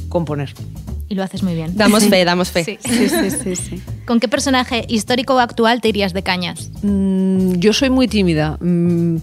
componer. 0.09 0.53
Y 1.09 1.15
lo 1.15 1.23
haces 1.23 1.43
muy 1.43 1.55
bien. 1.55 1.75
Damos 1.75 2.05
fe, 2.05 2.25
damos 2.25 2.51
fe. 2.51 2.63
Sí. 2.63 2.77
Sí, 2.83 3.09
sí, 3.09 3.55
sí, 3.55 3.81
¿Con 4.05 4.19
qué 4.19 4.27
personaje 4.27 4.85
histórico 4.87 5.35
o 5.35 5.39
actual 5.39 5.81
te 5.81 5.89
irías 5.89 6.13
de 6.13 6.23
cañas? 6.23 6.69
Mm, 6.81 7.53
yo 7.55 7.73
soy 7.73 7.89
muy 7.89 8.07
tímida. 8.07 8.57
Mm, 8.61 9.17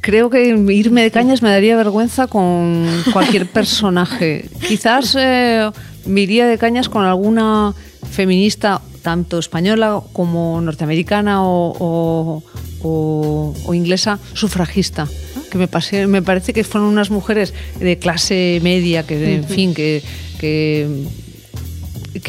creo 0.00 0.30
que 0.30 0.48
irme 0.48 1.02
de 1.02 1.10
cañas 1.10 1.42
me 1.42 1.50
daría 1.50 1.76
vergüenza 1.76 2.26
con 2.26 2.86
cualquier 3.12 3.46
personaje. 3.52 4.48
Quizás 4.66 5.16
eh, 5.18 5.70
me 6.06 6.22
iría 6.22 6.46
de 6.46 6.58
cañas 6.58 6.88
con 6.88 7.04
alguna 7.04 7.74
feminista 8.10 8.80
tanto 9.02 9.38
española 9.38 10.00
como 10.12 10.60
norteamericana 10.60 11.42
o, 11.42 12.42
inglesa, 13.72 14.18
sufragista 14.34 15.06
que 15.50 15.58
me, 15.58 16.06
me 16.06 16.22
parece 16.22 16.52
que 16.54 16.64
fueron 16.64 16.88
unas 16.88 17.10
mujeres 17.10 17.52
de 17.78 17.98
clase 17.98 18.60
media 18.62 19.06
que, 19.06 19.34
en 19.34 19.44
fin, 19.44 19.74
que, 19.74 20.02
que, 20.38 20.88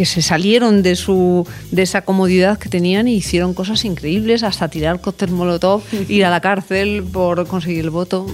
se 0.06 0.22
salieron 0.22 0.82
de, 0.82 0.96
su, 0.96 1.48
de 1.72 1.84
esa 1.84 2.02
comodidad 2.02 2.58
que 2.58 2.70
tenían 2.70 3.08
y 3.08 3.14
hicieron 3.16 3.54
cosas 3.54 3.86
increíbles, 3.86 4.42
hasta 4.44 4.68
tirar 4.68 5.00
cóctel 5.00 5.32
molotov, 5.32 5.84
ir 6.10 6.26
a 6.26 6.30
la 6.32 6.42
cárcel 6.42 7.04
por 7.04 7.48
conseguir 7.48 7.82
el 7.82 7.92
voto. 7.92 8.26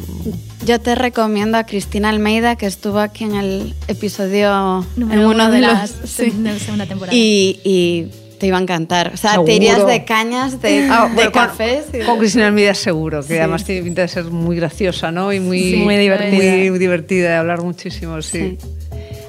Yo 0.65 0.80
te 0.80 0.95
recomiendo 0.95 1.57
a 1.57 1.65
Cristina 1.65 2.09
Almeida, 2.09 2.55
que 2.55 2.65
estuvo 2.65 2.99
aquí 2.99 3.26
en 3.26 3.36
el 3.36 3.76
episodio 3.88 4.86
en 4.95 5.20
uno 5.20 5.51
de, 5.51 5.61
las... 5.61 5.91
segunda 6.05 6.86
temporada. 6.86 7.15
y 7.15 8.09
te 8.39 8.47
iba 8.47 8.57
a 8.57 8.61
encantar. 8.61 9.11
O 9.13 9.17
sea, 9.17 9.43
te 9.43 9.53
irías 9.53 9.85
de 9.85 10.05
cañas, 10.05 10.61
de, 10.61 10.88
ah, 10.89 11.09
cafés. 11.33 11.85
Con, 12.05 12.19
Cristina 12.19 12.47
Almeida 12.47 12.73
seguro, 12.73 13.23
que 13.25 13.39
además 13.39 13.63
tiene 13.63 13.83
pinta 13.83 14.01
de 14.01 14.07
ser 14.07 14.25
muy 14.25 14.55
graciosa, 14.55 15.11
¿no? 15.11 15.33
Y 15.33 15.39
muy, 15.39 15.75
muy 15.77 15.97
divertida. 15.97 16.69
Muy 16.69 16.79
divertida, 16.79 17.29
de 17.29 17.35
hablar 17.35 17.61
muchísimo, 17.61 18.21
sí. 18.21 18.57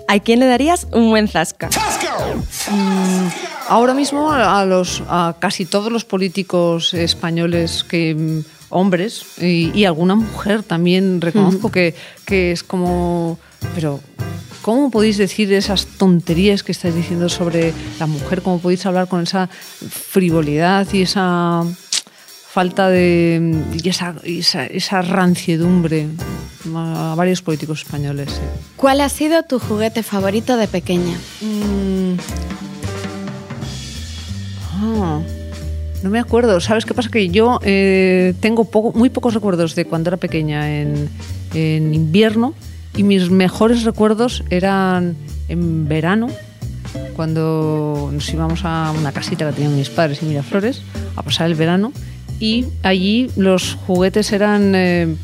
¿A 0.08 0.18
quién 0.20 0.40
le 0.40 0.46
darías 0.46 0.86
un 0.92 1.10
buen 1.10 1.28
zasca? 1.28 1.68
Mm, 2.70 3.28
ahora 3.68 3.92
mismo 3.92 4.32
a, 4.32 4.64
los, 4.64 5.02
a 5.08 5.36
casi 5.38 5.66
todos 5.66 5.92
los 5.92 6.04
políticos 6.04 6.94
españoles 6.94 7.84
que 7.84 8.14
mm, 8.14 8.40
hombres 8.70 9.24
y, 9.38 9.84
alguna 9.84 10.14
mujer 10.14 10.62
también 10.62 11.20
reconozco 11.20 11.70
que, 11.70 11.94
que 12.24 12.52
es 12.52 12.62
como 12.62 13.38
pero 13.74 14.00
¿Cómo 14.68 14.90
podéis 14.90 15.16
decir 15.16 15.50
esas 15.54 15.86
tonterías 15.86 16.62
que 16.62 16.72
estáis 16.72 16.94
diciendo 16.94 17.30
sobre 17.30 17.72
la 17.98 18.06
mujer? 18.06 18.42
¿Cómo 18.42 18.58
podéis 18.58 18.84
hablar 18.84 19.08
con 19.08 19.22
esa 19.22 19.48
frivolidad 19.48 20.86
y 20.92 21.00
esa 21.00 21.64
falta 22.50 22.90
de. 22.90 23.54
y 23.82 23.88
esa, 23.88 24.16
esa, 24.24 25.00
ranciedumbre 25.00 26.08
a 26.74 27.14
varios 27.16 27.40
políticos 27.40 27.80
españoles? 27.80 28.28
¿Cuál 28.76 29.00
ha 29.00 29.08
sido 29.08 29.42
tu 29.44 29.58
juguete 29.58 30.02
favorito 30.02 30.58
de 30.58 30.68
pequeña? 30.68 31.16
Mm. 31.40 32.18
Ah, 34.74 35.20
no 36.02 36.10
me 36.10 36.18
acuerdo. 36.18 36.60
¿Sabes 36.60 36.84
qué 36.84 36.92
pasa? 36.92 37.08
Que 37.08 37.30
yo 37.30 37.58
eh, 37.62 38.34
tengo 38.40 38.64
poco, 38.66 38.92
muy 38.98 39.08
pocos 39.08 39.32
recuerdos 39.32 39.74
de 39.74 39.86
cuando 39.86 40.10
era 40.10 40.18
pequeña 40.18 40.78
en, 40.78 41.08
en 41.54 41.94
invierno 41.94 42.54
y 42.98 43.04
mis 43.04 43.30
mejores 43.30 43.84
recuerdos 43.84 44.42
eran 44.50 45.14
en 45.48 45.86
verano, 45.86 46.26
cuando 47.14 48.10
nos 48.12 48.28
íbamos 48.28 48.64
a 48.64 48.92
una 48.98 49.12
casita 49.12 49.46
que 49.46 49.52
tenían 49.52 49.76
mis 49.76 49.88
padres 49.88 50.20
en 50.20 50.30
Miraflores 50.30 50.82
a 51.14 51.22
pasar 51.22 51.46
el 51.46 51.54
verano 51.54 51.92
y 52.40 52.66
allí 52.82 53.30
los 53.36 53.76
juguetes 53.86 54.32
eran 54.32 54.74
eh, 54.74 55.16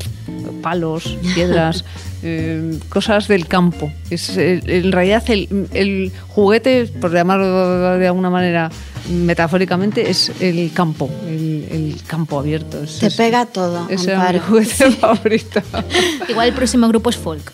palos, 0.61 1.17
piedras, 1.35 1.85
eh, 2.23 2.79
cosas 2.89 3.27
del 3.27 3.47
campo. 3.47 3.91
Es, 4.09 4.35
en 4.37 4.91
realidad 4.91 5.23
el, 5.27 5.67
el, 5.73 6.11
juguete, 6.29 6.87
por 6.99 7.13
llamarlo 7.13 7.97
de 7.97 8.07
alguna 8.07 8.29
manera 8.29 8.71
metafóricamente, 9.09 10.09
es 10.09 10.31
el 10.39 10.71
campo, 10.73 11.09
el, 11.27 11.95
campo 12.07 12.39
abierto. 12.39 12.79
Te 12.99 13.11
pega 13.11 13.45
todo. 13.45 13.87
Ese 13.89 14.13
es 14.13 14.33
mi 14.33 14.39
juguete 14.39 14.91
favorito. 14.99 15.61
Igual 16.29 16.47
el 16.47 16.53
próximo 16.53 16.87
grupo 16.87 17.09
es 17.09 17.17
folk. 17.17 17.51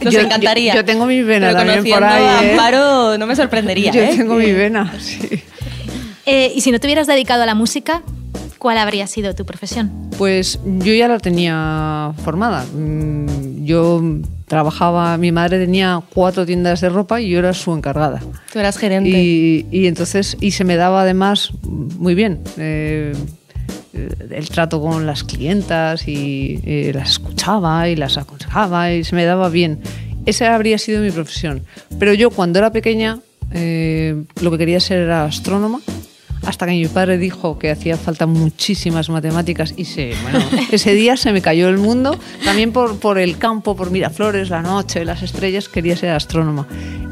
Nos 0.00 0.14
encantaría. 0.14 0.74
Yo, 0.74 0.84
tengo 0.84 1.06
mi 1.06 1.22
vena 1.22 1.52
también 1.52 1.84
por 1.84 2.04
ahí. 2.04 2.24
A 2.24 2.44
¿eh? 2.44 2.50
Amparo, 2.52 3.18
no 3.18 3.26
me 3.26 3.36
sorprendería. 3.36 3.92
Yo 3.92 4.02
¿eh? 4.02 4.14
tengo 4.16 4.34
mi 4.34 4.52
vena, 4.52 4.92
sí. 4.98 5.42
y 6.26 6.60
si 6.60 6.70
no 6.70 6.80
te 6.80 6.86
hubieras 6.86 7.06
dedicado 7.06 7.42
a 7.42 7.46
la 7.46 7.54
música, 7.54 8.02
¿cuál 8.62 8.78
habría 8.78 9.08
sido 9.08 9.34
tu 9.34 9.44
profesión? 9.44 9.90
Pues 10.16 10.60
yo 10.64 10.94
ya 10.94 11.08
la 11.08 11.18
tenía 11.18 12.12
formada. 12.22 12.64
Mm, 12.72 13.64
yo 13.64 14.00
trabajaba, 14.46 15.18
mi 15.18 15.32
madre 15.32 15.58
tenía 15.58 16.00
cuatro 16.14 16.46
tiendas 16.46 16.80
de 16.80 16.88
ropa 16.88 17.20
y 17.20 17.30
yo 17.30 17.40
era 17.40 17.54
su 17.54 17.74
encargada. 17.74 18.22
Tú 18.52 18.60
eras 18.60 18.78
gerente. 18.78 19.10
Y, 19.10 19.86
entonces, 19.88 20.36
y 20.40 20.52
se 20.52 20.62
me 20.62 20.76
daba 20.76 21.02
además 21.02 21.50
muy 21.64 22.14
bien. 22.14 22.38
Eh, 22.56 23.12
el 24.30 24.48
trato 24.48 24.80
con 24.80 25.06
las 25.06 25.24
clientas 25.24 26.06
y 26.06 26.60
eh, 26.64 26.92
las 26.94 27.10
escuchaba 27.10 27.88
y 27.88 27.96
las 27.96 28.16
aconsejaba 28.16 28.92
y 28.92 29.02
se 29.02 29.16
me 29.16 29.24
daba 29.24 29.48
bien. 29.48 29.80
Esa 30.24 30.54
habría 30.54 30.78
sido 30.78 31.02
mi 31.02 31.10
profesión. 31.10 31.64
Pero 31.98 32.14
yo 32.14 32.30
cuando 32.30 32.60
era 32.60 32.70
pequeña 32.70 33.18
eh, 33.50 34.22
lo 34.40 34.52
que 34.52 34.58
quería 34.58 34.78
ser 34.78 35.00
era 35.00 35.24
astrónoma 35.24 35.80
hasta 36.46 36.66
que 36.66 36.72
mi 36.72 36.86
padre 36.86 37.18
dijo 37.18 37.58
que 37.58 37.70
hacía 37.70 37.96
falta 37.96 38.26
muchísimas 38.26 39.08
matemáticas 39.08 39.74
y 39.76 39.84
se, 39.84 40.12
ese 40.72 40.94
día 40.94 41.16
se 41.16 41.32
me 41.32 41.40
cayó 41.40 41.68
el 41.68 41.78
mundo, 41.78 42.18
también 42.44 42.72
por, 42.72 42.98
por 42.98 43.18
el 43.18 43.38
campo, 43.38 43.76
por 43.76 43.90
Miraflores, 43.90 44.50
la 44.50 44.62
noche, 44.62 45.04
las 45.04 45.22
estrellas, 45.22 45.68
quería 45.68 45.96
ser 45.96 46.10
astrónoma. 46.10 46.66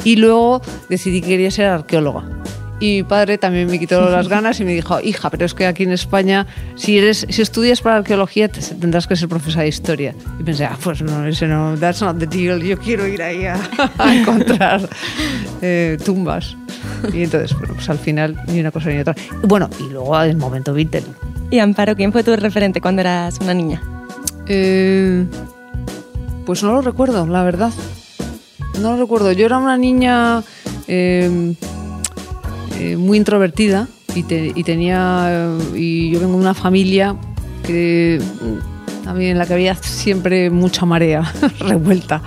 Y 0.05 0.17
luego 0.17 0.61
decidí 0.89 1.21
que 1.21 1.29
quería 1.29 1.51
ser 1.51 1.67
arqueóloga. 1.67 2.25
Y 2.81 2.97
mi 2.97 3.03
padre 3.03 3.37
también 3.37 3.69
me 3.69 3.79
quitó 3.79 4.09
las 4.09 4.27
ganas 4.29 4.59
y 4.59 4.65
me 4.65 4.73
dijo, 4.73 5.01
hija, 5.03 5.29
pero 5.29 5.45
es 5.45 5.53
que 5.53 5.67
aquí 5.67 5.83
en 5.83 5.93
España, 5.93 6.47
si 6.77 6.97
eres, 6.97 7.27
si 7.29 7.43
estudias 7.43 7.83
para 7.83 7.97
arqueología, 7.97 8.49
te- 8.49 8.61
tendrás 8.75 9.07
que 9.07 9.17
ser 9.17 9.29
profesora 9.29 9.63
de 9.65 9.69
historia. 9.69 10.15
Y 10.39 10.43
pensé, 10.43 10.65
ah, 10.65 10.79
pues 10.83 11.03
no, 11.03 11.27
ese 11.27 11.47
no, 11.47 11.77
that's 11.79 12.01
not 12.01 12.19
the 12.19 12.27
deal, 12.27 12.59
yo 12.63 12.79
quiero 12.79 13.07
ir 13.07 13.23
ahí 13.23 13.45
a, 13.45 13.61
a 13.99 14.15
encontrar 14.17 14.89
eh, 15.61 15.99
tumbas. 16.03 16.57
Y 17.13 17.23
entonces, 17.25 17.53
bueno, 17.59 17.75
pues 17.75 17.89
al 17.91 17.99
final 17.99 18.35
ni 18.47 18.61
una 18.61 18.71
cosa 18.71 18.89
ni 18.89 18.99
otra. 18.99 19.15
Bueno, 19.43 19.69
y 19.79 19.93
luego 19.93 20.19
el 20.23 20.37
momento 20.39 20.73
Beatle. 20.73 21.03
Y 21.51 21.59
Amparo, 21.59 21.95
¿quién 21.97 22.13
fue 22.13 22.25
tu 22.25 22.35
referente 22.35 22.81
cuando 22.81 23.01
eras 23.03 23.39
una 23.43 23.53
niña? 23.53 23.83
Eh, 24.47 25.27
pues 26.47 26.63
no 26.63 26.73
lo 26.73 26.81
recuerdo, 26.81 27.27
la 27.27 27.43
verdad. 27.43 27.73
No 28.81 28.93
lo 28.97 29.03
recuerdo. 29.03 29.33
Yo 29.33 29.45
era 29.47 29.59
una 29.59 29.77
niña 29.77 30.43
eh, 30.89 31.55
eh, 32.81 32.97
muy 32.97 33.19
introvertida 33.19 33.89
y, 34.15 34.23
te- 34.23 34.53
y 34.55 34.65
tenía 34.65 35.27
eh, 35.31 35.59
y 35.77 36.11
yo 36.11 36.21
vengo 36.21 36.33
de 36.35 36.41
una 36.41 36.55
familia 36.55 37.15
que 37.67 38.21
mm, 38.21 39.05
también 39.05 39.33
en 39.33 39.39
la 39.39 39.47
que 39.47 39.53
había 39.55 39.75
siempre 39.77 40.51
mucha 40.51 40.87
marea 40.87 41.31
revuelta. 41.61 42.23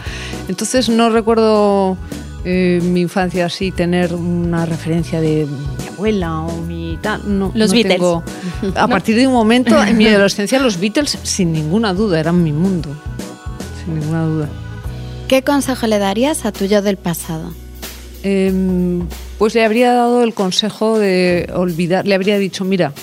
Entonces 0.47 0.89
no 0.89 1.09
recuerdo 1.09 1.97
eh, 2.45 2.81
mi 2.83 3.01
infancia 3.01 3.45
así 3.45 3.71
tener 3.71 4.13
una 4.13 4.65
referencia 4.65 5.21
de 5.21 5.45
mi 5.47 5.87
abuela 5.93 6.41
o 6.41 6.61
mi 6.61 6.97
tal. 7.01 7.21
No, 7.39 7.51
Los 7.55 7.69
no 7.69 7.73
Beatles. 7.75 7.95
tengo. 7.97 8.23
A 8.75 8.87
partir 8.87 9.15
de 9.15 9.27
un 9.27 9.33
momento 9.33 9.81
en 9.83 9.97
mi 9.97 10.07
adolescencia 10.09 10.59
los 10.59 10.79
Beatles 10.79 11.17
sin 11.23 11.51
ninguna 11.51 11.93
duda 11.93 12.19
eran 12.19 12.43
mi 12.43 12.51
mundo, 12.53 12.89
sin 13.83 13.99
ninguna 13.99 14.25
duda. 14.25 14.49
¿Qué 15.27 15.41
consejo 15.41 15.87
le 15.87 15.97
darías 15.99 16.45
a 16.45 16.51
tu 16.51 16.65
yo 16.65 16.81
del 16.81 16.97
pasado? 16.97 17.53
Em, 18.23 19.01
pues 19.43 19.55
le 19.55 19.65
habría 19.65 19.91
dado 19.91 20.23
el 20.23 20.33
consejo 20.33 20.97
de 20.97 21.49
olvidar, 21.53 22.07
le 22.07 22.15
habría 22.15 22.37
dicho, 22.37 22.63
mira, 22.63 22.93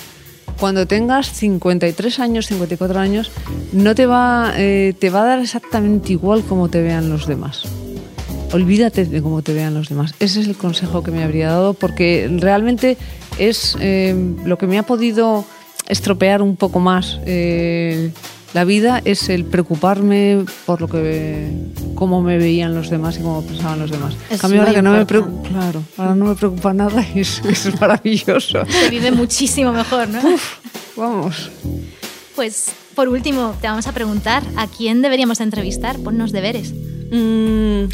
cuando 0.59 0.87
tengas 0.87 1.31
53 1.33 2.19
años, 2.19 2.47
54 2.47 2.99
años, 2.99 3.31
no 3.73 3.93
te 3.93 4.07
va, 4.07 4.51
eh, 4.57 4.95
te 4.97 5.11
va 5.11 5.21
a 5.21 5.25
dar 5.25 5.39
exactamente 5.39 6.13
igual 6.13 6.41
como 6.41 6.67
te 6.67 6.81
vean 6.81 7.09
los 7.09 7.27
demás. 7.27 7.65
Olvídate 8.53 9.05
de 9.05 9.21
cómo 9.21 9.43
te 9.43 9.53
vean 9.53 9.75
los 9.75 9.89
demás. 9.89 10.15
Ese 10.19 10.41
es 10.41 10.47
el 10.47 10.55
consejo 10.57 11.03
que 11.03 11.11
me 11.11 11.23
habría 11.23 11.49
dado 11.49 11.75
porque 11.75 12.27
realmente 12.39 12.97
es 13.37 13.77
em, 13.79 14.43
lo 14.43 14.57
que 14.57 14.65
me 14.65 14.79
ha 14.79 14.83
podido 14.83 15.45
estropear 15.89 16.41
un 16.41 16.55
poco 16.55 16.79
más 16.79 17.19
eh, 17.27 18.09
la 18.53 18.65
vida 18.65 19.01
es 19.05 19.29
el 19.29 19.45
preocuparme 19.45 20.45
por 20.65 20.81
lo 20.81 20.87
que 20.87 21.49
cómo 21.95 22.21
me 22.21 22.37
veían 22.37 22.75
los 22.75 22.89
demás 22.89 23.17
y 23.17 23.21
cómo 23.21 23.43
pensaban 23.43 23.79
los 23.79 23.91
demás. 23.91 24.15
En 24.29 24.37
cambio 24.37 24.61
ahora 24.61 24.73
que 24.73 24.81
no 24.81 24.91
me 24.91 25.05
preocupa, 25.05 25.49
claro, 25.49 25.83
ahora 25.97 26.15
no 26.15 26.25
me 26.25 26.35
preocupa 26.35 26.73
nada 26.73 27.05
y 27.15 27.21
es, 27.21 27.41
eso 27.45 27.69
es 27.69 27.79
maravilloso. 27.79 28.65
Se 28.65 28.89
vive 28.89 29.11
muchísimo 29.11 29.71
mejor, 29.71 30.09
¿no? 30.09 30.21
Vamos. 30.97 31.49
Pues 32.35 32.73
por 32.95 33.07
último, 33.07 33.55
te 33.61 33.67
vamos 33.67 33.87
a 33.87 33.93
preguntar 33.93 34.43
a 34.57 34.67
quién 34.67 35.01
deberíamos 35.01 35.39
entrevistar. 35.39 35.97
Ponnos 35.99 36.31
deberes. 36.31 36.73
Mm, 37.11 37.85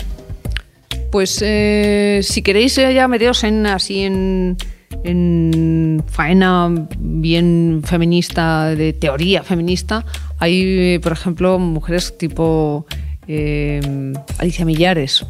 pues 1.12 1.40
eh, 1.42 2.22
si 2.24 2.42
queréis 2.42 2.78
eh, 2.78 2.94
ya 2.94 3.08
meteos 3.08 3.44
en 3.44 3.68
así 3.68 4.02
en, 4.02 4.58
en 5.04 6.04
faena 6.08 6.88
bien 6.98 7.82
feminista, 7.86 8.70
de 8.70 8.94
teoría 8.94 9.44
feminista, 9.44 10.04
hay, 10.40 11.00
por 11.00 11.12
ejemplo, 11.12 11.60
mujeres 11.60 12.18
tipo 12.18 12.86
eh, 13.28 14.14
Alicia 14.38 14.66
Millares, 14.66 15.26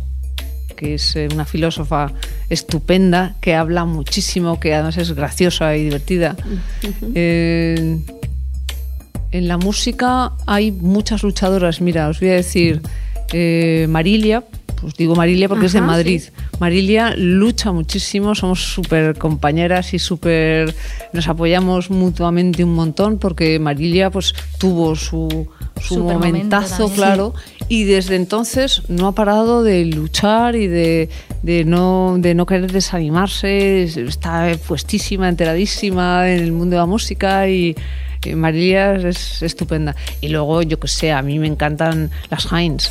que 0.76 0.96
es 0.96 1.16
eh, 1.16 1.28
una 1.34 1.46
filósofa 1.46 2.12
estupenda, 2.50 3.36
que 3.42 3.56
habla 3.56 3.86
muchísimo, 3.86 4.60
que 4.60 4.74
además 4.74 4.98
es 4.98 5.12
graciosa 5.14 5.76
y 5.76 5.84
divertida. 5.84 6.36
Eh, 7.16 8.00
en 9.32 9.48
la 9.48 9.58
música 9.58 10.32
hay 10.46 10.72
muchas 10.72 11.24
luchadoras. 11.24 11.82
Mira, 11.82 12.08
os 12.08 12.20
voy 12.20 12.30
a 12.30 12.34
decir, 12.34 12.82
eh, 13.34 13.88
Marilia, 13.90 14.44
pues 14.80 14.96
digo 14.96 15.16
Marilia 15.16 15.50
porque 15.50 15.66
es 15.66 15.74
de 15.74 15.82
Madrid. 15.82 16.22
Marilia 16.60 17.14
lucha 17.16 17.72
muchísimo, 17.72 18.36
somos 18.36 18.64
súper 18.64 19.18
compañeras 19.18 19.94
y 19.94 20.00
súper 20.00 20.74
nos 21.14 21.28
apoyamos 21.28 21.90
mutuamente 21.90 22.64
un 22.64 22.74
montón 22.74 23.20
porque 23.20 23.60
Marilia 23.60 24.10
pues 24.10 24.34
tuvo 24.58 24.96
su, 24.96 25.48
su 25.82 26.04
momentazo, 26.04 26.90
claro, 26.90 27.34
y 27.70 27.84
desde 27.84 28.16
entonces 28.16 28.82
no 28.88 29.08
ha 29.08 29.12
parado 29.14 29.64
de 29.64 29.86
luchar 29.86 30.56
y 30.56 30.68
de, 30.68 31.10
de 31.44 31.64
no, 31.64 32.16
de 32.18 32.34
no 32.34 32.46
querer 32.46 32.72
desanimarse, 32.72 33.84
está 33.84 34.52
puestísima, 34.68 35.30
enteradísima 35.30 36.30
en 36.32 36.44
el 36.44 36.52
mundo 36.52 36.76
de 36.76 36.80
la 36.80 36.86
música 36.88 37.48
y 37.50 37.76
Marilia 38.36 38.96
es 38.96 39.42
estupenda. 39.42 39.96
Y 40.22 40.30
luego, 40.30 40.62
yo 40.62 40.80
que 40.80 40.88
sé, 40.88 41.12
a 41.12 41.22
mí 41.22 41.40
me 41.40 41.48
encantan 41.48 42.12
las 42.30 42.52
Heinz. 42.52 42.90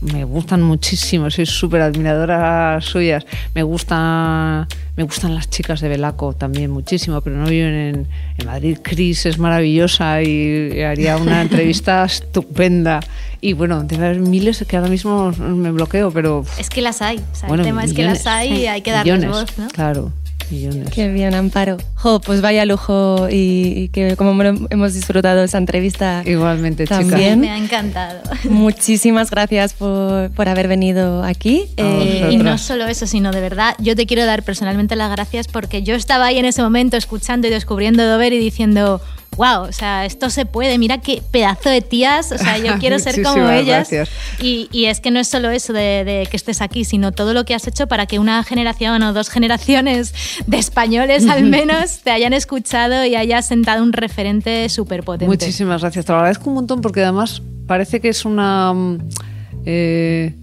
Me 0.00 0.24
gustan 0.24 0.62
muchísimo, 0.62 1.30
soy 1.30 1.46
súper 1.46 1.82
admiradora 1.82 2.80
suyas. 2.80 3.24
Me 3.54 3.62
gustan, 3.62 4.66
me 4.96 5.02
gustan 5.04 5.34
las 5.34 5.48
chicas 5.48 5.80
de 5.80 5.88
Belaco 5.88 6.32
también 6.32 6.70
muchísimo, 6.70 7.20
pero 7.20 7.36
no 7.36 7.46
viven 7.46 7.74
en, 7.74 8.06
en 8.38 8.46
Madrid. 8.46 8.78
Cris 8.82 9.26
es 9.26 9.38
maravillosa 9.38 10.22
y 10.22 10.82
haría 10.82 11.16
una 11.16 11.42
entrevista 11.42 12.04
estupenda. 12.04 13.00
Y 13.40 13.54
bueno, 13.54 13.82
debe 13.84 14.06
haber 14.06 14.20
miles 14.20 14.64
que 14.68 14.76
ahora 14.76 14.88
mismo 14.88 15.32
me 15.32 15.70
bloqueo, 15.70 16.10
pero 16.10 16.44
Es 16.58 16.68
que 16.68 16.82
las 16.82 17.00
hay. 17.00 17.18
O 17.18 17.34
sea, 17.34 17.48
bueno, 17.48 17.62
el 17.62 17.68
tema 17.68 17.84
es 17.84 17.94
que 17.94 18.02
las 18.04 18.26
hay 18.26 18.52
y 18.52 18.66
hay 18.66 18.82
que 18.82 18.90
darles 18.90 19.18
millones, 19.18 19.30
voz, 19.30 19.58
¿no? 19.58 19.68
Claro, 19.68 20.12
millones. 20.50 20.88
Qué 20.90 21.08
bien, 21.08 21.34
Amparo. 21.34 21.76
Jo, 21.94 22.20
pues 22.20 22.40
vaya 22.40 22.64
lujo 22.64 23.28
y, 23.30 23.72
y 23.76 23.88
que 23.88 24.16
como 24.16 24.40
hemos- 24.42 24.94
disfrutado 24.94 25.42
esa 25.44 25.58
entrevista. 25.58 26.22
Igualmente, 26.26 26.84
chicas. 26.84 26.98
También. 27.08 27.40
Me 27.40 27.50
ha 27.50 27.56
encantado. 27.58 28.20
Muchísimas 28.48 29.30
gracias 29.30 29.72
por, 29.74 30.30
por 30.32 30.48
haber 30.48 30.68
venido 30.68 31.22
aquí. 31.22 31.64
Eh, 31.76 32.28
Y 32.32 32.36
no 32.36 32.58
solo 32.58 32.86
eso, 32.86 33.06
sino 33.06 33.30
de 33.32 33.40
verdad, 33.40 33.74
yo 33.78 33.96
te 33.96 34.06
quiero 34.06 34.24
dar 34.26 34.42
personalmente 34.42 34.96
las 34.96 35.10
gracias 35.10 35.48
porque 35.48 35.82
yo 35.82 35.94
estaba 35.94 36.26
ahí 36.26 36.38
en 36.38 36.44
ese 36.44 36.62
momento 36.62 36.96
escuchando 36.96 37.46
y 37.46 37.50
descubriendo 37.50 38.04
Dover 38.06 38.32
y 38.32 38.38
diciendo, 38.38 39.00
wow, 39.40 39.62
o 39.62 39.72
sea, 39.72 40.04
esto 40.04 40.28
se 40.28 40.44
puede, 40.44 40.76
mira 40.76 40.98
qué 40.98 41.22
pedazo 41.30 41.70
de 41.70 41.80
tías, 41.80 42.30
o 42.30 42.36
sea, 42.36 42.58
yo 42.58 42.78
quiero 42.78 42.98
ser 43.06 43.22
como 43.22 43.48
ellas. 43.48 43.90
Y, 44.38 44.68
y 44.70 44.84
es 44.84 45.00
que 45.00 45.10
no 45.10 45.18
es 45.18 45.28
solo 45.28 45.48
eso 45.48 45.72
de, 45.72 46.04
de 46.04 46.28
que 46.30 46.36
estés 46.36 46.60
aquí, 46.60 46.84
sino 46.84 47.12
todo 47.12 47.32
lo 47.32 47.46
que 47.46 47.54
has 47.54 47.66
hecho 47.66 47.86
para 47.86 48.04
que 48.04 48.18
una 48.18 48.44
generación 48.44 49.02
o 49.02 49.14
dos 49.14 49.30
generaciones 49.30 50.12
de 50.46 50.58
españoles 50.58 51.26
al 51.26 51.44
menos 51.44 52.00
te 52.00 52.10
hayan 52.10 52.34
escuchado 52.34 53.06
y 53.06 53.16
hayas 53.16 53.46
sentado 53.46 53.82
un 53.82 53.94
referente 53.94 54.68
súper 54.68 55.04
potente. 55.04 55.26
Muchísimas 55.26 55.80
gracias, 55.80 56.04
te 56.04 56.12
lo 56.12 56.18
agradezco 56.18 56.50
un 56.50 56.56
montón 56.56 56.82
porque 56.82 57.02
además 57.02 57.40
parece 57.66 58.00
que 58.00 58.10
es 58.10 58.26
una... 58.26 58.74
mm, 58.74 58.98
eh, 59.64 60.34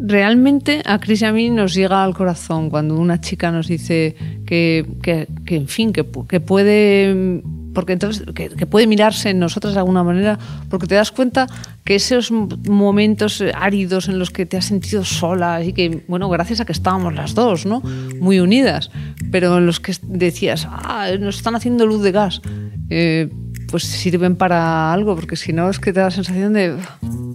realmente 0.00 0.80
a 0.86 0.98
Cris 0.98 1.20
y 1.20 1.24
a 1.26 1.32
mí 1.32 1.50
nos 1.50 1.74
llega 1.74 2.02
al 2.02 2.14
corazón 2.14 2.70
cuando 2.70 2.96
una 2.96 3.20
chica 3.20 3.50
nos 3.50 3.68
dice 3.68 4.16
que, 4.46 4.86
que, 5.02 5.28
que, 5.44 5.56
en 5.56 5.68
fin, 5.68 5.92
que, 5.92 6.06
que 6.26 6.40
puede... 6.40 7.42
Porque 7.78 7.92
entonces, 7.92 8.24
que, 8.34 8.48
que 8.48 8.66
puede 8.66 8.88
mirarse 8.88 9.30
en 9.30 9.38
nosotras 9.38 9.74
de 9.74 9.78
alguna 9.78 10.02
manera, 10.02 10.36
porque 10.68 10.88
te 10.88 10.96
das 10.96 11.12
cuenta 11.12 11.46
que 11.84 11.94
esos 11.94 12.32
momentos 12.32 13.40
eh, 13.40 13.52
áridos 13.54 14.08
en 14.08 14.18
los 14.18 14.32
que 14.32 14.46
te 14.46 14.56
has 14.56 14.64
sentido 14.64 15.04
sola 15.04 15.62
y 15.62 15.72
que, 15.72 16.02
bueno, 16.08 16.28
gracias 16.28 16.58
a 16.58 16.64
que 16.64 16.72
estábamos 16.72 17.14
las 17.14 17.36
dos, 17.36 17.66
¿no? 17.66 17.80
Muy 18.18 18.40
unidas, 18.40 18.90
pero 19.30 19.58
en 19.58 19.66
los 19.66 19.78
que 19.78 19.94
decías, 20.02 20.66
ah, 20.68 21.08
nos 21.20 21.36
están 21.36 21.54
haciendo 21.54 21.86
luz 21.86 22.02
de 22.02 22.10
gas, 22.10 22.42
eh, 22.90 23.30
pues 23.70 23.84
sirven 23.84 24.34
para 24.34 24.92
algo, 24.92 25.14
porque 25.14 25.36
si 25.36 25.52
no 25.52 25.70
es 25.70 25.78
que 25.78 25.92
te 25.92 26.00
da 26.00 26.06
la 26.06 26.10
sensación 26.10 26.54
de, 26.54 26.76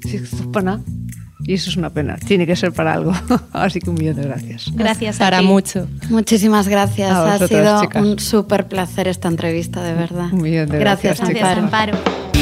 si 0.05 0.17
esto 0.17 0.35
es 0.35 0.47
para 0.47 0.65
nada. 0.65 0.83
Y 1.45 1.55
eso 1.55 1.69
es 1.69 1.77
una 1.77 1.89
pena, 1.89 2.15
tiene 2.15 2.45
que 2.45 2.55
ser 2.55 2.71
para 2.71 2.93
algo. 2.93 3.13
Así 3.51 3.79
que 3.79 3.89
un 3.89 3.95
millón 3.97 4.15
de 4.15 4.23
gracias. 4.23 4.71
Gracias 4.73 5.17
a 5.17 5.25
para 5.25 5.41
mucho. 5.41 5.87
Muchísimas 6.09 6.67
gracias. 6.67 7.11
A 7.11 7.33
ha 7.33 7.47
sido 7.47 7.81
chicas. 7.81 8.03
un 8.03 8.19
súper 8.19 8.67
placer 8.67 9.07
esta 9.07 9.27
entrevista, 9.27 9.83
de 9.83 9.93
verdad. 9.93 10.27
Un 10.31 10.41
millón 10.41 10.69
de 10.69 10.79
gracias, 10.79 11.19
gracias, 11.19 11.39
Gracias, 11.39 11.57
Amparo. 11.63 11.93
Amparo. 11.97 12.33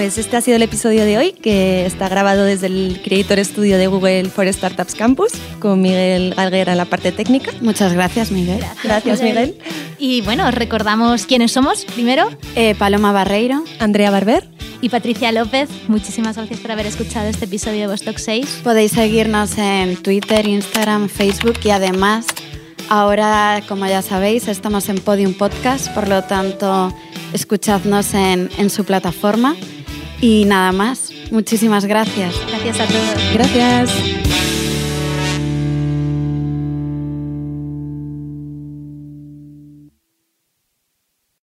Pues 0.00 0.16
este 0.16 0.38
ha 0.38 0.40
sido 0.40 0.56
el 0.56 0.62
episodio 0.62 1.04
de 1.04 1.18
hoy, 1.18 1.32
que 1.32 1.84
está 1.84 2.08
grabado 2.08 2.42
desde 2.44 2.68
el 2.68 3.02
Creator 3.04 3.44
Studio 3.44 3.76
de 3.76 3.86
Google 3.86 4.30
for 4.30 4.50
Startups 4.50 4.94
Campus, 4.94 5.30
con 5.58 5.82
Miguel 5.82 6.32
Galguera 6.34 6.72
en 6.72 6.78
la 6.78 6.86
parte 6.86 7.12
técnica. 7.12 7.52
Muchas 7.60 7.92
gracias, 7.92 8.30
Miguel. 8.30 8.64
Gracias, 8.82 9.20
Miguel. 9.20 9.58
Y 9.98 10.22
bueno, 10.22 10.48
os 10.48 10.54
recordamos 10.54 11.26
quiénes 11.26 11.52
somos 11.52 11.84
primero. 11.84 12.30
Eh, 12.56 12.74
Paloma 12.76 13.12
Barreiro. 13.12 13.62
Andrea 13.78 14.10
Barber. 14.10 14.48
Y 14.80 14.88
Patricia 14.88 15.32
López, 15.32 15.68
muchísimas 15.86 16.34
gracias 16.34 16.60
por 16.60 16.72
haber 16.72 16.86
escuchado 16.86 17.28
este 17.28 17.44
episodio 17.44 17.80
de 17.80 17.86
Vostok 17.88 18.16
6. 18.16 18.60
Podéis 18.64 18.92
seguirnos 18.92 19.58
en 19.58 19.98
Twitter, 19.98 20.48
Instagram, 20.48 21.10
Facebook 21.10 21.58
y 21.62 21.70
además 21.72 22.24
ahora, 22.88 23.62
como 23.68 23.86
ya 23.86 24.00
sabéis, 24.00 24.48
estamos 24.48 24.88
en 24.88 24.96
Podium 24.96 25.34
Podcast, 25.34 25.92
por 25.92 26.08
lo 26.08 26.24
tanto, 26.24 26.90
escuchadnos 27.34 28.14
en, 28.14 28.48
en 28.56 28.70
su 28.70 28.86
plataforma. 28.86 29.56
Y 30.20 30.44
nada 30.44 30.72
más. 30.72 31.12
Muchísimas 31.30 31.84
gracias. 31.86 32.34
Gracias 32.48 32.80
a 32.80 32.86
todos. 32.86 33.34
Gracias. 33.34 34.29